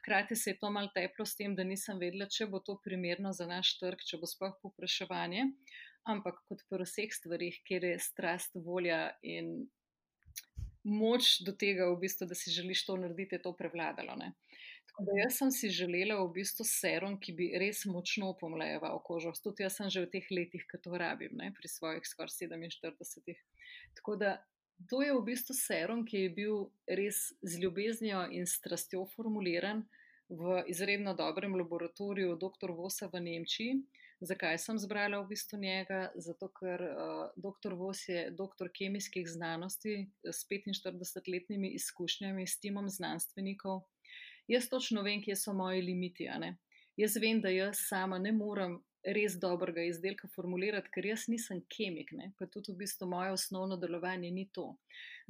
Hkrati 0.00 0.36
se 0.36 0.52
je 0.52 0.58
to 0.60 0.68
mal 0.74 0.90
teplo 0.92 1.24
s 1.24 1.38
tem, 1.38 1.54
da 1.56 1.64
nisem 1.64 1.96
vedela, 2.02 2.28
če 2.28 2.50
bo 2.52 2.60
to 2.60 2.76
primerno 2.84 3.32
za 3.32 3.48
naš 3.48 3.72
trg, 3.80 4.04
če 4.04 4.20
bo 4.20 4.28
sploh 4.28 4.60
popraševanje. 4.60 5.48
Ampak 6.12 6.44
kot 6.50 6.66
pri 6.68 6.84
vseh 6.84 7.16
stvarih, 7.22 7.56
kjer 7.64 7.88
je 7.88 7.96
strast, 8.04 8.60
volja 8.68 9.14
in 9.24 9.70
moč 10.84 11.40
do 11.42 11.56
tega, 11.56 11.88
v 11.88 12.02
bistvu, 12.04 12.28
da 12.28 12.36
si 12.36 12.52
želiš 12.52 12.84
to 12.84 13.00
narediti, 13.00 13.40
je 13.40 13.46
to 13.48 13.56
prevladalo. 13.56 14.20
Ne? 14.20 14.34
Da 14.98 15.12
jaz 15.12 15.36
sem 15.36 15.50
si 15.52 15.68
želela 15.68 16.16
v 16.22 16.30
bistvu 16.38 16.64
serum, 16.64 17.18
ki 17.20 17.34
bi 17.36 17.50
res 17.60 17.82
močno 17.84 18.30
pomlajeval 18.40 18.96
kožo. 19.04 19.34
Tudi 19.44 19.66
jaz 19.66 19.76
sem 19.76 19.90
že 19.92 20.06
v 20.06 20.10
teh 20.14 20.28
letih, 20.32 20.64
ki 20.64 20.80
to 20.80 20.96
rabim, 20.96 21.36
ne? 21.36 21.50
pri 21.52 21.68
svojih 21.68 22.06
skoraj 22.08 22.32
47. 22.32 23.36
Tako 24.00 24.16
da 24.16 24.38
to 24.88 25.02
je 25.04 25.12
v 25.12 25.20
bistvu 25.24 25.56
serum, 25.56 26.04
ki 26.08 26.24
je 26.24 26.30
bil 26.32 26.56
res 26.88 27.32
z 27.44 27.60
ljubeznijo 27.60 28.24
in 28.32 28.48
strastjo 28.48 29.04
formuliran 29.12 29.84
v 30.32 30.64
izredno 30.72 31.12
dobrem 31.14 31.54
laboratoriju 31.54 32.36
dr. 32.40 32.72
Vosa 32.72 33.08
v 33.12 33.20
Nemčiji. 33.20 33.76
Zakaj 34.24 34.56
sem 34.58 34.78
zbrala 34.80 35.20
v 35.20 35.28
bistvu 35.28 35.60
njega? 35.60 36.08
Zato, 36.16 36.48
ker 36.56 36.80
uh, 36.80 37.28
dr. 37.36 37.76
Vos 37.76 38.00
je 38.08 38.30
doktor 38.32 38.72
kemijskih 38.72 39.28
znanosti 39.28 40.08
s 40.24 40.48
45-letnimi 40.48 41.76
izkušnjami, 41.76 42.48
s 42.48 42.56
timom 42.64 42.88
znanstvenikov. 42.88 43.84
Jaz 44.48 44.68
točno 44.70 45.02
vem, 45.02 45.22
kje 45.22 45.36
so 45.36 45.52
moji 45.52 45.82
limiti. 45.82 46.28
Jaz 46.96 47.16
vem, 47.20 47.40
da 47.40 47.50
jaz 47.50 47.80
sama 47.88 48.18
ne 48.18 48.32
morem 48.32 48.78
res 49.06 49.36
dobrega 49.38 49.84
izdelka 49.86 50.28
formulirati, 50.34 50.90
ker 50.90 51.06
jaz 51.06 51.26
nisem 51.30 51.60
kemik, 51.70 52.10
ne? 52.16 52.32
pa 52.38 52.46
tudi 52.50 52.72
v 52.72 52.80
bistvu 52.82 53.06
moje 53.10 53.34
osnovno 53.36 53.76
delovanje 53.78 54.30
ni 54.34 54.46
to. 54.52 54.72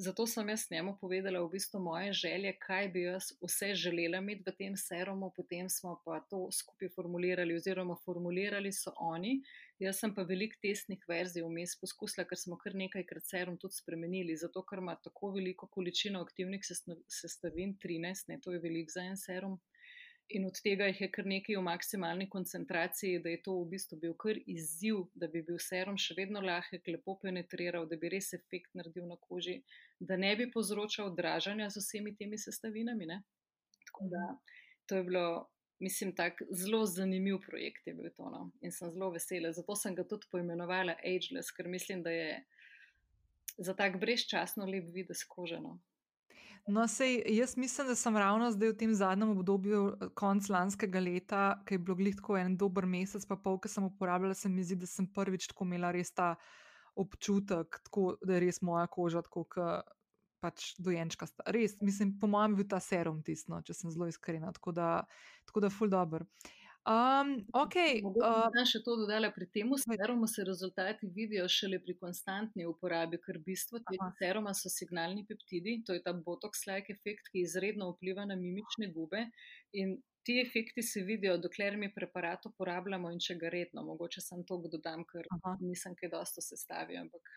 Zato 0.00 0.26
sem 0.26 0.48
jaz 0.48 0.66
njemu 0.70 0.96
povedala 1.00 1.42
v 1.44 1.50
bistvu 1.52 1.80
moje 1.84 2.12
želje, 2.16 2.54
kaj 2.62 2.88
bi 2.94 3.02
jaz 3.04 3.30
vse 3.42 3.74
želela 3.74 4.20
imeti 4.24 4.46
v 4.46 4.56
tem 4.56 4.76
serumu, 4.80 5.30
potem 5.36 5.68
smo 5.72 5.98
pa 6.04 6.20
to 6.30 6.46
skupaj 6.52 6.92
formulirali, 6.94 7.56
oziroma 7.56 7.96
formulirali 8.04 8.72
so 8.72 8.94
oni. 8.96 9.40
Jaz 9.78 9.98
sem 10.00 10.14
pa 10.16 10.24
veliko 10.24 10.56
testnih 10.62 11.02
verzij 11.08 11.44
vmes 11.44 11.74
poskusila, 11.80 12.24
ker 12.24 12.40
smo 12.40 12.56
kar 12.56 12.74
nekajkrat 12.74 13.26
serum 13.28 13.58
tudi 13.60 13.76
spremenili, 13.76 14.36
zato 14.40 14.62
ker 14.64 14.80
ima 14.80 14.94
tako 15.04 15.34
veliko 15.36 15.68
količino 15.68 16.22
aktivnih 16.24 16.64
sestavin, 16.64 17.76
13, 17.82 18.30
ne 18.32 18.40
to 18.40 18.54
je 18.54 18.62
veliko 18.62 18.96
za 18.96 19.04
en 19.10 19.20
serum 19.20 19.58
in 20.28 20.46
od 20.46 20.58
tega 20.62 20.88
jih 20.90 21.00
je 21.00 21.08
kar 21.14 21.26
nekaj 21.26 21.56
v 21.56 21.62
maksimalni 21.62 22.26
koncentraciji, 22.30 23.20
da 23.22 23.30
je 23.30 23.42
to 23.42 23.54
v 23.60 23.68
bistvu 23.74 23.98
bil 24.02 24.14
kar 24.18 24.38
izziv, 24.46 25.04
da 25.14 25.28
bi 25.30 25.42
bil 25.46 25.58
serum 25.62 25.98
še 25.98 26.16
vedno 26.18 26.42
lahek, 26.42 26.88
lepo 26.90 27.16
penetriral, 27.22 27.86
da 27.86 27.98
bi 28.00 28.10
res 28.16 28.32
efekt 28.34 28.74
naredil 28.74 29.06
na 29.06 29.18
koži, 29.28 29.60
da 30.00 30.18
ne 30.18 30.34
bi 30.36 30.50
povzročal 30.50 31.14
dražanja 31.14 31.70
z 31.70 31.82
vsemi 31.84 32.16
temi 32.18 32.38
sestavinami. 32.42 33.06
Ne? 33.12 33.20
Tako 33.86 34.08
da 34.14 34.24
to 34.86 35.02
je 35.02 35.10
bilo. 35.10 35.26
Mislim, 35.78 36.14
tako 36.16 36.44
zelo 36.50 36.86
zanimiv 36.86 37.38
projekt 37.44 37.86
je 37.86 37.94
bil 37.94 38.10
to 38.16 38.30
no? 38.30 38.50
in 38.60 38.72
sem 38.72 38.90
zelo 38.90 39.10
vesela. 39.12 39.52
Zato 39.52 39.76
sem 39.76 39.94
ga 39.94 40.04
tudi 40.08 40.28
poimenovala 40.32 40.96
Ageless, 41.04 41.52
ker 41.52 41.68
mislim, 41.68 42.02
da 42.02 42.10
je 42.10 42.44
za 43.58 43.74
tak 43.74 44.00
brezčasno 44.00 44.66
lep 44.66 44.88
videz 44.94 45.24
koženo. 45.28 45.78
No, 46.66 46.88
sej, 46.88 47.22
jaz 47.30 47.56
mislim, 47.56 47.86
da 47.86 47.94
sem 47.94 48.16
ravno 48.16 48.50
zdaj 48.50 48.72
v 48.72 48.76
tem 48.76 48.94
zadnjem 48.94 49.30
obdobju, 49.36 49.82
eh, 49.88 50.08
konc 50.14 50.48
lanskega 50.50 51.00
leta, 51.00 51.42
ki 51.66 51.74
je 51.74 51.78
bilo 51.78 51.94
glitko 51.94 52.36
en 52.36 52.56
dober 52.56 52.86
mesec, 52.86 53.26
pa 53.26 53.36
pol, 53.36 53.60
ki 53.62 53.70
sem 53.70 53.84
uporabljala, 53.84 54.34
se 54.34 54.48
mi 54.48 54.64
zdi, 54.64 54.74
da 54.74 54.86
sem 54.86 55.06
prvič 55.06 55.46
tako 55.52 55.64
imela 55.64 55.92
res 55.94 56.10
ta 56.10 56.34
občutek, 56.96 57.78
tako, 57.86 58.16
da 58.24 58.34
je 58.34 58.40
res 58.40 58.62
moja 58.62 58.86
koža, 58.90 59.22
tako 59.22 59.44
pač 60.42 60.74
dojenčka. 60.82 61.28
Res, 61.54 61.78
mislim, 61.80 62.16
po 62.20 62.30
mojem, 62.30 62.54
je 62.54 62.62
bil 62.62 62.70
ta 62.70 62.80
serum 62.82 63.22
tisto, 63.26 63.58
če 63.66 63.74
sem 63.74 63.94
zelo 63.94 64.08
iskrena. 64.10 64.52
Tako 64.56 64.74
da, 64.76 64.90
tako 65.48 65.64
da, 65.66 65.72
full 65.72 65.92
dobro. 65.92 66.26
Um, 66.86 67.32
okay, 67.50 67.98
uh, 67.98 68.46
še 68.62 68.78
to 68.86 68.94
dodala, 69.00 69.32
pri 69.34 69.48
tem 69.50 69.72
serumu 69.74 70.28
se 70.30 70.44
rezultati 70.46 71.08
vidijo 71.10 71.48
šele 71.50 71.80
pri 71.82 71.96
konstantni 71.98 72.62
uporabi, 72.62 73.18
ker 73.24 73.40
bistvo 73.42 73.80
tega 73.88 74.12
seruma 74.20 74.52
so 74.54 74.70
signalni 74.70 75.24
peptidi, 75.26 75.80
to 75.82 75.96
je 75.96 76.04
ta 76.04 76.14
botox-like 76.14 76.94
efekt, 76.94 77.32
ki 77.32 77.42
izredno 77.42 77.90
vpliva 77.96 78.28
na 78.30 78.36
mimične 78.38 78.92
gube. 78.94 79.24
In 79.82 79.96
ti 80.22 80.38
efekti 80.38 80.86
se 80.86 81.02
vidijo, 81.02 81.34
dokler 81.42 81.74
mi 81.76 81.90
preparat 81.94 82.46
uporabljamo 82.52 83.10
in 83.10 83.18
če 83.18 83.34
ga 83.42 83.50
redno, 83.50 83.82
mogoče 83.90 84.22
sem 84.22 84.46
to 84.46 84.62
dodam, 84.70 85.02
ker 85.10 85.26
Aha. 85.40 85.56
nisem 85.66 85.98
kaj 85.98 86.14
dosto 86.14 86.44
sestavil. 86.52 87.02
Ampak... 87.02 87.34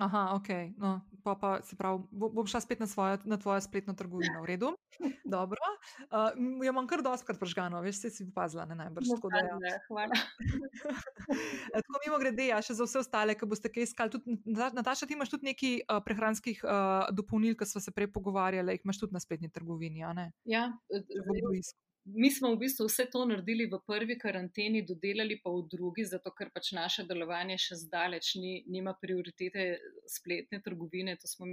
Aha, 0.00 0.32
ok. 0.32 0.48
No, 0.80 1.00
pa, 1.24 1.34
pa 1.36 1.48
se 1.62 1.76
pravi, 1.76 2.00
bom 2.10 2.46
šla 2.48 2.60
spet 2.64 2.80
na, 2.80 2.86
svojo, 2.88 3.18
na 3.28 3.36
tvojo 3.36 3.60
spletno 3.60 3.92
trgovino, 3.92 4.40
v 4.40 4.46
redu. 4.48 4.70
Dobro. 5.34 5.60
Uh, 6.08 6.32
jo 6.64 6.72
imam 6.72 6.88
kar 6.88 7.02
doskrat 7.04 7.36
pržgano, 7.40 7.82
veš, 7.84 8.00
se 8.00 8.10
si 8.10 8.24
popazila, 8.24 8.64
ne 8.64 8.78
najbrž. 8.80 9.10
No, 9.10 9.18
tako 9.20 9.28
da, 9.34 9.44
ja. 9.44 9.76
hvala. 9.88 10.16
tako 11.76 12.00
mimo 12.06 12.22
grede, 12.22 12.48
ja, 12.48 12.62
še 12.64 12.78
za 12.80 12.88
vse 12.88 13.04
ostale, 13.04 13.36
ki 13.36 13.50
boste 13.50 13.68
kaj 13.68 13.90
iskali. 13.90 14.16
Tudi, 14.16 14.40
Nataša, 14.48 15.04
ti 15.04 15.18
imaš 15.18 15.36
tudi 15.36 15.50
neki 15.52 15.74
uh, 15.84 16.00
prehranskih 16.06 16.64
uh, 16.64 17.12
dopolnil, 17.12 17.58
ki 17.60 17.68
smo 17.68 17.84
se 17.84 17.92
prej 17.92 18.08
pogovarjali, 18.16 18.78
jih 18.78 18.88
imaš 18.88 19.04
tudi 19.04 19.16
na 19.16 19.20
spletni 19.20 19.52
trgovini, 19.52 20.00
a 20.00 20.16
ne? 20.16 20.30
Ja, 20.48 20.70
zelo. 20.88 21.52
Mi 22.04 22.30
smo 22.32 22.48
v 22.54 22.62
bistvu 22.62 22.86
vse 22.88 23.04
to 23.12 23.24
naredili 23.28 23.66
v 23.68 23.78
prvi 23.86 24.16
karanteni, 24.18 24.80
dodelali 24.86 25.36
pa 25.42 25.52
v 25.52 25.66
drugi, 25.68 26.04
zato 26.08 26.32
ker 26.32 26.48
pač 26.54 26.72
naše 26.72 27.04
delovanje 27.04 27.58
še 27.60 27.76
zdaleč 27.84 28.34
ni, 28.40 28.54
nima 28.66 28.94
prioritete 29.02 29.66
spletne 30.08 30.62
trgovine. 30.64 31.18
Smo, 31.20 31.46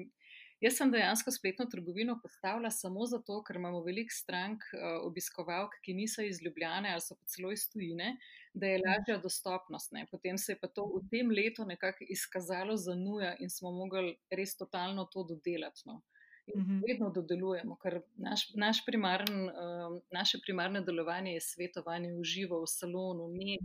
Jaz 0.58 0.80
sem 0.80 0.90
dejansko 0.90 1.32
spletno 1.32 1.68
trgovino 1.70 2.16
postavila 2.22 2.72
samo 2.74 3.06
zato, 3.06 3.36
ker 3.46 3.60
imamo 3.60 3.84
veliko 3.86 4.14
strank 4.14 4.64
uh, 4.74 5.04
obiskovalk, 5.06 5.76
ki 5.86 5.94
niso 5.94 6.24
iz 6.26 6.40
Ljubljane 6.42 6.90
ali 6.96 7.04
so 7.06 7.14
pa 7.14 7.30
celo 7.30 7.52
iz 7.54 7.68
tujine, 7.70 8.16
da 8.54 8.72
je 8.72 8.80
lažja 8.82 9.20
dostopnost. 9.22 9.92
Ne. 9.94 10.08
Potem 10.12 10.38
se 10.42 10.56
je 10.56 10.60
pa 10.64 10.68
to 10.68 10.88
v 10.96 11.04
tem 11.12 11.30
letu 11.30 11.66
nekako 11.66 12.08
izkazalo 12.10 12.78
za 12.78 12.96
nuja 12.98 13.36
in 13.38 13.54
smo 13.54 13.72
mogli 13.72 14.16
res 14.34 14.58
totalno 14.58 15.06
to 15.14 15.28
dodelati. 15.30 15.86
No. 15.86 16.02
In 16.48 16.62
mhm. 16.62 16.80
vedno 16.88 17.10
dodelujemo, 17.12 17.76
ker 17.82 18.00
naš, 18.24 18.46
naš 18.56 18.80
primarn, 18.86 19.50
uh, 19.50 19.98
naše 20.16 20.40
primarne 20.46 20.82
delovanje 20.82 21.34
je 21.34 21.42
svetovanje 21.44 22.14
v 22.16 22.24
živo, 22.24 22.62
v 22.64 22.70
salonu, 22.72 23.28
ne, 23.34 23.58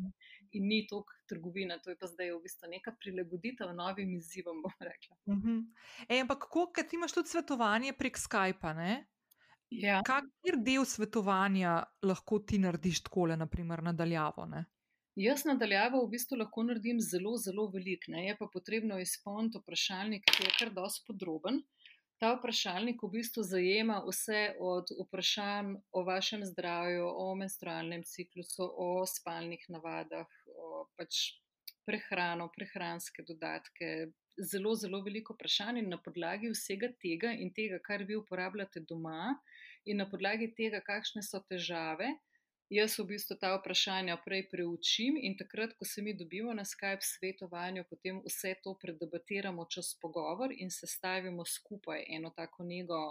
in 0.52 0.66
ni 0.66 0.80
to 0.90 1.04
trgovina, 1.30 1.78
to 1.78 1.92
je 1.92 1.98
pa 2.00 2.10
zdaj 2.10 2.32
v 2.34 2.40
bistvu 2.42 2.72
neka 2.74 2.94
prilagoditev 2.98 3.70
novim 3.74 4.16
izzivom. 4.16 4.64
Uh 4.64 5.36
-huh. 5.36 5.62
Ej, 6.08 6.20
ampak 6.20 6.38
kako, 6.38 6.72
ker 6.74 6.88
ti 6.88 6.96
imaš 6.96 7.12
tudi 7.12 7.28
svetovanje 7.28 7.92
prek 7.92 8.18
Skypa? 8.18 8.74
Ja. 9.70 10.02
Kakšen 10.02 10.64
del 10.64 10.84
svetovanja 10.84 11.82
lahko 12.02 12.38
ti 12.38 12.58
narediš 12.58 13.02
tako, 13.02 13.26
naprimer, 13.26 13.82
nadaljavo? 13.82 14.46
Ne? 14.46 14.64
Jaz 15.16 15.44
nadaljavo 15.44 16.04
v 16.04 16.10
bistvu 16.10 16.38
lahko 16.40 16.62
naredim 16.64 17.00
zelo, 17.00 17.36
zelo 17.36 17.66
veliko, 17.70 18.12
je 18.16 18.36
pa 18.38 18.46
potrebno 18.52 18.98
izpolniti 19.00 19.60
vprašalnik, 19.60 20.24
ki 20.24 20.44
je 20.44 20.52
kar 20.58 20.70
dosti 20.72 21.04
podroben. 21.06 21.62
Ta 22.22 22.36
vprašalnik 22.38 23.00
v 23.02 23.08
bistvu 23.16 23.42
zajema 23.42 23.96
vse 24.06 24.40
od 24.62 24.90
vprašanj 24.94 25.72
o 25.90 26.02
vašem 26.06 26.44
zdravju, 26.46 27.08
o 27.22 27.24
menstrualnem 27.34 28.04
ciklusu, 28.06 28.68
o 28.84 29.02
spalnih 29.10 29.64
navadah, 29.74 30.36
pač 30.94 31.18
prehrano, 31.82 32.46
prehranske 32.54 33.24
dodatke, 33.26 33.88
zelo, 34.52 34.76
zelo 34.78 35.02
veliko 35.02 35.34
vprašanj 35.34 35.82
in 35.82 35.90
na 35.90 35.98
podlagi 36.04 36.52
vsega 36.54 36.92
tega 37.02 37.32
in 37.34 37.50
tega, 37.58 37.82
kar 37.82 38.06
vi 38.06 38.14
uporabljate 38.20 38.84
doma, 38.86 39.34
in 39.82 39.98
na 39.98 40.06
podlagi 40.06 40.52
tega, 40.54 40.78
kakšne 40.78 41.26
so 41.26 41.42
težave, 41.50 42.12
jaz 42.72 42.96
v 42.98 43.04
bistvu 43.12 43.36
ta 43.40 43.50
vprašanja 43.56 44.16
prej 44.24 44.46
preučim 44.48 45.18
in 45.20 45.36
takrat, 45.36 45.74
ko 45.76 45.84
se 45.84 46.02
mi 46.02 46.14
dobimo 46.16 46.54
na 46.56 46.64
Skype 46.64 47.04
svetovanju, 47.04 47.84
potem 47.90 48.22
vse 48.24 48.54
to 48.64 48.72
predebatiramo 48.80 49.66
čez 49.68 49.92
pogovor 50.00 50.54
in 50.56 50.70
sestavimo 50.70 51.44
skupaj 51.44 52.06
eno 52.08 52.32
tako 52.36 52.64
nego. 52.64 53.02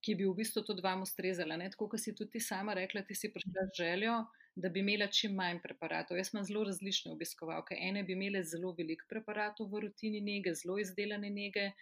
Ki 0.00 0.14
bi 0.16 0.24
v 0.24 0.32
bistvu 0.32 0.62
tudi 0.64 0.80
vam 0.80 1.02
ustrezala. 1.04 1.58
Tako 1.74 1.90
kot 1.92 2.00
si 2.00 2.14
tudi 2.16 2.40
sama 2.40 2.72
rekla, 2.74 3.02
ti 3.04 3.14
si 3.14 3.28
prišla 3.28 3.66
z 3.68 3.82
željo, 3.82 4.14
da 4.56 4.68
bi 4.72 4.80
imela 4.80 5.10
čim 5.12 5.34
manj 5.36 5.60
preparatov. 5.60 6.16
Jaz 6.16 6.32
imam 6.32 6.46
zelo 6.48 6.64
različne 6.64 7.12
obiskovalke. 7.12 7.76
Ene 7.76 8.02
bi 8.02 8.16
imele 8.16 8.40
zelo 8.42 8.72
veliko 8.78 9.04
preparatov 9.12 9.68
v 9.68 9.84
rutini 9.84 10.22
nege, 10.24 10.54
zelo 10.56 10.78
izdelane 10.80 11.28
nege, 11.30 11.72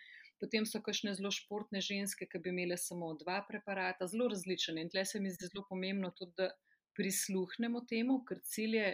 potem 0.40 0.66
so 0.66 0.82
kakšne 0.82 1.14
zelo 1.14 1.30
športne 1.30 1.78
ženske, 1.78 2.26
ki 2.26 2.42
bi 2.42 2.50
imele 2.50 2.76
samo 2.76 3.12
dva 3.22 3.38
preparata, 3.46 4.10
zelo 4.10 4.26
različne. 4.34 4.82
In 4.82 4.90
tle 4.90 5.06
se 5.06 5.22
mi 5.22 5.30
zdi 5.30 5.52
zelo 5.52 5.62
pomembno 5.70 6.10
tudi, 6.10 6.34
da 6.42 6.50
prisluhnemo 6.98 7.84
temu, 7.86 8.20
ker 8.26 8.42
cilj 8.44 8.76
je, 8.76 8.88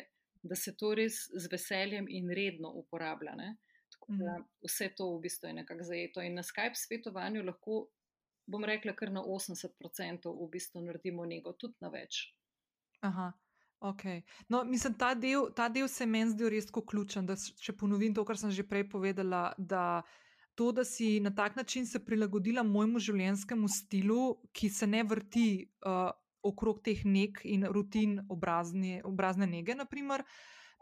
da 0.44 0.56
se 0.60 0.74
to 0.76 0.92
res 0.94 1.24
z 1.32 1.48
veseljem 1.52 2.08
in 2.12 2.28
redno 2.36 2.70
uporablja. 2.82 3.32
Ne? 3.40 3.54
Tako 3.94 4.18
da 4.20 4.34
mhm. 4.38 4.48
vse 4.68 4.90
to 4.96 5.08
v 5.14 5.20
bistvu 5.24 5.48
je 5.48 5.60
nekako 5.60 5.86
zajeto. 5.88 6.22
In 6.22 6.36
na 6.36 6.44
Skype 6.44 6.76
svetovanju 6.76 7.44
lahko, 7.46 7.86
bom 8.46 8.64
rekla, 8.64 8.92
kar 8.92 9.12
na 9.12 9.22
80% 9.24 10.28
v 10.28 10.50
bistvu 10.52 10.84
naredimo 10.84 11.24
nego, 11.24 11.54
tudi 11.56 11.80
na 11.80 11.88
več. 11.94 12.26
Aha. 13.00 13.32
Okay. 13.84 14.22
No, 14.48 14.62
mislim, 14.64 14.94
ta 14.96 15.12
del, 15.14 15.50
ta 15.52 15.68
del 15.68 15.88
se 15.92 16.06
meni 16.08 16.32
zdi 16.32 16.48
res 16.48 16.70
ključen. 16.72 17.26
Da, 17.28 17.36
če 17.36 17.74
ponovim 17.76 18.14
to, 18.16 18.24
kar 18.24 18.38
sem 18.40 18.52
že 18.52 18.64
prej 18.64 18.86
povedala, 18.88 19.50
da 19.58 20.02
to, 20.56 20.70
da 20.72 20.84
si 20.88 21.18
na 21.20 21.34
tak 21.34 21.56
način 21.56 21.86
se 21.86 22.00
prilagodila 22.04 22.62
mojemu 22.62 22.98
življenjskemu 22.98 23.68
stilu, 23.68 24.22
ki 24.56 24.70
se 24.70 24.86
ne 24.86 25.02
vrti 25.04 25.48
uh, 25.84 26.14
okrog 26.44 26.82
teh 26.84 27.04
nek 27.04 27.40
in 27.44 27.66
rutin 27.72 28.18
obrazne, 28.28 29.00
obrazne 29.04 29.48
nege, 29.50 29.74
naprimer. 29.74 30.24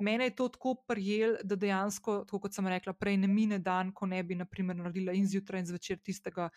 Mene 0.02 0.26
je 0.30 0.34
to 0.36 0.48
tako 0.48 0.74
prijel, 0.88 1.36
da 1.44 1.56
dejansko, 1.56 2.22
kot 2.26 2.54
sem 2.54 2.66
rekla, 2.66 2.94
prej 2.96 3.20
ne 3.22 3.28
mine 3.30 3.58
dan, 3.62 3.92
ko 3.94 4.08
ne 4.10 4.22
bi 4.26 4.34
naprimer, 4.34 4.76
naredila 4.76 5.14
in 5.14 5.28
zjutraj 5.28 5.62
in 5.62 5.68
zvečer 5.68 6.00
tistega, 6.02 6.48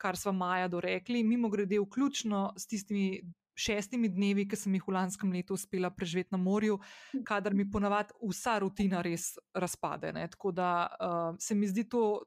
kar 0.00 0.16
smo 0.16 0.32
Maja 0.32 0.68
dorekli. 0.72 1.24
Mimo 1.26 1.50
grede, 1.52 1.80
vključno 1.82 2.52
s 2.56 2.70
tistimi 2.70 3.20
šestimi 3.54 4.08
dnevi, 4.08 4.46
ki 4.48 4.58
sem 4.58 4.74
jih 4.74 4.86
v 4.86 4.94
lanskem 4.96 5.32
letu 5.32 5.54
uspela 5.54 5.90
preživeti 5.94 6.34
na 6.34 6.38
morju, 6.42 6.78
kadar 7.26 7.54
mi 7.54 7.66
ponavadi 7.70 8.14
vsa 8.22 8.58
rutina 8.62 9.02
res 9.02 9.34
razpade. 9.54 10.12
Ne. 10.12 10.26
Tako 10.30 10.52
da 10.52 10.70
uh, 10.88 11.36
se 11.38 11.54
mi 11.54 11.68
zdi 11.70 11.88
to. 11.88 12.22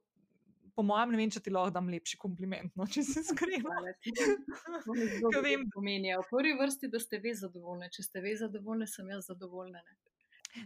Po 0.77 0.83
mojem, 0.85 1.15
ne 1.15 1.17
vem, 1.17 1.31
če 1.33 1.41
ti 1.41 1.53
lahko 1.53 1.73
dam 1.73 1.87
lepši 1.89 2.19
kompliment, 2.21 2.75
no, 2.77 2.85
če 2.85 3.01
se 3.07 3.23
skriva. 3.25 3.79
Kaj 4.05 5.41
vem, 5.41 5.63
pomeni. 5.73 6.13
V 6.13 6.27
prvi 6.29 6.53
vrsti, 6.59 6.91
da 6.93 7.01
ste 7.01 7.17
vi 7.23 7.33
zadovoljni. 7.33 7.89
Če 7.95 8.05
ste 8.05 8.21
vi 8.21 8.35
zadovoljni, 8.37 8.85
sem 8.91 9.09
jaz 9.09 9.31
zadovoljna. 9.31 9.81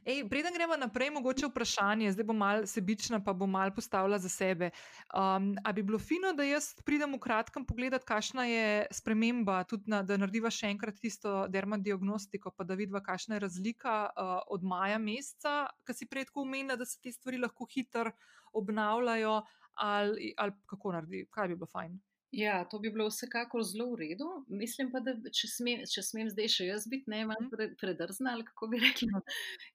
Ej, 0.06 0.24
preden 0.30 0.54
gremo 0.54 0.76
naprej, 0.78 1.10
mogoče 1.12 1.48
vprašanje, 1.50 2.12
zdaj 2.16 2.26
bom 2.28 2.38
malo 2.38 2.68
sebična, 2.68 3.20
pa 3.24 3.34
bom 3.34 3.50
malo 3.52 3.74
postavila 3.76 4.20
za 4.20 4.30
sebe. 4.30 4.70
Um, 5.14 5.56
a 5.64 5.72
bi 5.72 5.84
bilo 5.84 6.00
fino, 6.00 6.34
da 6.34 6.44
jaz 6.44 6.72
pridem 6.86 7.16
v 7.16 7.20
kratkem 7.20 7.66
pogledat, 7.66 8.06
kakšna 8.08 8.46
je 8.48 8.68
sprememba, 8.92 9.64
tudi 9.64 9.92
na, 9.92 10.02
da 10.04 10.18
narediva 10.18 10.52
še 10.52 10.72
enkrat 10.72 11.00
tisto 11.02 11.46
dermadiagnostiko, 11.52 12.54
pa 12.56 12.68
da 12.68 12.78
vidiva, 12.80 13.04
kakšna 13.04 13.40
je 13.40 13.46
razlika 13.48 13.96
uh, 14.12 14.38
od 14.52 14.64
maja 14.64 15.00
meseca, 15.02 15.66
ki 15.88 15.98
si 15.98 16.08
predko 16.08 16.46
umenila, 16.46 16.80
da 16.80 16.88
se 16.88 17.00
te 17.02 17.12
stvari 17.12 17.42
lahko 17.42 17.68
hitro 17.72 18.16
obnavljajo, 18.54 19.42
ali, 19.82 20.34
ali 20.38 20.56
kako 20.70 20.96
naredi, 20.96 21.26
kaj 21.34 21.52
bi 21.52 21.60
bilo 21.60 21.70
fajn. 21.74 22.00
Ja, 22.32 22.66
to 22.70 22.80
bi 22.80 22.90
bilo 22.90 23.10
vsekakor 23.10 23.64
zelo 23.64 23.90
v 23.92 23.98
redu. 24.00 24.26
Mislim 24.48 24.88
pa, 24.92 25.02
da 25.04 25.12
če 25.36 25.50
smem, 25.52 25.82
če 25.92 26.04
smem 26.06 26.30
zdaj 26.32 26.48
še 26.54 26.68
jaz 26.70 26.86
biti 26.88 27.12
ne 27.12 27.26
manj 27.28 27.50
mhm. 27.50 27.74
predrzna, 27.82 28.38
ali 28.38 28.46
kako 28.48 28.70
bi 28.72 28.80
rekli, 28.80 29.10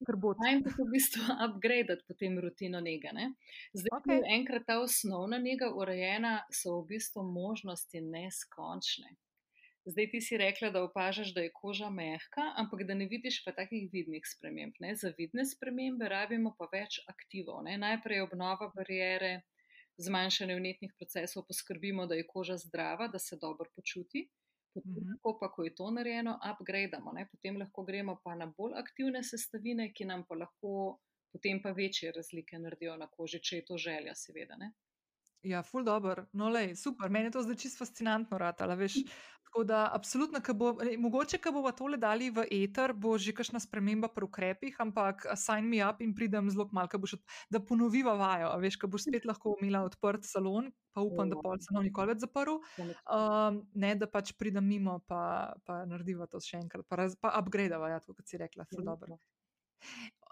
ker 0.09 0.16
bo 0.22 0.32
to 0.32 0.46
najmanj 0.46 0.78
v 0.78 0.86
bistvu 0.94 1.36
upgradati 1.50 2.07
potem 2.09 2.38
rutino 2.40 2.80
njega. 2.80 3.12
Ne? 3.12 3.28
Zdaj, 3.76 3.92
ko 3.92 4.00
okay. 4.00 4.22
je 4.22 4.38
enkrat 4.38 4.64
ta 4.70 4.78
osnovna 4.80 5.36
njega 5.42 5.68
urejena, 5.68 6.38
so 6.48 6.78
v 6.80 6.94
bistvu 6.94 7.26
možnosti 7.28 8.00
neskončne. 8.00 9.12
Zdaj 9.86 10.09
ti 10.11 10.20
si 10.24 10.38
rekla, 10.40 10.70
da 10.74 10.80
opažaš, 10.82 11.34
da 11.36 11.44
je 11.44 11.52
koža 11.54 11.90
mehka, 11.92 12.46
ampak 12.59 12.86
da 12.88 12.96
ne 12.96 13.04
vidiš 13.07 13.42
pa 13.44 13.52
takih 13.54 13.84
vidnih 13.92 14.24
sprememb. 14.26 14.80
Ne? 14.80 14.96
Za 14.96 15.12
vidne 15.18 15.44
spremembe 15.46 16.09
rabimo 16.09 16.57
pa 16.57 16.66
več 16.72 16.98
aktivov. 17.12 17.61
Ne? 17.68 17.76
Najprej 17.84 18.24
obnova 18.24 18.72
barijere 18.74 19.42
zmanjšanje 19.99 20.57
vnetnih 20.57 20.92
procesov 20.99 21.47
poskrbimo, 21.49 22.07
da 22.07 22.14
je 22.14 22.26
koža 22.26 22.57
zdrava, 22.57 23.09
da 23.09 23.18
se 23.18 23.36
dobro 23.36 23.70
počuti. 23.76 24.28
Mm 24.76 24.80
-hmm. 24.80 25.38
pa, 25.40 25.53
ko 25.53 25.64
je 25.64 25.74
to 25.74 25.90
narejeno, 25.90 26.38
upgrademo, 26.53 27.12
ne? 27.12 27.28
potem 27.32 27.57
lahko 27.57 27.82
gremo 27.82 28.20
pa 28.24 28.34
na 28.34 28.47
bolj 28.47 28.74
aktivne 28.76 29.22
sestavine, 29.22 29.92
ki 29.92 30.05
nam 30.05 30.24
pa 30.28 30.34
lahko 30.34 30.99
potem 31.36 31.62
pa 31.62 31.70
večje 31.70 32.12
razlike 32.12 32.59
naredijo 32.59 32.97
na 32.97 33.07
koži, 33.07 33.40
če 33.42 33.57
je 33.57 33.64
to 33.64 33.78
želja, 33.78 34.14
seveda. 34.14 34.57
Ne? 34.57 34.72
Ja, 35.47 35.62
ful 35.62 35.84
dobro, 35.86 36.26
no, 36.34 36.49
lej, 36.51 36.74
super, 36.74 37.11
meni 37.11 37.28
je 37.28 37.36
to 37.36 37.42
zdaj 37.47 37.59
čisto 37.62 37.84
fascinantno, 37.84 38.38
rata, 38.38 38.66
veš. 38.74 38.99
Tako 39.47 39.62
da, 39.64 39.90
absolutno, 39.94 40.40
bo, 40.55 40.72
mogoče, 40.99 41.38
ko 41.38 41.53
bomo 41.55 41.70
tole 41.72 41.97
dali 41.97 42.32
v 42.34 42.42
eter, 42.51 42.92
bo 42.92 43.14
že 43.18 43.32
kakšna 43.32 43.61
sprememba 43.62 44.11
pri 44.11 44.26
ukrepih, 44.26 44.74
ampak 44.82 45.22
sign 45.38 45.70
me 45.70 45.78
up 45.86 46.03
in 46.03 46.14
pridem 46.18 46.51
zelo 46.51 46.66
malo, 46.72 46.90
da 47.51 47.61
ponoviva 47.62 48.16
vajo. 48.18 48.51
Veš, 48.61 48.76
ko 48.82 48.90
boš 48.90 49.07
spet 49.07 49.24
lahko 49.24 49.55
imela 49.62 49.84
odprt 49.86 50.26
salon, 50.26 50.72
pa 50.92 51.07
upam, 51.07 51.30
da 51.30 51.38
pol 51.38 51.55
se 51.62 51.70
ne 51.70 51.78
bo 51.78 51.84
nikoli 51.86 52.11
več 52.11 52.26
zaprl. 52.26 52.59
Um, 53.07 53.62
ne, 53.78 53.94
da 53.94 54.11
pač 54.11 54.34
pridem 54.34 54.66
mimo, 54.66 54.99
pa, 55.07 55.55
pa 55.64 55.84
narediva 55.86 56.26
to 56.26 56.42
še 56.42 56.59
enkrat, 56.64 56.84
pa, 56.90 57.07
pa 57.22 57.32
upgradeva, 57.38 57.94
ja, 57.94 58.03
kot 58.03 58.26
si 58.26 58.42
rekla, 58.42 58.66
zelo 58.74 58.99
dobro. 58.99 59.20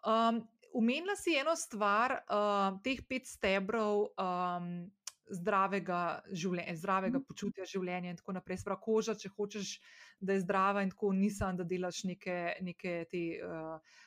Um, 0.03 0.43
Umenila 0.75 1.15
si 1.15 1.37
eno 1.39 1.55
stvar, 1.55 2.17
uh, 2.27 2.75
teh 2.83 2.99
pet 3.07 3.29
stebrov. 3.31 4.11
Um, 4.19 4.91
zdravega, 5.31 6.01
življenja, 6.31 6.77
zdravega 6.81 7.19
mm. 7.19 7.27
počutja 7.29 7.67
življenja 7.69 8.13
in 8.13 8.21
tako 8.21 8.37
naprej. 8.37 8.61
Sprav 8.63 8.81
koža, 8.85 9.17
če 9.19 9.33
hočeš, 9.37 9.77
da 10.21 10.37
je 10.37 10.45
zdrava 10.45 10.85
in 10.85 10.93
tako 10.93 11.13
nisem, 11.17 11.57
da 11.57 11.67
delaš 11.69 12.05
neke, 12.11 12.39
neke 12.65 13.05
te. 13.11 13.27
Uh, 13.45 14.01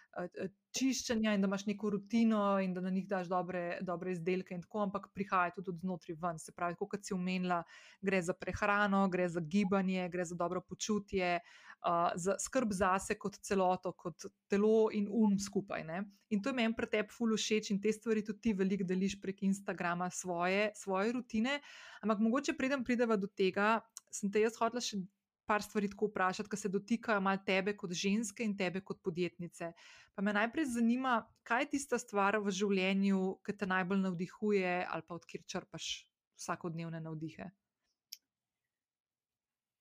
Čiščenja 0.77 1.33
in 1.33 1.41
da 1.41 1.47
imaš 1.49 1.65
neko 1.67 1.91
rutino, 1.93 2.41
in 2.61 2.73
da 2.73 2.81
na 2.81 2.89
njih 2.93 3.07
daš 3.09 3.29
dobre, 3.29 3.79
dobre 3.85 4.13
izdelke, 4.13 4.55
in 4.55 4.63
tako, 4.65 4.83
ampak 4.87 5.09
prihaja 5.13 5.53
tudi 5.55 5.71
od 5.73 5.79
znotraj 5.81 6.17
ven. 6.21 6.39
Se 6.41 6.53
pravi, 6.53 6.77
kot 6.79 7.05
si 7.05 7.13
omenila, 7.13 7.61
gre 8.01 8.21
za 8.21 8.33
prehrano, 8.37 9.05
gre 9.13 9.27
za 9.29 9.41
gibanje, 9.41 10.09
gre 10.13 10.25
za 10.25 10.37
dobro 10.37 10.61
počutje, 10.61 11.37
uh, 11.37 12.11
za 12.15 12.37
skrb 12.41 12.73
zase 12.73 13.17
kot 13.19 13.37
celoto, 13.41 13.93
kot 13.93 14.25
telo 14.49 14.89
in 14.93 15.07
um 15.09 15.37
skupaj. 15.39 15.83
Ne? 15.87 16.03
In 16.29 16.41
to 16.41 16.49
je 16.49 16.59
meni 16.59 16.75
pri 16.75 16.89
tebi 16.91 17.13
fulu 17.13 17.37
všeč 17.37 17.71
in 17.71 17.81
te 17.81 17.93
stvari 17.93 18.25
tudi 18.25 18.41
ti 18.41 18.53
veliko 18.53 18.87
deliš 18.87 19.19
prek 19.21 19.43
Instagrama 19.47 20.09
svoje, 20.09 20.71
svoje 20.75 21.13
rutine. 21.13 21.59
Ampak 22.01 22.19
mogoče 22.19 22.57
predem 22.57 22.83
prideva 22.83 23.15
do 23.15 23.27
tega, 23.27 23.77
sem 24.11 24.31
te 24.31 24.41
jaz 24.43 24.57
hodila 24.59 24.83
še. 24.83 25.01
Par 25.47 25.63
stvari 25.63 25.87
tako 25.87 26.09
vprašati, 26.09 26.49
ki 26.51 26.57
se 26.59 26.69
dotikajo 26.69 27.21
malo 27.23 27.39
tebe 27.45 27.71
kot 27.79 27.93
ženske 27.95 28.43
in 28.43 28.57
tebe 28.59 28.81
kot 28.83 28.99
podjetnice. 29.03 29.71
Pa 30.15 30.21
me 30.21 30.33
najprej 30.35 30.67
zanima, 30.73 31.21
kaj 31.47 31.63
je 31.63 31.69
tista 31.77 31.99
stvar 32.01 32.35
v 32.43 32.51
življenju, 32.51 33.21
ki 33.47 33.55
te 33.55 33.69
najbolj 33.69 34.03
navdihuje, 34.03 34.75
ali 34.83 35.07
pa 35.07 35.15
odkjer 35.15 35.45
črpaš 35.47 35.87
vsakodnevne 36.35 36.99
navdihe? 36.99 37.47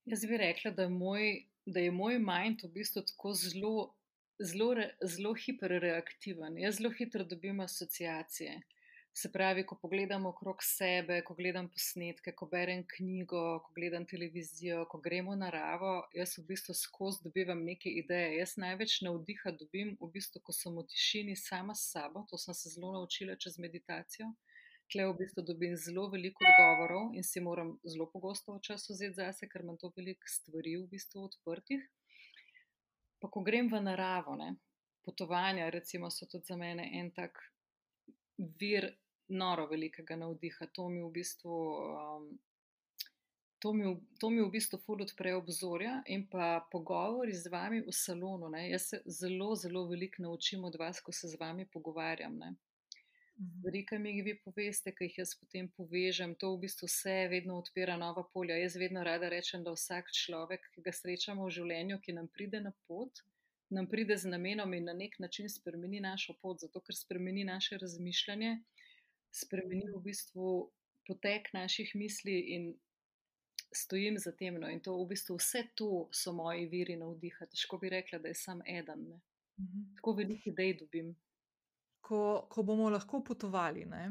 Jaz 0.06 0.22
bi 0.30 0.38
rekla, 0.38 0.70
da 0.70 0.86
je 0.86 0.94
moj 0.94 1.34
da 1.66 1.80
je 1.80 1.90
moj 1.90 2.18
mind 2.18 2.62
v 2.62 2.70
bistvu 2.72 3.02
tako 3.02 3.32
zelo, 3.34 3.74
zelo, 4.38 4.74
zelo 5.02 5.34
hiperreaktiven. 5.34 6.58
Jaz 6.62 6.78
zelo 6.78 6.92
hitro 6.94 7.24
dobim 7.24 7.60
asociacije. 7.60 8.60
Se 9.16 9.30
pravi, 9.32 9.62
ko 9.64 9.78
pogledam 9.80 10.26
okrog 10.28 10.60
sebe, 10.60 11.22
ko 11.24 11.34
gledam 11.34 11.70
posnetke, 11.72 12.34
ko 12.36 12.46
berem 12.52 12.82
knjigo, 12.90 13.44
ko 13.64 13.70
gledam 13.76 14.04
televizijo, 14.04 14.82
ko 14.92 14.98
gremo 15.06 15.32
v 15.32 15.38
naravo, 15.40 15.92
jaz 16.12 16.34
v 16.36 16.42
bistvu 16.50 16.74
skozi 16.76 17.24
dobivam 17.24 17.62
neke 17.64 17.88
ideje. 17.88 18.34
Jaz 18.36 18.58
največ 18.60 18.98
navdiha 19.06 19.52
dobim 19.56 19.94
v 20.02 20.08
bistvu, 20.18 20.42
ko 20.44 20.52
sem 20.52 20.76
v 20.76 20.84
tišini 20.92 21.36
sama 21.40 21.72
s 21.74 21.86
sabo, 21.94 22.26
to 22.28 22.36
sem 22.42 22.58
se 22.58 22.74
zelo 22.74 22.90
naučila 22.92 23.38
čez 23.40 23.56
meditacijo. 23.56 24.28
Tle 24.92 25.08
v 25.08 25.16
bistvu 25.22 25.46
dobim 25.48 25.78
zelo 25.80 26.04
veliko 26.12 26.44
odgovorov 26.44 27.16
in 27.16 27.24
si 27.24 27.40
moram 27.40 27.72
zelo 27.88 28.10
pogosto 28.12 28.58
v 28.58 28.62
času 28.68 28.92
vzeti 28.98 29.16
zase, 29.22 29.48
ker 29.48 29.64
imam 29.64 29.80
to 29.80 29.94
veliko 29.96 30.28
stvari 30.28 30.76
v 30.76 30.90
bistvu 30.92 31.24
odprtih. 31.30 31.88
Pa 33.24 33.32
ko 33.32 33.40
grem 33.40 33.72
v 33.72 33.80
naravo, 33.80 34.36
ne, 34.36 34.52
potovanja, 35.08 35.72
recimo, 35.72 36.12
so 36.12 36.28
tudi 36.28 36.52
za 36.52 36.60
mene 36.60 36.84
en 37.00 37.10
tak 37.16 37.40
vir 38.60 38.92
noro 39.28 39.66
velikega 39.66 40.16
navdiha. 40.16 40.66
To 40.72 40.88
mi 40.88 41.02
v 41.02 41.12
bistvu. 41.20 41.62
Um, 41.94 42.28
To 43.64 43.72
mi, 43.72 43.88
to 44.20 44.28
mi 44.30 44.42
v 44.44 44.50
bistvu 44.52 44.78
ful 44.84 45.00
odpre 45.00 45.30
obzorja 45.34 46.02
in 46.12 46.26
pa 46.28 46.60
pogovori 46.70 47.32
z 47.32 47.48
vami 47.48 47.80
v 47.86 47.92
salonu. 47.92 48.50
Ne. 48.52 48.66
Jaz 48.68 48.90
se 48.92 49.00
zelo, 49.06 49.54
zelo 49.56 49.86
veliko 49.88 50.22
naučim 50.22 50.64
od 50.64 50.76
vas, 50.76 51.00
ko 51.00 51.12
se 51.12 51.28
z 51.28 51.40
vami 51.40 51.64
pogovarjam. 51.72 52.36
Ne. 52.38 52.52
stvari, 53.36 53.86
ki 53.86 53.98
mi 53.98 54.10
jih 54.10 54.24
vi 54.24 54.34
poveste, 54.44 54.92
ki 54.96 55.08
jih 55.08 55.18
jaz 55.18 55.34
potem 55.40 55.68
povežem, 55.76 56.34
to 56.40 56.52
v 56.54 56.60
bistvu 56.64 56.88
vse 56.88 57.16
vedno 57.32 57.58
odpira 57.60 57.96
nova 57.96 58.24
polja. 58.32 58.56
Jaz 58.56 58.76
vedno 58.76 59.04
rada 59.04 59.28
rečem, 59.28 59.64
da 59.64 59.72
vsak 59.72 60.12
človek, 60.12 60.70
ki 60.74 60.84
ga 60.84 60.92
srečamo 60.92 61.44
v 61.44 61.56
življenju, 61.58 61.98
ki 62.04 62.16
nam 62.16 62.28
pride 62.28 62.60
na 62.60 62.72
pot, 62.88 63.24
nam 63.70 63.88
pride 63.90 64.16
z 64.16 64.30
namenom 64.32 64.72
in 64.74 64.88
na 64.88 64.94
nek 64.96 65.18
način 65.18 65.48
spremeni 65.48 66.00
našo 66.00 66.36
pot, 66.40 66.60
zato 66.60 66.80
ker 66.80 66.96
spremeni 66.96 67.44
naše 67.44 67.78
razmišljanje, 67.82 68.56
spremeni 69.36 69.90
v 69.92 70.00
bistvu 70.04 70.72
potek 71.06 71.52
naših 71.54 71.92
misli 71.94 72.38
in 72.56 72.74
stojim 73.74 74.18
za 74.18 74.32
tem. 74.32 74.58
No, 74.60 74.70
in 74.70 74.80
to 74.80 74.96
v 74.96 75.08
bistvu 75.12 75.36
vse 75.40 75.66
to 75.74 76.08
so 76.12 76.32
moji 76.32 76.66
viri 76.72 76.96
navdiha. 76.96 77.46
Težko 77.52 77.78
bi 77.82 77.92
rekla, 77.92 78.18
da 78.18 78.32
je 78.32 78.38
sam 78.38 78.62
eden. 78.66 79.08
Ne. 79.10 79.20
Mhm. 79.60 79.84
Tako 79.96 80.12
veliko 80.12 80.50
idej 80.50 80.78
dobim. 80.80 81.14
Ko, 82.00 82.46
ko 82.50 82.62
bomo 82.62 82.90
lahko 82.90 83.18
potovali 83.24 83.84
ne, 83.84 84.04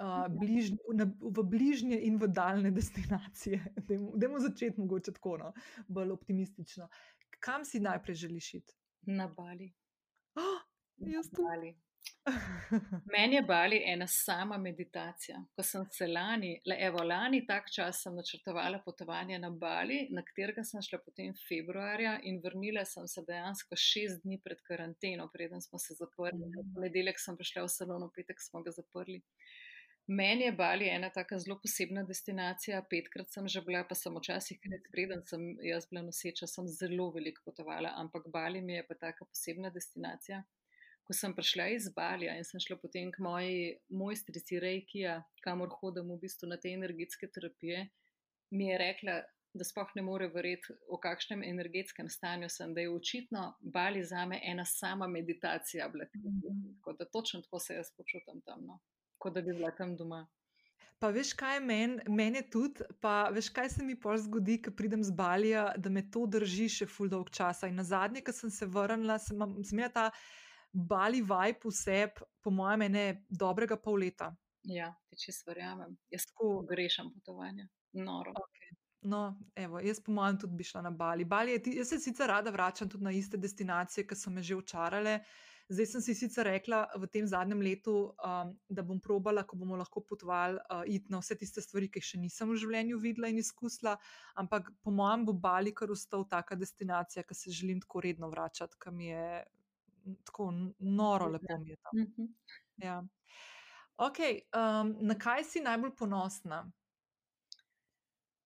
uh, 0.00 0.26
bliž, 0.28 0.74
na, 0.92 1.06
v 1.20 1.44
bližnje 1.48 1.96
in 2.04 2.18
v 2.20 2.28
daljne 2.28 2.70
destinacije, 2.70 3.60
da 3.86 4.28
bomo 4.28 4.42
začeti 4.44 4.80
mogoče 4.80 5.14
tako, 5.16 5.38
no, 5.40 5.52
bolj 5.88 6.12
optimistično. 6.18 6.88
Kam 7.40 7.64
si 7.64 7.80
najprej 7.80 8.14
želiš 8.26 8.54
iti? 8.60 8.76
Na 9.06 9.28
Bali. 9.28 9.72
Oh, 10.36 10.60
Na 10.98 11.22
Bali. 11.32 11.70
Meni 13.12 13.36
je 13.36 13.42
Bali 13.42 13.82
ena 13.86 14.06
sama 14.06 14.58
meditacija. 14.58 15.42
Ko 15.56 15.62
sem 15.62 15.84
se 15.92 16.06
lani, 16.06 16.52
le 16.66 16.76
evo, 16.80 17.02
lani 17.04 17.42
tak 17.46 17.68
čas 17.72 18.00
sem 18.02 18.14
načrtovala 18.16 18.80
potovanje 18.84 19.38
na 19.38 19.50
Bali, 19.50 20.06
na 20.10 20.24
katerega 20.24 20.64
sem 20.64 20.82
šla 20.82 21.00
potem 21.04 21.34
februarja 21.48 22.16
in 22.22 22.40
vrnila 22.44 22.84
sem 22.88 23.08
se 23.08 23.24
dejansko 23.28 23.76
šest 23.76 24.24
dni 24.24 24.40
pred 24.44 24.62
karanteno, 24.68 25.28
preden 25.32 25.62
smo 25.62 25.78
se 25.78 25.96
zaprli. 26.00 26.48
V 26.56 26.64
ponedeljek 26.78 27.20
sem 27.20 27.36
prišla 27.36 27.66
v 27.66 27.74
salon, 27.76 28.08
v 28.08 28.16
petek 28.16 28.40
smo 28.40 28.64
ga 28.64 28.72
zaprli. 28.72 29.20
Meni 30.08 30.44
je 30.44 30.52
Bali 30.52 30.88
ena 30.92 31.08
taka 31.12 31.38
zelo 31.40 31.56
posebna 31.60 32.02
destinacija, 32.08 32.82
petkrat 32.90 33.30
sem 33.32 33.48
že 33.48 33.60
bila, 33.64 33.84
pa 33.88 33.96
sem 33.96 34.16
včasih, 34.16 34.60
preden 34.92 35.24
sem 35.28 35.46
jaz 35.64 35.86
bila 35.88 36.04
noseča, 36.08 36.48
sem 36.48 36.68
zelo 36.68 37.10
veliko 37.12 37.44
potovala, 37.44 37.94
ampak 38.00 38.28
Bali 38.32 38.60
mi 38.60 38.76
je 38.76 38.84
pa 38.88 39.00
taka 39.06 39.24
posebna 39.24 39.72
destinacija 39.72 40.42
ko 41.04 41.12
sem 41.12 41.34
prišla 41.36 41.68
iz 41.74 41.90
Balja 41.96 42.34
in 42.38 42.46
sem 42.48 42.60
šla 42.60 42.78
potem 42.80 43.10
k 43.12 43.22
moji 43.24 43.76
mojstrici 43.92 44.60
Reikija, 44.60 45.20
kamor 45.44 45.72
hodim 45.80 46.10
v 46.14 46.18
bistvu 46.22 46.48
na 46.48 46.56
te 46.60 46.72
energetske 46.72 47.28
terapije, 47.28 47.88
mi 48.54 48.70
je 48.70 48.78
rekla, 48.78 49.20
da 49.54 49.64
spoh 49.64 49.90
ne 49.94 50.02
more 50.02 50.28
verjeti, 50.34 50.74
v 50.90 50.98
kakšnem 51.02 51.44
energetskem 51.46 52.08
stanju 52.10 52.48
sem, 52.50 52.72
da 52.74 52.82
je 52.82 52.90
očitno 52.90 53.44
Bali 53.60 54.02
za 54.04 54.24
me 54.26 54.40
ena 54.42 54.64
sama 54.66 55.06
meditacija. 55.06 55.88
Mhm. 55.88 56.78
Tako 56.78 56.96
da 56.98 57.04
točno 57.04 57.42
tako 57.42 57.58
se 57.58 57.74
jaz 57.74 57.92
počutim 57.96 58.40
tam, 58.40 58.64
no. 58.66 58.80
kot 59.18 59.34
da 59.34 59.42
bi 59.42 59.52
bila 59.52 59.70
tam 59.70 59.96
doma. 59.96 60.26
Pa 60.98 61.08
veš, 61.10 61.32
kaj 61.36 61.60
meni 61.60 62.02
men 62.08 62.36
tudi, 62.50 62.84
pa 63.00 63.28
veš, 63.32 63.48
kaj 63.52 63.68
se 63.68 63.84
mi 63.84 63.96
pol 64.00 64.16
zgodi, 64.18 64.60
ko 64.62 64.70
pridem 64.70 65.02
z 65.04 65.12
Balija, 65.12 65.72
da 65.76 65.90
me 65.90 66.02
to 66.10 66.26
drži 66.26 66.68
še 66.68 66.86
ful 66.86 67.10
dolg 67.10 67.30
časa. 67.30 67.68
In 67.68 67.76
na 67.76 67.84
zadnje, 67.84 68.22
ko 68.24 68.32
sem 68.32 68.50
se 68.50 68.66
vrnila, 68.66 69.18
sem, 69.18 69.38
sem 69.62 69.78
imela 69.78 69.92
ta 69.92 70.06
Bali 70.74 71.22
vibe 71.22 71.70
vse, 71.70 72.08
po 72.42 72.50
mojem, 72.50 72.88
ne 72.92 73.04
dobrega 73.30 73.78
pol 73.80 74.02
leta. 74.02 74.32
Ja, 74.66 74.90
ti 75.08 75.18
če 75.20 75.32
verjamem, 75.46 75.94
jaz 76.10 76.26
tako 76.30 76.64
grešam 76.68 77.12
potovanja. 77.14 77.68
Noro. 77.94 78.32
Okay. 78.32 78.72
No, 79.06 79.36
evo, 79.54 79.78
jaz, 79.84 80.00
po 80.02 80.12
mojem, 80.16 80.40
tudi 80.40 80.56
bi 80.58 80.66
šla 80.66 80.82
na 80.86 80.90
Bali. 80.90 81.24
Bali 81.28 81.52
je, 81.52 81.76
jaz 81.78 81.92
se 81.92 81.98
sicer 82.00 82.30
rada 82.32 82.50
vračam 82.50 82.88
tudi 82.88 83.04
na 83.04 83.12
iste 83.12 83.36
destinacije, 83.36 84.06
ki 84.08 84.16
so 84.16 84.32
me 84.32 84.42
že 84.42 84.56
očarale. 84.56 85.18
Zdaj 85.68 85.86
sem 85.86 86.02
si 86.04 86.14
sicer 86.16 86.44
rekla 86.44 86.82
v 87.00 87.08
tem 87.08 87.28
zadnjem 87.28 87.62
letu, 87.64 87.94
um, 88.20 88.50
da 88.68 88.82
bom 88.84 88.98
probala, 89.00 89.46
ko 89.48 89.56
bomo 89.56 89.78
lahko 89.80 90.02
potovali, 90.04 90.58
uh, 90.60 90.82
iti 90.88 91.12
na 91.12 91.20
vse 91.22 91.38
tiste 91.40 91.62
stvari, 91.64 91.88
ki 91.88 92.02
jih 92.02 92.08
še 92.08 92.20
nisem 92.20 92.50
v 92.50 92.58
življenju 92.64 92.98
videla 93.00 93.30
in 93.32 93.40
izkusila. 93.40 93.94
Ampak 94.40 94.72
po 94.84 94.92
mojem 94.92 95.24
bo 95.28 95.36
Bali 95.36 95.72
kar 95.72 95.92
ustal 95.92 96.26
taka 96.28 96.56
destinacija, 96.56 97.24
ki 97.24 97.36
se 97.36 97.52
želim 97.52 97.80
tako 97.84 98.04
redno 98.04 98.28
vračati, 98.32 98.80
ki 98.80 98.92
mi 98.92 99.12
je 99.12 99.28
tako 100.24 100.50
noro, 100.78 101.28
lepo 101.34 101.58
mi 101.58 101.70
je 101.70 101.76
tam. 101.76 102.00
Mhm. 102.00 102.32
Ja. 102.76 103.02
Okay, 103.96 104.40
um, 104.50 104.96
na 105.06 105.14
kaj 105.18 105.44
si 105.44 105.60
najbolj 105.62 105.92
ponosna? 105.98 106.64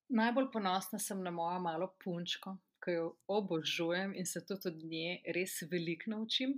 Najbolj 0.09 0.50
ponosna 0.52 0.98
sem 0.98 1.22
na 1.24 1.30
mojo 1.30 1.61
malo 1.61 1.88
punčko, 2.04 2.59
ki 2.84 2.96
jo 2.96 3.06
obožujem 3.28 4.14
in 4.16 4.26
se 4.26 4.44
tudi 4.46 4.68
od 4.68 4.84
nje 4.84 5.22
res 5.36 5.56
veliko 5.70 6.11
naučim. 6.11 6.54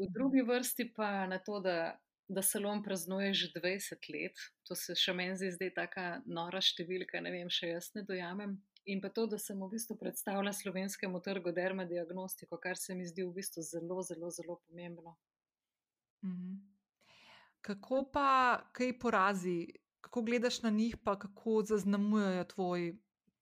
V 0.00 0.08
drugi 0.12 0.42
vrsti 0.42 0.92
pa 0.96 1.26
na 1.26 1.38
to, 1.38 1.60
da, 1.60 1.96
da 2.28 2.42
salon 2.42 2.82
praznuje 2.82 3.34
že 3.34 3.50
20 3.56 4.12
let, 4.12 4.44
to 4.64 4.76
se 4.76 4.96
še 4.96 5.12
meni 5.16 5.50
zdi 5.52 5.68
tako 5.76 6.22
nora 6.26 6.60
številka, 6.60 7.20
ne 7.20 7.32
vem, 7.32 7.48
še 7.52 7.74
jaz 7.74 7.90
ne 7.96 8.04
dojamem. 8.08 8.56
In 8.90 9.00
pa 9.00 9.08
to, 9.08 9.26
da 9.30 9.38
sem 9.38 9.58
v 9.62 9.68
bistvu 9.70 9.94
predstavila 10.00 10.52
slovenskemu 10.52 11.20
trgu 11.22 11.52
dermadiagnostiko, 11.54 12.58
kar 12.58 12.78
se 12.78 12.94
mi 12.98 13.06
zdi 13.06 13.22
v 13.22 13.34
bistvu 13.36 13.62
zelo, 13.62 14.02
zelo, 14.02 14.30
zelo 14.34 14.56
pomembno. 14.66 15.14
Mhm. 16.24 16.56
Kako 17.60 18.02
pa, 18.12 18.30
kaj 18.72 18.98
porazi, 18.98 19.68
kako 20.00 20.22
gledaš 20.22 20.62
na 20.62 20.70
njih, 20.70 20.96
pa 21.04 21.18
kako 21.18 21.62
zaznamujejo 21.68 22.44
tvoj 22.44 22.86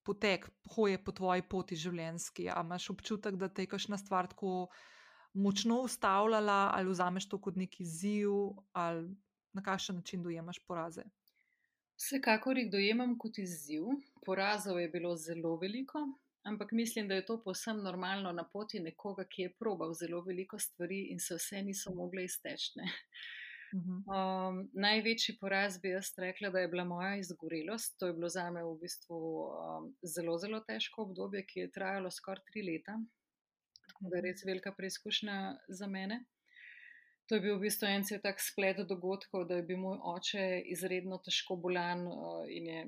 potek, 0.02 0.50
hoje 0.74 0.98
po 1.04 1.12
tvoji 1.12 1.42
poti 1.42 1.76
življenjski? 1.76 2.48
A 2.50 2.60
imaš 2.60 2.90
občutek, 2.90 3.38
da 3.40 3.48
te 3.48 3.64
je 3.64 3.70
kakšna 3.72 3.98
stvar 3.98 4.28
tako 4.28 4.66
močno 5.32 5.80
ustavljala, 5.86 6.72
ali 6.74 6.90
vzameš 6.90 7.28
to 7.28 7.40
kot 7.40 7.56
neki 7.56 7.86
ziv, 7.86 8.30
ali 8.72 9.08
na 9.52 9.62
kakšen 9.62 10.02
način 10.02 10.22
dojemaš 10.22 10.58
poraze? 10.66 11.06
Vsekakor 11.98 12.58
jih 12.58 12.70
dojemam 12.70 13.16
kot 13.18 13.38
izziv. 13.42 13.90
Porazov 14.26 14.80
je 14.80 14.88
bilo 14.88 15.16
zelo 15.16 15.56
veliko, 15.56 16.04
ampak 16.46 16.72
mislim, 16.72 17.08
da 17.08 17.14
je 17.14 17.26
to 17.26 17.38
povsem 17.42 17.82
normalno 17.82 18.32
na 18.32 18.44
poti 18.52 18.80
nekoga, 18.80 19.24
ki 19.24 19.42
je 19.42 19.54
probal 19.58 19.94
zelo 19.94 20.20
veliko 20.22 20.58
stvari 20.58 21.00
in 21.12 21.18
se 21.20 21.34
vse 21.34 21.62
niso 21.62 21.94
mogle 21.94 22.24
izteči. 22.24 22.86
Um, 23.68 24.62
največji 24.72 25.34
poraz 25.40 25.74
bi 25.82 25.90
jaz 25.92 26.14
rekla, 26.16 26.48
da 26.50 26.62
je 26.62 26.68
bila 26.72 26.84
moja 26.88 27.16
izgorelost. 27.20 27.98
To 27.98 28.06
je 28.06 28.14
bilo 28.16 28.28
za 28.32 28.46
me 28.50 28.62
v 28.64 28.72
bistvu 28.80 29.18
um, 29.18 29.90
zelo, 30.02 30.38
zelo 30.38 30.60
težko 30.64 31.02
obdobje, 31.02 31.44
ki 31.46 31.60
je 31.60 31.72
trajalo 31.74 32.10
skoraj 32.10 32.46
tri 32.48 32.62
leta. 32.64 32.96
Tako 33.88 34.08
da 34.08 34.16
je 34.16 34.24
res 34.30 34.44
velika 34.46 34.72
preizkušnja 34.72 35.36
za 35.68 35.86
mene. 35.86 36.22
To 37.28 37.36
je 37.36 37.44
bil 37.44 37.58
v 37.58 37.66
bistvu 37.66 37.86
en 37.90 38.04
cel 38.08 38.22
tak 38.24 38.40
splet 38.40 38.80
dogodkov, 38.88 39.44
da 39.50 39.58
je 39.58 39.66
bil 39.68 39.76
moj 39.82 39.98
oče 40.16 40.44
izredno 40.72 41.18
težko 41.20 41.58
bolan 41.60 42.06
uh, 42.08 42.46
in 42.48 42.70
je 42.70 42.80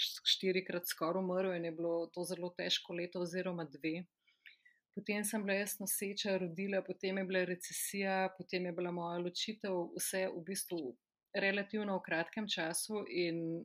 štirikrat 0.00 0.86
skoraj 0.86 1.20
umrl, 1.20 1.50
in 1.56 1.66
je 1.66 1.72
bilo 1.74 2.06
to 2.14 2.24
zelo 2.24 2.52
težko 2.56 2.94
leto, 2.94 3.24
oziroma 3.26 3.66
dve. 3.66 4.04
Potem 4.94 5.24
sem 5.26 5.42
bila 5.42 5.58
jaz 5.58 5.76
noseča, 5.82 6.36
rodila, 6.38 6.84
potem 6.86 7.18
je 7.18 7.24
bila 7.26 7.44
recesija, 7.48 8.16
potem 8.38 8.66
je 8.70 8.72
bila 8.78 8.94
moja 8.94 9.18
ločitev, 9.22 9.76
vse 9.98 10.26
v 10.36 10.42
bistvu 10.46 10.80
relativno 11.34 11.98
v 11.98 12.04
kratkem 12.06 12.48
času. 12.50 13.04
In 13.10 13.62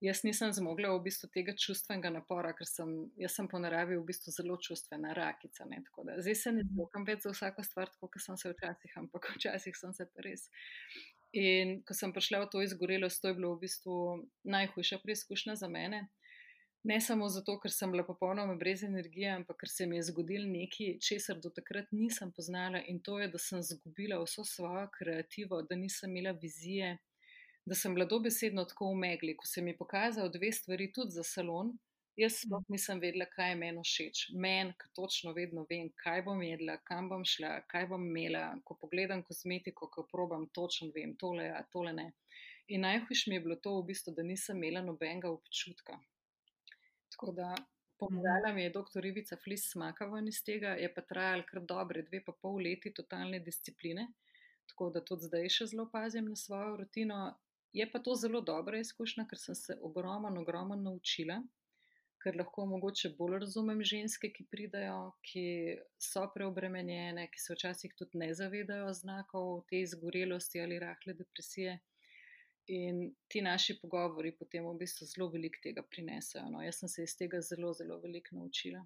jaz 0.00 0.22
nisem 0.24 0.52
zmogla 0.52 0.92
v 0.94 1.02
bistvu 1.04 1.28
tega 1.34 1.54
čustvenega 1.56 2.10
napora, 2.14 2.52
ker 2.56 2.68
sem, 2.68 2.92
sem 3.28 3.48
po 3.48 3.60
naravi 3.60 3.98
v 3.98 4.06
bistvu 4.08 4.32
zelo 4.32 4.56
čustvena 4.56 5.12
rakica. 5.16 5.66
Da, 5.68 6.18
zdaj 6.24 6.36
se 6.40 6.52
ne 6.56 6.64
zmogam 6.68 7.04
več 7.08 7.26
za 7.26 7.34
vsako 7.34 7.64
stvar, 7.66 7.92
kot 8.00 8.20
sem 8.24 8.38
se 8.40 8.52
včasih, 8.54 8.96
ampak 9.02 9.28
včasih 9.36 9.76
sem 9.76 9.92
se 9.96 10.08
pa 10.08 10.24
res. 10.26 10.48
In 11.36 11.80
ko 11.86 11.94
sem 11.94 12.14
prišla 12.14 12.42
v 12.42 12.50
to 12.50 12.62
izgorelost, 12.64 13.20
to 13.22 13.30
je 13.30 13.36
bilo 13.38 13.52
v 13.54 13.66
bistvu 13.66 13.98
najhujša 14.50 14.98
preizkušnja 15.04 15.60
za 15.60 15.68
mene. 15.70 16.08
Ne 16.88 16.96
samo 17.04 17.28
zato, 17.28 17.58
ker 17.60 17.68
sem 17.68 17.92
bila 17.92 18.06
popolnoma 18.08 18.54
brez 18.56 18.82
energije, 18.86 19.28
ampak 19.36 19.58
ker 19.60 19.68
se 19.68 19.86
mi 19.86 19.98
je 19.98 20.06
zgodil 20.08 20.46
nekaj, 20.48 20.94
česar 21.04 21.36
do 21.44 21.52
takrat 21.52 21.92
nisem 21.92 22.32
poznala, 22.32 22.80
in 22.88 23.02
to 23.04 23.18
je, 23.20 23.28
da 23.28 23.38
sem 23.38 23.60
izgubila 23.60 24.16
vso 24.24 24.46
svojo 24.48 24.86
kreativo, 24.96 25.60
da 25.68 25.76
nisem 25.76 26.16
imela 26.16 26.32
vizije, 26.32 26.96
da 27.64 27.74
sem 27.74 27.94
bila 27.94 28.06
dobesedno 28.08 28.64
tako 28.64 28.90
umegli, 28.94 29.36
ko 29.36 29.46
se 29.46 29.62
mi 29.62 29.70
je 29.70 29.78
pokazal 29.78 30.30
dve 30.32 30.52
stvari 30.52 30.92
tudi 30.92 31.10
za 31.10 31.24
salon. 31.24 31.72
Jaz 32.16 32.40
sploh 32.42 32.64
nisem 32.68 32.98
vedela, 33.00 33.24
kaj 33.32 33.52
je 33.52 33.56
meni 33.56 33.82
všeč. 33.86 34.22
Meni, 34.44 34.74
ki 34.80 34.88
točno 34.98 35.32
vedno 35.32 35.64
vem, 35.70 35.88
kaj 36.02 36.24
bom 36.26 36.42
jedla, 36.42 36.76
kam 36.84 37.08
bom 37.08 37.22
šla, 37.24 37.52
kaj 37.70 37.86
bom 37.92 38.04
imela. 38.08 38.42
Ko 38.64 38.76
pogledam 38.80 39.22
kozmetiko, 39.24 39.88
ko 39.94 40.04
probam, 40.10 40.48
točno 40.58 40.90
vem, 40.96 41.14
tole, 41.16 41.46
a 41.48 41.62
tole 41.72 41.94
ne. 41.96 42.10
In 42.68 42.84
najhujše 42.84 43.30
mi 43.30 43.36
je 43.38 43.44
bilo 43.46 43.56
to, 43.56 43.76
v 43.78 43.86
bistvu, 43.92 44.14
da 44.16 44.22
nisem 44.26 44.58
imela 44.58 44.82
nobenega 44.84 45.30
občutka. 45.30 45.96
Tako 47.14 47.32
da 47.38 47.54
pomagala 47.98 48.52
mi 48.54 48.62
je 48.62 48.70
dr. 48.70 49.06
Ivica 49.06 49.36
Flis 49.36 49.70
Smakavan 49.72 50.28
iz 50.28 50.42
tega, 50.44 50.74
je 50.82 50.90
pa 50.94 51.02
trajal 51.02 51.42
kar 51.48 51.62
dobre 51.72 52.02
dve 52.02 52.22
pa 52.24 52.32
pol 52.32 52.60
leti 52.64 52.92
totalne 52.94 53.40
discipline. 53.40 54.06
Tako 54.70 54.90
da 54.94 55.02
tudi 55.04 55.26
zdaj 55.28 55.48
še 55.56 55.66
zelo 55.72 55.88
pazim 55.92 56.28
na 56.30 56.36
svojo 56.36 56.76
rutino, 56.82 57.18
Je 57.72 57.86
pa 57.90 57.98
to 57.98 58.14
zelo 58.18 58.40
dobra 58.40 58.80
izkušnja, 58.82 59.26
ker 59.30 59.38
sem 59.38 59.54
se 59.54 59.78
ogromno, 59.82 60.40
ogromno 60.40 60.76
naučila. 60.76 61.42
ker 62.20 62.36
lahko 62.36 62.66
mogoče 62.68 63.14
bolj 63.18 63.38
razumem 63.44 63.80
ženske, 63.84 64.28
ki 64.34 64.44
pridajo, 64.52 64.96
ki 65.24 65.44
so 66.00 66.26
preobremenjene, 66.34 67.26
ki 67.32 67.40
se 67.40 67.54
včasih 67.56 67.94
tudi 67.96 68.20
ne 68.20 68.28
zavedajo 68.36 68.90
znakov 68.98 69.62
te 69.70 69.80
izgorelosti 69.80 70.60
ali 70.60 70.78
rahle 70.82 71.14
depresije. 71.16 71.78
In 72.70 73.00
ti 73.28 73.40
naši 73.42 73.78
pogovori 73.80 74.34
potem 74.36 74.66
v 74.68 74.76
bistvu 74.82 75.08
zelo 75.08 75.30
veliko 75.32 75.58
tega 75.64 75.82
prinesajo. 75.82 76.50
No. 76.52 76.60
Jaz 76.62 76.82
sem 76.82 76.92
se 76.92 77.06
iz 77.08 77.16
tega 77.18 77.40
zelo, 77.42 77.72
zelo 77.74 77.98
veliko 78.04 78.36
naučila. 78.36 78.84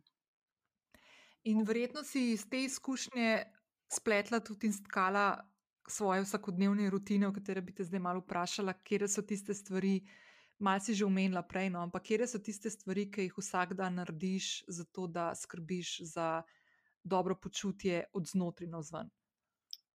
In 1.50 1.66
verjetno 1.68 2.04
si 2.06 2.30
iz 2.32 2.46
te 2.48 2.62
izkušnje 2.64 3.42
spletla 3.92 4.40
tudi 4.40 4.70
in 4.70 4.78
stkala 4.78 5.26
svoje 5.88 6.22
vsakodnevne 6.24 6.90
rutine, 6.90 7.28
o 7.28 7.32
katere 7.32 7.60
bi 7.60 7.74
te 7.74 7.84
zdaj 7.84 8.00
malo 8.00 8.22
vprašala, 8.24 8.72
kje 8.84 9.08
so 9.08 9.22
tiste 9.22 9.54
stvari, 9.54 10.00
Mal 10.58 10.78
si 10.78 10.94
že 10.94 11.02
omenila 11.02 11.42
prej, 11.42 11.66
no, 11.66 11.82
ampak 11.82 12.06
kje 12.06 12.26
so 12.30 12.38
tiste 12.38 12.70
stvari, 12.70 13.10
ki 13.10 13.26
jih 13.26 13.34
vsak 13.34 13.74
dan 13.74 13.98
narediš, 13.98 14.62
zato 14.70 15.10
da 15.10 15.34
skrbiš 15.34 16.06
za 16.14 16.46
dobro 17.02 17.34
počutje 17.34 18.06
od 18.14 18.26
znotraj 18.26 18.70
na 18.70 18.78
vzven? 18.78 19.10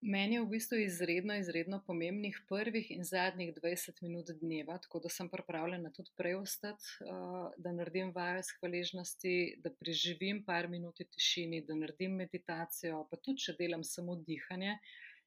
Meni 0.02 0.36
je 0.36 0.42
v 0.42 0.48
bistvu 0.48 0.78
izredno, 0.80 1.36
izredno 1.36 1.82
pomembnih 1.84 2.38
prvih 2.48 2.92
in 2.92 3.04
zadnjih 3.04 3.52
20 3.56 4.00
minut 4.04 4.32
dneva, 4.32 4.78
tako 4.80 5.02
da 5.04 5.10
sem 5.12 5.28
pripravljena 5.30 5.92
tudi 5.92 6.12
prej 6.16 6.38
ostati, 6.40 6.86
uh, 7.04 7.52
da 7.58 7.74
naredim 7.76 8.14
vajo 8.16 8.44
s 8.44 8.56
hvaležnosti, 8.60 9.60
da 9.64 9.74
preživim 9.76 10.44
par 10.46 10.70
minut 10.72 11.00
v 11.04 11.08
tišini, 11.08 11.66
da 11.68 11.76
naredim 11.76 12.16
meditacijo, 12.16 13.08
pa 13.12 13.20
tudi 13.20 13.44
če 13.44 13.58
delam 13.60 13.84
samo 13.84 14.16
dihanje. 14.16 14.78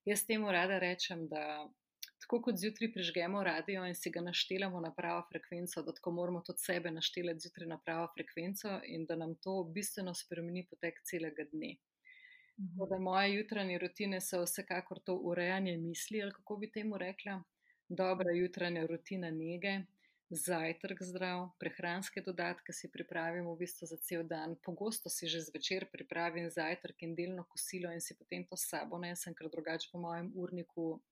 Jaz 0.04 0.26
temu 0.26 0.52
rada 0.52 0.78
rečem, 0.78 1.28
da 1.28 1.70
tako 2.22 2.40
kot 2.42 2.56
zjutraj 2.58 2.92
prižgemo 2.92 3.44
radio 3.44 3.84
in 3.86 3.94
si 3.94 4.10
ga 4.10 4.20
naštelamo 4.20 4.80
na 4.80 4.90
pravo 4.94 5.22
frekvenco, 5.28 5.82
da 5.82 5.94
tako 5.94 6.10
moramo 6.10 6.40
tudi 6.46 6.58
sebe 6.58 6.90
naštelati 6.90 7.40
zjutraj 7.40 7.68
na 7.68 7.78
pravo 7.84 8.08
frekvenco 8.14 8.80
in 8.84 9.06
da 9.06 9.16
nam 9.16 9.34
to 9.34 9.54
bistveno 9.74 10.14
spremeni 10.14 10.66
potek 10.70 10.98
celega 11.10 11.46
dne. 11.52 11.76
Mhm. 12.60 12.88
Da 12.90 12.98
moje 12.98 13.34
jutranje 13.34 13.78
rutine 13.78 14.20
so 14.20 14.42
vsekakor 14.42 15.00
to 15.06 15.14
urejanje 15.14 15.76
misli, 15.76 16.22
ali 16.22 16.32
kako 16.32 16.56
bi 16.56 16.72
temu 16.72 16.98
rekla, 16.98 17.42
dobra 17.88 18.32
jutranja 18.32 18.86
rutina 18.86 19.30
nege, 19.30 19.80
zajtrk 20.32 21.02
zdrav, 21.02 21.50
prehranske 21.60 22.22
dodatke 22.24 22.72
si 22.72 22.88
pripravim 22.90 23.44
v 23.50 23.56
bistvu 23.60 23.86
za 23.86 23.98
cel 24.00 24.24
dan. 24.24 24.56
Pogosto 24.64 25.12
si 25.12 25.28
že 25.28 25.44
zvečer 25.44 25.86
pripravim 25.92 26.48
zajtrk 26.50 27.04
in 27.04 27.14
delno 27.14 27.44
kosilo 27.44 27.92
in 27.92 28.00
si 28.00 28.16
potem 28.16 28.44
to 28.48 28.56
sabo 28.56 28.98
nesem, 28.98 29.34
ker 29.34 29.50
drugače 29.52 29.90
po 29.92 30.00
mojem 30.00 30.32
urniku 30.34 31.02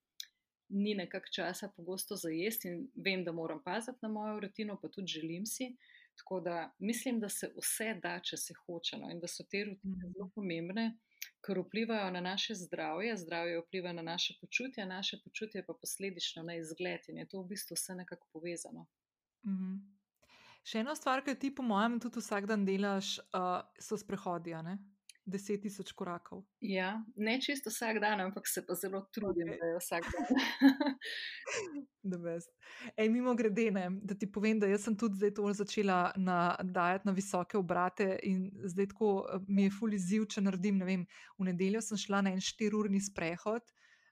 ni 0.71 0.95
nekak 0.95 1.29
časa 1.29 1.69
pogosto 1.69 2.17
za 2.17 2.31
jesti 2.31 2.69
in 2.69 2.89
vem, 2.95 3.25
da 3.25 3.33
moram 3.33 3.63
paziti 3.63 3.99
na 4.03 4.09
mojo 4.09 4.41
rutino, 4.41 4.79
pa 4.81 4.89
tudi 4.89 5.13
želim 5.13 5.47
si. 5.47 5.77
Tako 6.17 6.41
da 6.41 6.75
mislim, 6.79 7.21
da 7.21 7.29
se 7.29 7.53
vse 7.57 7.95
da, 8.03 8.21
če 8.21 8.37
se 8.37 8.55
hoče, 8.55 8.97
no, 8.99 9.11
in 9.11 9.21
da 9.21 9.29
so 9.29 9.45
te 9.45 9.65
rutine 9.65 9.97
mhm. 9.97 10.13
zelo 10.13 10.31
pomembne, 10.35 10.87
ker 11.45 11.61
vplivajo 11.61 12.11
na 12.11 12.21
naše 12.21 12.55
zdravje, 12.55 13.17
zdravje 13.17 13.61
vpliva 13.61 13.93
na 13.93 14.03
naše 14.03 14.35
počutje, 14.41 14.87
naše 14.87 15.21
počutje 15.25 15.65
pa 15.67 15.75
posledično 15.75 16.43
na 16.43 16.57
izgled 16.57 17.09
in 17.09 17.19
je 17.19 17.29
to 17.29 17.43
v 17.43 17.53
bistvu 17.55 17.77
vse 17.77 17.95
nekako 17.95 18.29
povezano. 18.33 18.87
Mhm. 19.47 19.79
Še 20.67 20.83
ena 20.85 20.95
stvar, 20.95 21.25
ki 21.25 21.35
ti, 21.41 21.51
po 21.51 21.65
mojem, 21.65 21.99
tudi 22.03 22.21
vsak 22.21 22.47
dan 22.47 22.67
delaš, 22.69 23.19
uh, 23.33 23.63
so 23.81 23.97
sprehodi. 23.97 24.55
10 25.31 25.61
tisoč 25.63 25.93
korakov. 25.93 26.43
Ja, 26.61 27.05
ne 27.17 27.37
čisto 27.41 27.71
vsak 27.71 28.01
dan, 28.01 28.21
ampak 28.21 28.49
se 28.49 28.63
pa 28.67 28.75
zelo 28.75 29.03
trudim, 29.15 29.49
okay. 29.49 29.59
da 29.61 29.67
je 29.67 29.79
vsak 29.79 30.05
dan. 30.13 30.27
Ej, 32.97 33.09
mimo 33.09 33.35
grede, 33.37 33.71
ne, 33.71 33.87
da 34.03 34.15
ti 34.15 34.27
povem, 34.33 34.59
da 34.61 34.71
sem 34.79 34.97
tudi 34.97 35.21
zdaj 35.21 35.35
to 35.37 35.53
začela 35.53 36.01
dajati 36.65 37.07
na 37.07 37.13
visoke 37.13 37.59
obrate 37.59 38.19
in 38.23 38.51
zdaj 38.65 38.91
tako 38.95 39.11
eh, 39.29 39.45
mi 39.49 39.69
je 39.69 39.75
fuli 39.79 39.99
ziv, 39.99 40.27
če 40.27 40.41
naredim. 40.41 40.81
Vem, 40.87 41.07
v 41.39 41.51
nedeljo 41.51 41.85
sem 41.85 42.01
šla 42.01 42.25
na 42.25 42.35
en 42.35 42.41
štirurni 42.41 43.01
sprehod. 43.05 43.63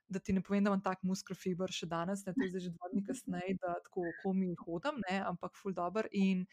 Da 0.09 0.19
ti 0.19 0.33
ne 0.33 0.41
povem, 0.41 0.63
da 0.65 0.71
imam 0.71 0.81
tak 0.81 1.03
muskelfiber 1.05 1.69
še 1.69 1.85
danes, 1.89 2.25
ne, 2.25 2.33
to 2.33 2.47
je 2.47 2.63
že 2.65 2.73
dva 2.73 2.89
dni 2.89 3.03
kasneje, 3.05 3.57
da 3.61 3.75
tako 3.85 4.07
komi 4.23 4.55
hodim, 4.57 5.03
ne, 5.05 5.19
ampak 5.21 5.53
ful 5.59 5.75
dobr. 5.77 6.09
In, 6.17 6.47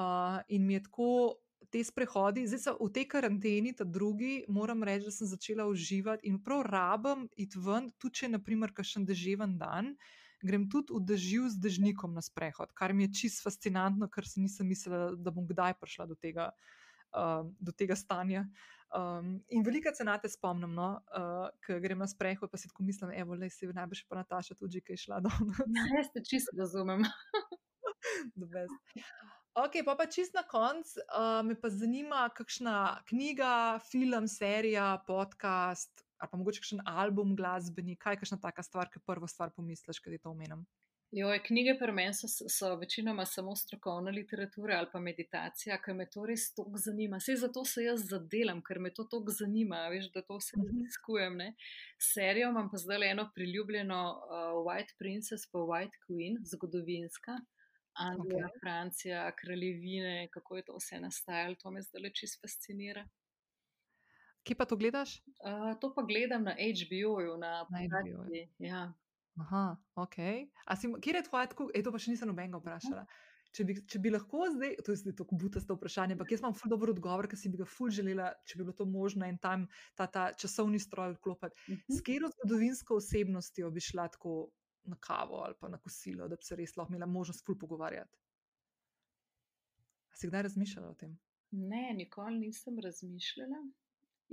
uh, 0.00 0.40
in 0.48 0.64
mi 0.64 0.78
je 0.78 0.86
tako 0.88 1.10
te 1.70 1.82
sprehodi, 1.84 2.46
zdaj 2.48 2.60
so 2.60 2.74
v 2.78 2.90
tej 2.94 3.06
karanteni, 3.10 3.72
ta 3.76 3.84
drugi, 3.84 4.44
moram 4.48 4.84
reči, 4.84 5.08
da 5.08 5.14
sem 5.14 5.28
začela 5.28 5.66
uživati 5.70 6.28
in 6.28 6.40
prav 6.42 6.64
rabim 6.68 7.26
iti 7.36 7.60
ven, 7.60 7.90
tudi 7.98 8.20
če 8.20 8.26
je 8.26 8.34
naprimer 8.36 8.74
kakšen 8.76 9.06
deževen 9.08 9.56
dan. 9.60 9.94
Grem 10.44 10.66
tudi 10.68 10.92
v 10.92 11.00
dežju 11.08 11.48
z 11.54 11.60
dežnikom 11.64 12.12
na 12.12 12.20
sprehod, 12.22 12.74
kar 12.76 12.92
mi 12.92 13.06
je 13.06 13.14
čisto 13.24 13.46
fascinantno, 13.46 14.10
ker 14.12 14.28
si 14.28 14.42
nisem 14.44 14.68
mislila, 14.68 15.14
da 15.16 15.32
bom 15.32 15.46
kdaj 15.48 15.78
prišla 15.80 16.04
do 16.10 16.18
tega, 16.20 16.50
uh, 17.16 17.48
do 17.58 17.72
tega 17.72 17.96
stanja. 17.96 18.44
Um, 18.94 19.40
in 19.50 19.64
velika 19.66 19.90
cena 19.90 20.14
te 20.22 20.28
spomnim, 20.30 20.70
no, 20.70 20.88
uh, 21.18 21.48
ker 21.66 21.80
grem 21.82 21.98
na 21.98 22.06
sprehod, 22.06 22.50
pa 22.50 22.60
si 22.60 22.68
tako 22.70 22.84
mislim, 22.86 23.10
evo, 23.18 23.34
le 23.34 23.48
si 23.50 23.66
najbrž 23.66 24.04
pa 24.06 24.20
Nataša 24.20 24.54
tudi, 24.54 24.82
ki 24.86 24.94
je 24.94 25.06
šla 25.06 25.18
dol. 25.24 25.34
Ja, 25.78 25.86
jaz 25.96 26.12
te 26.14 26.22
čisto 26.22 26.54
razumem. 26.58 27.02
Ok, 29.54 29.78
pa 29.86 29.94
pa 29.94 30.04
čist 30.10 30.34
na 30.34 30.42
koncu, 30.46 30.98
uh, 31.14 31.40
me 31.46 31.54
pa 31.58 31.70
zanima, 31.70 32.24
kakšna 32.34 33.02
knjiga, 33.06 33.78
film, 33.86 34.26
serija, 34.30 34.98
podcast 35.06 36.02
ali 36.24 36.30
pa 36.30 36.38
mogoče 36.40 36.62
kakšen 36.62 36.80
album 36.88 37.34
glasbeni, 37.36 37.96
kaj 38.00 38.14
je 38.14 38.20
kakšna 38.22 38.38
taka 38.40 38.62
stvar, 38.62 38.88
ki 38.90 39.02
prvo 39.06 39.28
stvar 39.28 39.50
pomisliš, 39.52 40.00
kaj 40.00 40.16
ti 40.16 40.22
to 40.22 40.30
omenim. 40.32 40.64
Jo, 41.14 41.28
knjige 41.46 41.76
pri 41.78 41.92
meni 41.94 42.14
so, 42.14 42.26
so 42.50 42.72
večinoma 42.76 43.24
samo 43.26 43.52
strokovna 43.56 44.10
literatura 44.10 44.78
ali 44.78 44.88
pa 44.92 44.98
meditacija, 45.00 45.76
ker 45.78 45.94
me 45.94 46.08
to 46.10 46.24
res 46.26 46.48
toliko 46.54 46.80
zanima. 46.82 47.20
Vse 47.22 47.36
zato 47.38 47.62
se 47.64 47.84
jaz 47.84 48.02
zadelam, 48.10 48.62
ker 48.66 48.80
me 48.82 48.90
to 48.94 49.04
toliko 49.12 49.30
zanima, 49.30 49.84
veš, 49.92 50.08
da 50.16 50.24
to 50.26 50.40
vse 50.40 50.58
mhm. 50.58 50.66
raziskujem. 50.66 51.38
Serijo 52.02 52.48
imam 52.50 52.70
pa 52.70 52.80
zdaj 52.82 53.10
eno 53.10 53.28
priljubljeno 53.34 54.00
uh, 54.14 54.56
White 54.66 54.96
Princess 54.98 55.46
pa 55.52 55.58
White 55.58 56.02
Queen, 56.08 56.40
zgodovinska. 56.50 57.38
Anglija, 57.94 58.48
okay. 58.48 58.60
Francija, 58.60 59.30
kraljevine, 59.38 60.28
kako 60.34 60.56
je 60.56 60.64
to 60.64 60.76
vse 60.80 60.98
nastajalo, 61.00 61.54
to 61.62 61.70
me 61.70 61.82
zdaj 61.82 62.10
čisto 62.10 62.42
fascinira. 62.42 63.06
Kje 64.42 64.56
pa 64.56 64.64
to 64.64 64.76
gledaš? 64.76 65.14
Uh, 65.46 65.78
to 65.80 65.94
pa 65.94 66.02
gledam 66.02 66.42
na 66.42 66.58
HBO-ju, 66.58 67.36
na 67.38 67.54
HBO. 67.70 68.26
Ja. 68.58 68.92
Aha, 69.42 69.76
ok. 69.94 70.16
Si, 70.78 70.90
kje 71.02 71.14
je 71.16 71.22
tvoje, 71.28 71.48
e, 71.74 71.82
to 71.82 71.92
pa 71.92 71.98
še 71.98 72.14
nisem 72.14 72.30
nobenega 72.30 72.60
vprašala. 72.60 73.06
Če 73.54 73.64
bi, 73.66 73.74
če 73.86 74.00
bi 74.02 74.10
lahko 74.10 74.48
zdaj, 74.50 74.72
to 74.82 74.94
je 74.94 75.00
zdaj 75.02 75.14
tako 75.20 75.36
butasto 75.38 75.76
vprašanje, 75.76 76.16
ampak 76.16 76.32
jaz 76.34 76.42
imam 76.42 76.56
ful 76.58 76.72
dobro 76.72 76.94
odgovor, 76.94 77.28
ker 77.30 77.38
si 77.38 77.50
bi 77.52 77.60
ga 77.60 77.66
ful 77.70 77.92
želela, 77.94 78.32
če 78.50 78.58
bi 78.58 78.64
bilo 78.64 78.74
to 78.74 78.86
možno 78.90 79.28
in 79.30 79.38
tam 79.42 79.68
ta, 79.98 80.08
ta 80.10 80.24
časovni 80.38 80.80
stroj 80.82 81.14
vklopiti. 81.18 81.54
Uh 81.68 81.76
-huh. 81.76 81.98
S 81.98 82.02
katero 82.02 82.30
zgodovinsko 82.34 82.98
osebnostjo 82.98 83.70
bi 83.70 83.80
šla 83.80 84.08
tako 84.08 84.50
na 84.90 84.96
kavo 85.00 85.36
ali 85.46 85.54
pa 85.60 85.68
na 85.68 85.78
kosilo, 85.78 86.28
da 86.28 86.36
bi 86.36 86.44
se 86.44 86.56
res 86.56 86.76
lahko 86.76 86.92
imela 86.92 87.06
možnost 87.06 87.46
ful 87.46 87.58
pogovarjati. 87.58 88.18
A 90.10 90.16
si 90.16 90.26
kdaj 90.26 90.42
razmišljala 90.42 90.88
o 90.88 90.94
tem? 90.94 91.18
Ne, 91.50 91.94
nikoli 91.94 92.38
nisem 92.38 92.78
razmišljala. 92.78 93.62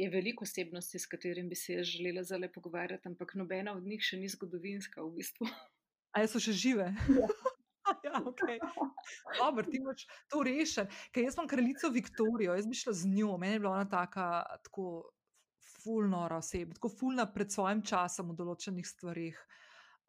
Je 0.01 0.09
veliko 0.09 0.47
osebnosti, 0.47 0.99
s 0.99 1.09
katerimi 1.09 1.51
bi 1.51 1.57
se 1.59 1.83
želela 1.85 2.23
zelo 2.25 2.49
pogovarjati, 2.53 3.07
ampak 3.11 3.35
nobena 3.37 3.75
od 3.77 3.85
njih 3.85 4.01
še 4.01 4.17
ni 4.17 4.29
zgodovinska 4.33 5.03
v 5.05 5.11
bistvu. 5.19 5.49
A 6.17 6.25
so 6.27 6.41
še 6.41 6.55
žive? 6.57 6.89
Ja. 6.89 7.29
ja, 8.07 8.21
okay. 8.25 8.57
Dobar, 9.37 9.69
ti 9.69 9.77
imaš 9.77 10.07
to 10.31 10.41
rešen. 10.47 10.89
Ker 11.13 11.27
jaz 11.27 11.37
imam 11.37 11.49
kraljico 11.51 11.93
Viktorijo, 11.93 12.57
jaz 12.57 12.67
bi 12.67 12.81
šla 12.81 12.95
z 12.97 13.13
njo, 13.13 13.37
meni 13.37 13.59
je 13.59 13.63
bila 13.63 13.77
ona 13.77 13.87
taka, 13.89 14.27
tako 14.65 14.87
fulno 15.83 16.25
oseba, 16.37 16.75
tako 16.77 16.91
fulna 16.97 17.29
pred 17.33 17.53
svojim 17.53 17.85
časom 17.85 18.33
v 18.33 18.39
določenih 18.41 18.87
stvarih. 18.87 19.37
Uh, 19.37 19.61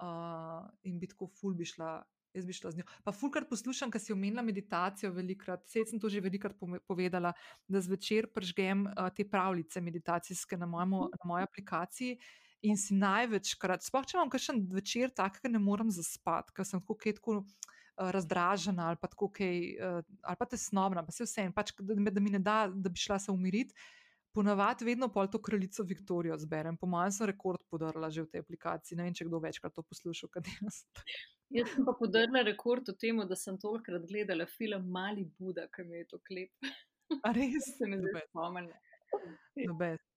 uh, 0.03 0.67
in 0.83 0.99
bi 0.99 1.09
tako 1.11 1.29
ful 1.41 1.55
bi 1.55 1.67
šla. 1.69 1.95
Jaz 2.33 2.47
bi 2.49 2.55
šla 2.57 2.71
z 2.73 2.81
njo. 2.81 2.85
Pa, 3.05 3.13
fulkrat 3.13 3.49
poslušam, 3.51 3.91
ker 3.93 4.01
si 4.01 4.15
omenila 4.15 4.43
meditacijo, 4.45 5.11
velikrat, 5.13 5.67
vse 5.69 5.85
sem 5.91 6.01
to 6.01 6.09
že 6.09 6.23
velikrat 6.25 6.57
povedala, 6.89 7.35
da 7.69 7.83
zvečer 7.85 8.31
pržgem 8.33 8.87
uh, 8.87 9.11
te 9.13 9.27
pravljice 9.29 9.81
meditacijske 9.85 10.57
na, 10.57 10.67
mojemu, 10.67 11.03
na 11.13 11.29
moji 11.29 11.49
aplikaciji 11.49 12.17
in 12.63 12.79
si 12.79 12.95
največkrat, 12.95 13.85
sploh 13.85 14.07
če 14.07 14.17
imam 14.17 14.31
kakšen 14.33 14.65
večer 14.73 15.11
tak, 15.11 15.41
ker 15.43 15.51
ne 15.51 15.61
morem 15.61 15.91
zaspati, 15.91 16.55
ker 16.57 16.69
sem 16.69 16.81
tako 16.81 16.99
tako. 17.13 17.43
Razdražena 17.93 18.87
ali 18.89 18.97
pa 18.97 19.07
tako, 19.07 19.27
kaj, 19.29 19.59
ali 20.25 20.39
pa 20.41 20.47
tesnobna, 20.49 21.03
pa 21.05 21.13
se 21.13 21.27
vse 21.27 21.43
en, 21.45 21.53
pač, 21.53 21.75
da, 21.77 22.11
da 22.11 22.23
mi 22.25 22.31
ne 22.33 22.39
da, 22.41 22.65
da 22.73 22.89
bi 22.89 22.99
šla 22.99 23.19
se 23.21 23.31
umiriti 23.31 23.77
ponavadi 24.33 24.85
vedno 24.85 25.09
pol 25.13 25.29
to 25.29 25.43
kraljico 25.43 25.83
Viktorijo 25.83 26.39
zberem. 26.39 26.77
Po 26.77 26.87
mojem, 26.87 27.13
sem 27.13 27.27
rekord 27.27 27.61
podarila 27.71 28.11
že 28.11 28.25
v 28.25 28.31
tej 28.33 28.41
aplikaciji. 28.41 28.97
Ne 28.97 29.05
vem, 29.05 29.15
če 29.15 29.29
kdo 29.29 29.41
večkrat 29.43 29.75
to 29.77 29.85
poslušal, 29.85 30.33
kaj 30.33 30.49
jaz. 30.61 30.83
Jaz 31.53 31.69
sem 31.75 31.85
pa 31.85 31.93
podarila 31.99 32.43
rekord 32.47 32.87
v 32.89 32.95
tem, 32.97 33.19
da 33.29 33.37
sem 33.37 33.59
tolikrat 33.61 34.07
gledala 34.09 34.47
film 34.49 34.87
Mali 34.93 35.27
Buda, 35.39 35.67
ki 35.75 35.85
mi 35.85 36.01
je 36.01 36.07
to 36.15 36.21
klep. 36.29 36.73
A 37.21 37.33
res? 37.37 37.69
Se 37.77 37.89
mi 37.89 38.01
zdaj 38.01 38.27
spomnila. 38.31 38.81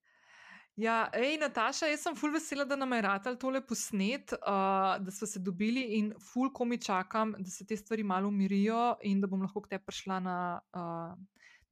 Ja, 0.76 1.06
ej, 1.16 1.38
Nataša, 1.40 1.86
jaz 1.88 2.02
sem 2.04 2.16
ful 2.20 2.34
vesela, 2.34 2.66
da 2.68 2.76
nam 2.76 2.90
je 2.92 2.98
ratal 3.06 3.38
tole 3.40 3.62
posnet, 3.64 4.34
uh, 4.36 4.98
da 5.00 5.12
smo 5.12 5.24
se 5.24 5.40
dobili 5.40 5.86
in 5.96 6.10
ful 6.20 6.50
komi 6.52 6.76
čakam, 6.76 7.32
da 7.38 7.48
se 7.48 7.64
te 7.64 7.78
stvari 7.80 8.04
malo 8.04 8.28
umirijo 8.28 8.98
in 9.08 9.22
da 9.22 9.26
bom 9.26 9.40
lahko 9.40 9.62
k 9.64 9.70
tebi 9.70 9.86
prišla 9.88 10.18
na, 10.20 10.36
uh, 10.76 11.14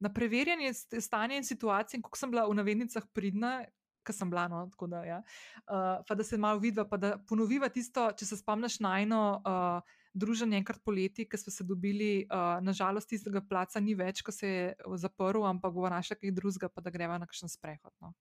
na 0.01 0.13
preverjanje 0.13 0.73
stanja 0.73 1.37
in 1.37 1.45
situacije, 1.45 2.01
kako 2.01 2.17
sem 2.17 2.33
bila 2.33 2.47
v 2.49 2.57
navednicah 2.57 3.05
pridna, 3.13 3.59
ker 4.05 4.15
sem 4.15 4.29
bila 4.31 4.45
no, 4.51 4.63
tako 4.71 4.89
da. 4.91 5.03
Ja. 5.07 5.19
Uh, 5.65 6.01
pa 6.07 6.17
da 6.17 6.23
se 6.23 6.37
malo 6.37 6.61
vidva, 6.63 6.85
pa 6.89 6.99
da 7.01 7.15
ponoviva 7.29 7.69
tisto, 7.73 8.07
če 8.17 8.29
se 8.31 8.41
spomniš 8.41 8.79
na 8.85 8.97
eno. 9.03 9.21
Uh, 9.43 10.01
Druženje 10.15 10.55
enkrat 10.55 10.77
poleti, 10.79 11.25
ki 11.27 11.35
smo 11.35 11.51
se 11.51 11.65
dobili, 11.67 12.21
uh, 12.31 12.61
nažalost, 12.63 13.09
tistega 13.11 13.41
placa 13.43 13.81
ni 13.83 13.97
več, 13.99 14.21
ko 14.23 14.31
se 14.31 14.47
je 14.47 14.69
zaprl, 15.01 15.43
ampak 15.43 15.73
bo 15.75 15.89
našla 15.91 16.15
kaj 16.15 16.31
drugega, 16.37 16.69
pa 16.71 16.79
da 16.79 16.93
greva 16.93 17.17
na 17.19 17.27
kakšen 17.27 17.51
sprehod. 17.51 17.91
No. 17.99 18.13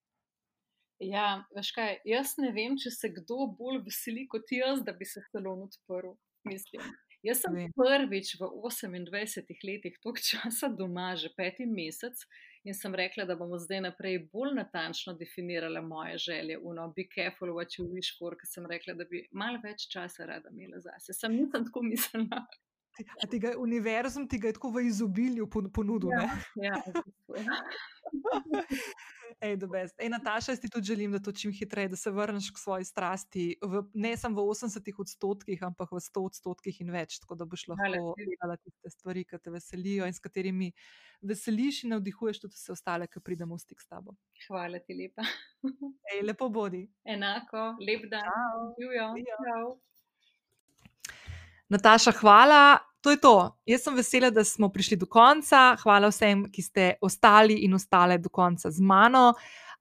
Ja, 0.98 1.44
veš 1.54 1.70
kaj, 1.76 2.00
jaz 2.10 2.34
ne 2.42 2.50
vem, 2.54 2.74
če 2.82 2.90
se 2.90 3.12
kdo 3.14 3.46
bolj 3.58 3.84
veseli 3.86 4.26
kot 4.30 4.50
jaz, 4.50 4.82
da 4.82 4.90
bi 4.90 5.06
se 5.06 5.22
salon 5.30 5.68
odprl. 5.68 6.16
Mislim. 6.50 6.82
Jaz 7.24 7.40
sem 7.40 7.54
prvič 7.72 8.34
v 8.36 8.50
28 8.52 9.64
letih 9.64 9.94
toliko 10.02 10.20
časa 10.20 10.68
doma, 10.68 11.14
že 11.16 11.30
peti 11.32 11.64
mesec, 11.64 12.20
in 12.64 12.74
sem 12.74 12.94
rekla, 12.94 13.24
da 13.28 13.36
bomo 13.36 13.58
zdaj 13.58 13.80
naprej 13.84 14.18
bolj 14.32 14.54
natančno 14.56 15.14
definirali 15.20 15.82
moje 15.82 16.18
želje. 16.18 16.58
Uno, 16.58 16.92
be 16.96 17.04
careful 17.14 17.48
what 17.48 17.78
you 17.78 17.86
wish 17.92 18.18
for, 18.18 18.36
ker 18.40 18.48
sem 18.48 18.66
rekla, 18.66 18.94
da 18.94 19.04
bi 19.10 19.26
malo 19.32 19.60
več 19.64 19.88
časa 19.92 20.26
rada 20.26 20.52
imela 20.52 20.80
zase. 20.80 21.12
Sam 21.12 21.36
nisem 21.36 21.66
tako 21.68 21.82
mislila. 21.82 22.44
A 23.22 23.26
tega 23.26 23.56
univerzum 23.58 24.28
ti 24.28 24.38
ga 24.38 24.48
je 24.48 24.56
tako 24.56 24.70
v 24.76 24.86
izobilju 24.86 25.48
ponudil? 25.50 26.12
Ja, 26.14 26.28
ja, 26.62 26.82
ja. 27.36 27.58
Ej, 29.40 29.58
Ej, 29.98 30.08
Nataša, 30.08 30.52
jaz 30.52 30.60
ti 30.60 30.68
tudi 30.70 30.86
želim, 30.86 31.12
da 31.12 31.18
to 31.18 31.32
čim 31.32 31.52
hitreje, 31.52 31.88
da 31.88 31.96
se 31.96 32.10
vrneš 32.10 32.50
k 32.50 32.58
svoji 32.58 32.84
strasti, 32.84 33.56
v, 33.62 33.82
ne 33.94 34.16
samo 34.16 34.42
v 34.42 34.54
80 34.54 35.00
odstotkih, 35.00 35.62
ampak 35.62 35.92
v 35.92 36.00
100 36.00 36.24
odstotkih 36.24 36.80
in 36.80 36.90
več, 36.90 37.18
tako 37.20 37.34
da 37.34 37.44
boš 37.44 37.66
lahko 37.68 38.14
delala 38.18 38.56
tiste 38.56 38.90
stvari, 38.90 39.24
ki 39.24 39.38
te 39.42 39.50
veselijo 39.50 40.06
in 40.06 40.14
s 40.14 40.22
katerimi 40.22 40.72
veseliš 41.20 41.84
in 41.84 41.94
navdihuješ 41.96 42.40
tudi 42.44 42.56
vse 42.56 42.72
ostale, 42.72 43.08
ki 43.08 43.20
pridemo 43.20 43.56
v 43.56 43.64
stik 43.64 43.80
s 43.80 43.88
tabo. 43.88 44.16
Hvala 44.46 44.78
ti 44.78 44.96
lepa. 44.96 45.26
Ej, 46.12 46.22
lepo 46.22 46.48
bodi. 46.48 46.84
Enako, 47.04 47.74
lep 47.80 48.08
dan. 48.10 48.74
Ciao. 49.44 49.76
Nataša, 51.68 52.12
hvala. 52.20 52.93
To 53.04 53.10
je 53.10 53.20
to. 53.20 53.52
Jaz 53.68 53.82
sem 53.84 53.92
vesela, 53.94 54.30
da 54.32 54.40
smo 54.44 54.70
prišli 54.72 54.96
do 54.96 55.04
konca. 55.06 55.76
Hvala 55.82 56.08
vsem, 56.08 56.46
ki 56.48 56.62
ste 56.64 56.84
ostali 57.04 57.58
in 57.66 57.76
ostale 57.76 58.16
do 58.18 58.32
konca 58.32 58.70
z 58.72 58.80
mano. 58.80 59.34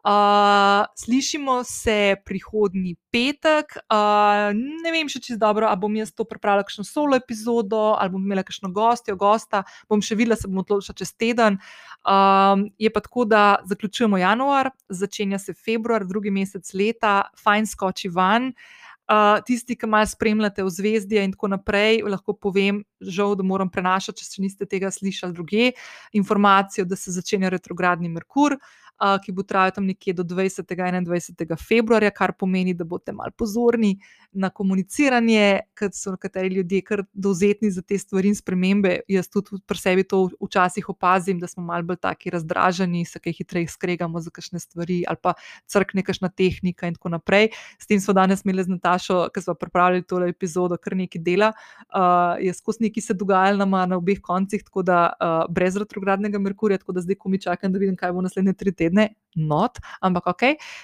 Uh, 0.03 0.83
slišimo 0.99 1.61
se 1.63 2.17
prihodnji 2.25 2.97
petek. 3.15 3.77
Uh, 3.87 4.51
ne 4.83 4.91
vem 4.91 5.07
še 5.07 5.21
čisto 5.23 5.39
dobro, 5.39 5.69
ali 5.71 5.79
bom 5.79 5.95
jaz 5.95 6.11
to 6.11 6.27
pripravila, 6.27 6.67
kakšno 6.67 6.83
solo 6.83 7.15
epizodo, 7.15 7.95
ali 7.95 8.11
bom 8.11 8.27
imela 8.27 8.43
kakšno 8.43 8.73
gostjo, 8.75 9.15
gosta. 9.15 9.63
Bom 9.87 10.03
še 10.03 10.19
videla, 10.19 10.35
se 10.35 10.51
bom 10.51 10.59
odločila 10.59 10.99
čez 10.99 11.15
teden. 11.15 11.61
Um, 12.03 12.67
je 12.75 12.91
pa 12.91 13.07
tako, 13.07 13.23
da 13.23 13.63
zaključujemo 13.71 14.19
januar, 14.19 14.73
začenja 14.91 15.39
se 15.39 15.55
februar, 15.55 16.03
drugi 16.03 16.35
mesec 16.35 16.75
leta, 16.75 17.21
fajn 17.39 17.71
skoči 17.71 18.11
van. 18.11 18.51
Uh, 18.51 18.82
Uh, 19.03 19.41
tisti, 19.43 19.75
ki 19.75 19.87
malo 19.91 20.07
spremljate 20.07 20.63
v 20.63 20.71
zvezdi 20.71 21.17
in 21.19 21.33
tako 21.35 21.49
naprej, 21.51 21.99
lahko 22.07 22.37
povem, 22.39 22.85
žal, 23.03 23.35
da 23.35 23.43
moram 23.43 23.67
prenašati, 23.67 24.23
če 24.23 24.43
niste 24.45 24.67
tega 24.69 24.91
slišali 24.95 25.35
druge, 25.35 25.73
informacijo, 26.15 26.85
da 26.87 26.95
se 26.95 27.11
začenja 27.11 27.51
retrogradni 27.51 28.07
Merkur. 28.09 28.55
Uh, 28.55 28.82
ki 29.25 29.31
bo 29.31 29.43
trajal 29.43 29.71
tam 29.75 29.85
nekje 29.85 30.13
do 30.13 30.23
20. 30.23 30.71
in 30.97 31.05
21. 31.05 31.57
februarja, 31.59 32.11
kar 32.11 32.33
pomeni, 32.39 32.73
da 32.73 32.83
boste 32.83 33.11
malo 33.11 33.31
pozorni 33.37 33.97
na 34.31 34.49
komuniciranje, 34.49 35.59
ker 35.77 35.89
so 35.93 36.13
nekateri 36.15 36.53
ljudje 36.55 36.81
kar 36.81 37.03
dovzetni 37.13 37.71
za 37.71 37.81
te 37.81 37.97
stvari 37.97 38.31
in 38.31 38.35
spremembe. 38.35 38.99
Jaz 39.07 39.29
tudi 39.29 39.59
pri 39.67 39.77
sebi 39.77 40.03
to 40.07 40.29
včasih 40.41 40.89
opazim, 40.89 41.39
da 41.39 41.47
smo 41.47 41.63
malo 41.63 41.83
bolj 41.83 41.99
taki 42.01 42.29
razdraženi, 42.33 43.05
se 43.05 43.19
kaj 43.19 43.33
hitreje 43.33 43.67
skregamo 43.67 44.21
za 44.21 44.31
kakšne 44.31 44.59
stvari 44.59 45.03
ali 45.07 45.17
pa 45.21 45.33
crkne 45.67 46.03
kakšna 46.03 46.29
tehnika 46.29 46.87
in 46.87 46.97
tako 46.97 47.13
naprej. 47.13 47.49
S 47.79 47.87
tem 47.87 47.99
smo 47.99 48.13
danes 48.13 48.45
imeli 48.45 48.63
z 48.63 48.73
Natašo, 48.73 49.27
ki 49.33 49.41
smo 49.41 49.57
pripravili 49.59 50.05
tole 50.07 50.29
epizodo, 50.29 50.77
kar 50.77 50.95
nekaj 50.97 51.21
dela. 51.21 51.51
Uh, 51.93 52.39
je 52.41 52.53
skozi 52.53 52.87
neki 52.87 53.01
se 53.01 53.13
dogajalo 53.13 53.57
nama 53.57 53.85
na 53.85 53.97
obeh 53.97 54.21
koncih, 54.21 54.63
tako 54.63 54.83
da 54.83 55.13
uh, 55.13 55.45
brez 55.53 55.77
retrogradnega 55.77 56.39
Merkurja, 56.39 56.77
tako 56.81 56.97
da 56.97 57.01
zdaj, 57.01 57.19
ko 57.19 57.29
mi 57.29 57.41
čakam, 57.41 57.73
da 57.73 57.79
vidim, 57.79 57.95
kaj 57.99 58.11
bo 58.13 58.21
naslednje 58.21 58.53
tri 58.53 58.71
tedne 58.71 58.82
tedne, 58.83 59.09
not, 59.35 59.79
ampak 60.01 60.27
ok. 60.33 60.43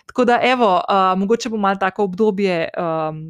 Tako 0.10 0.26
da, 0.26 0.40
evo, 0.44 0.76
uh, 0.80 1.14
mogoče 1.20 1.50
bo 1.50 1.58
malo 1.58 1.80
tako 1.80 2.04
obdobje, 2.10 2.70
um, 2.78 3.24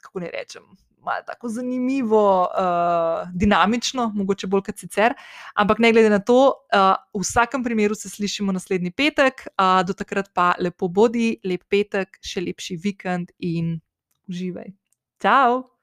kako 0.00 0.20
ne 0.20 0.30
rečem. 0.34 0.62
Malo 1.00 1.22
tako 1.26 1.48
zanimivo, 1.48 2.24
uh, 2.44 3.28
dinamično, 3.32 4.10
mogoče 4.14 4.46
bolj 4.46 4.66
kot 4.66 4.82
sicer. 4.82 5.14
Ampak 5.54 5.78
ne 5.78 5.92
glede 5.92 6.10
na 6.10 6.18
to, 6.18 6.52
uh, 6.74 6.92
v 7.14 7.22
vsakem 7.24 7.64
primeru 7.64 7.94
se 7.94 8.10
slišimo 8.10 8.52
naslednji 8.52 8.90
petek, 8.90 9.46
uh, 9.56 9.80
do 9.86 9.96
takrat 9.96 10.28
pa 10.34 10.52
lepo 10.60 10.88
bodi, 10.88 11.38
lep 11.44 11.64
petek, 11.70 12.20
še 12.20 12.44
lepši 12.44 12.76
vikend 12.84 13.32
in 13.38 13.78
uživaj. 14.28 14.74
Ciao! 15.22 15.79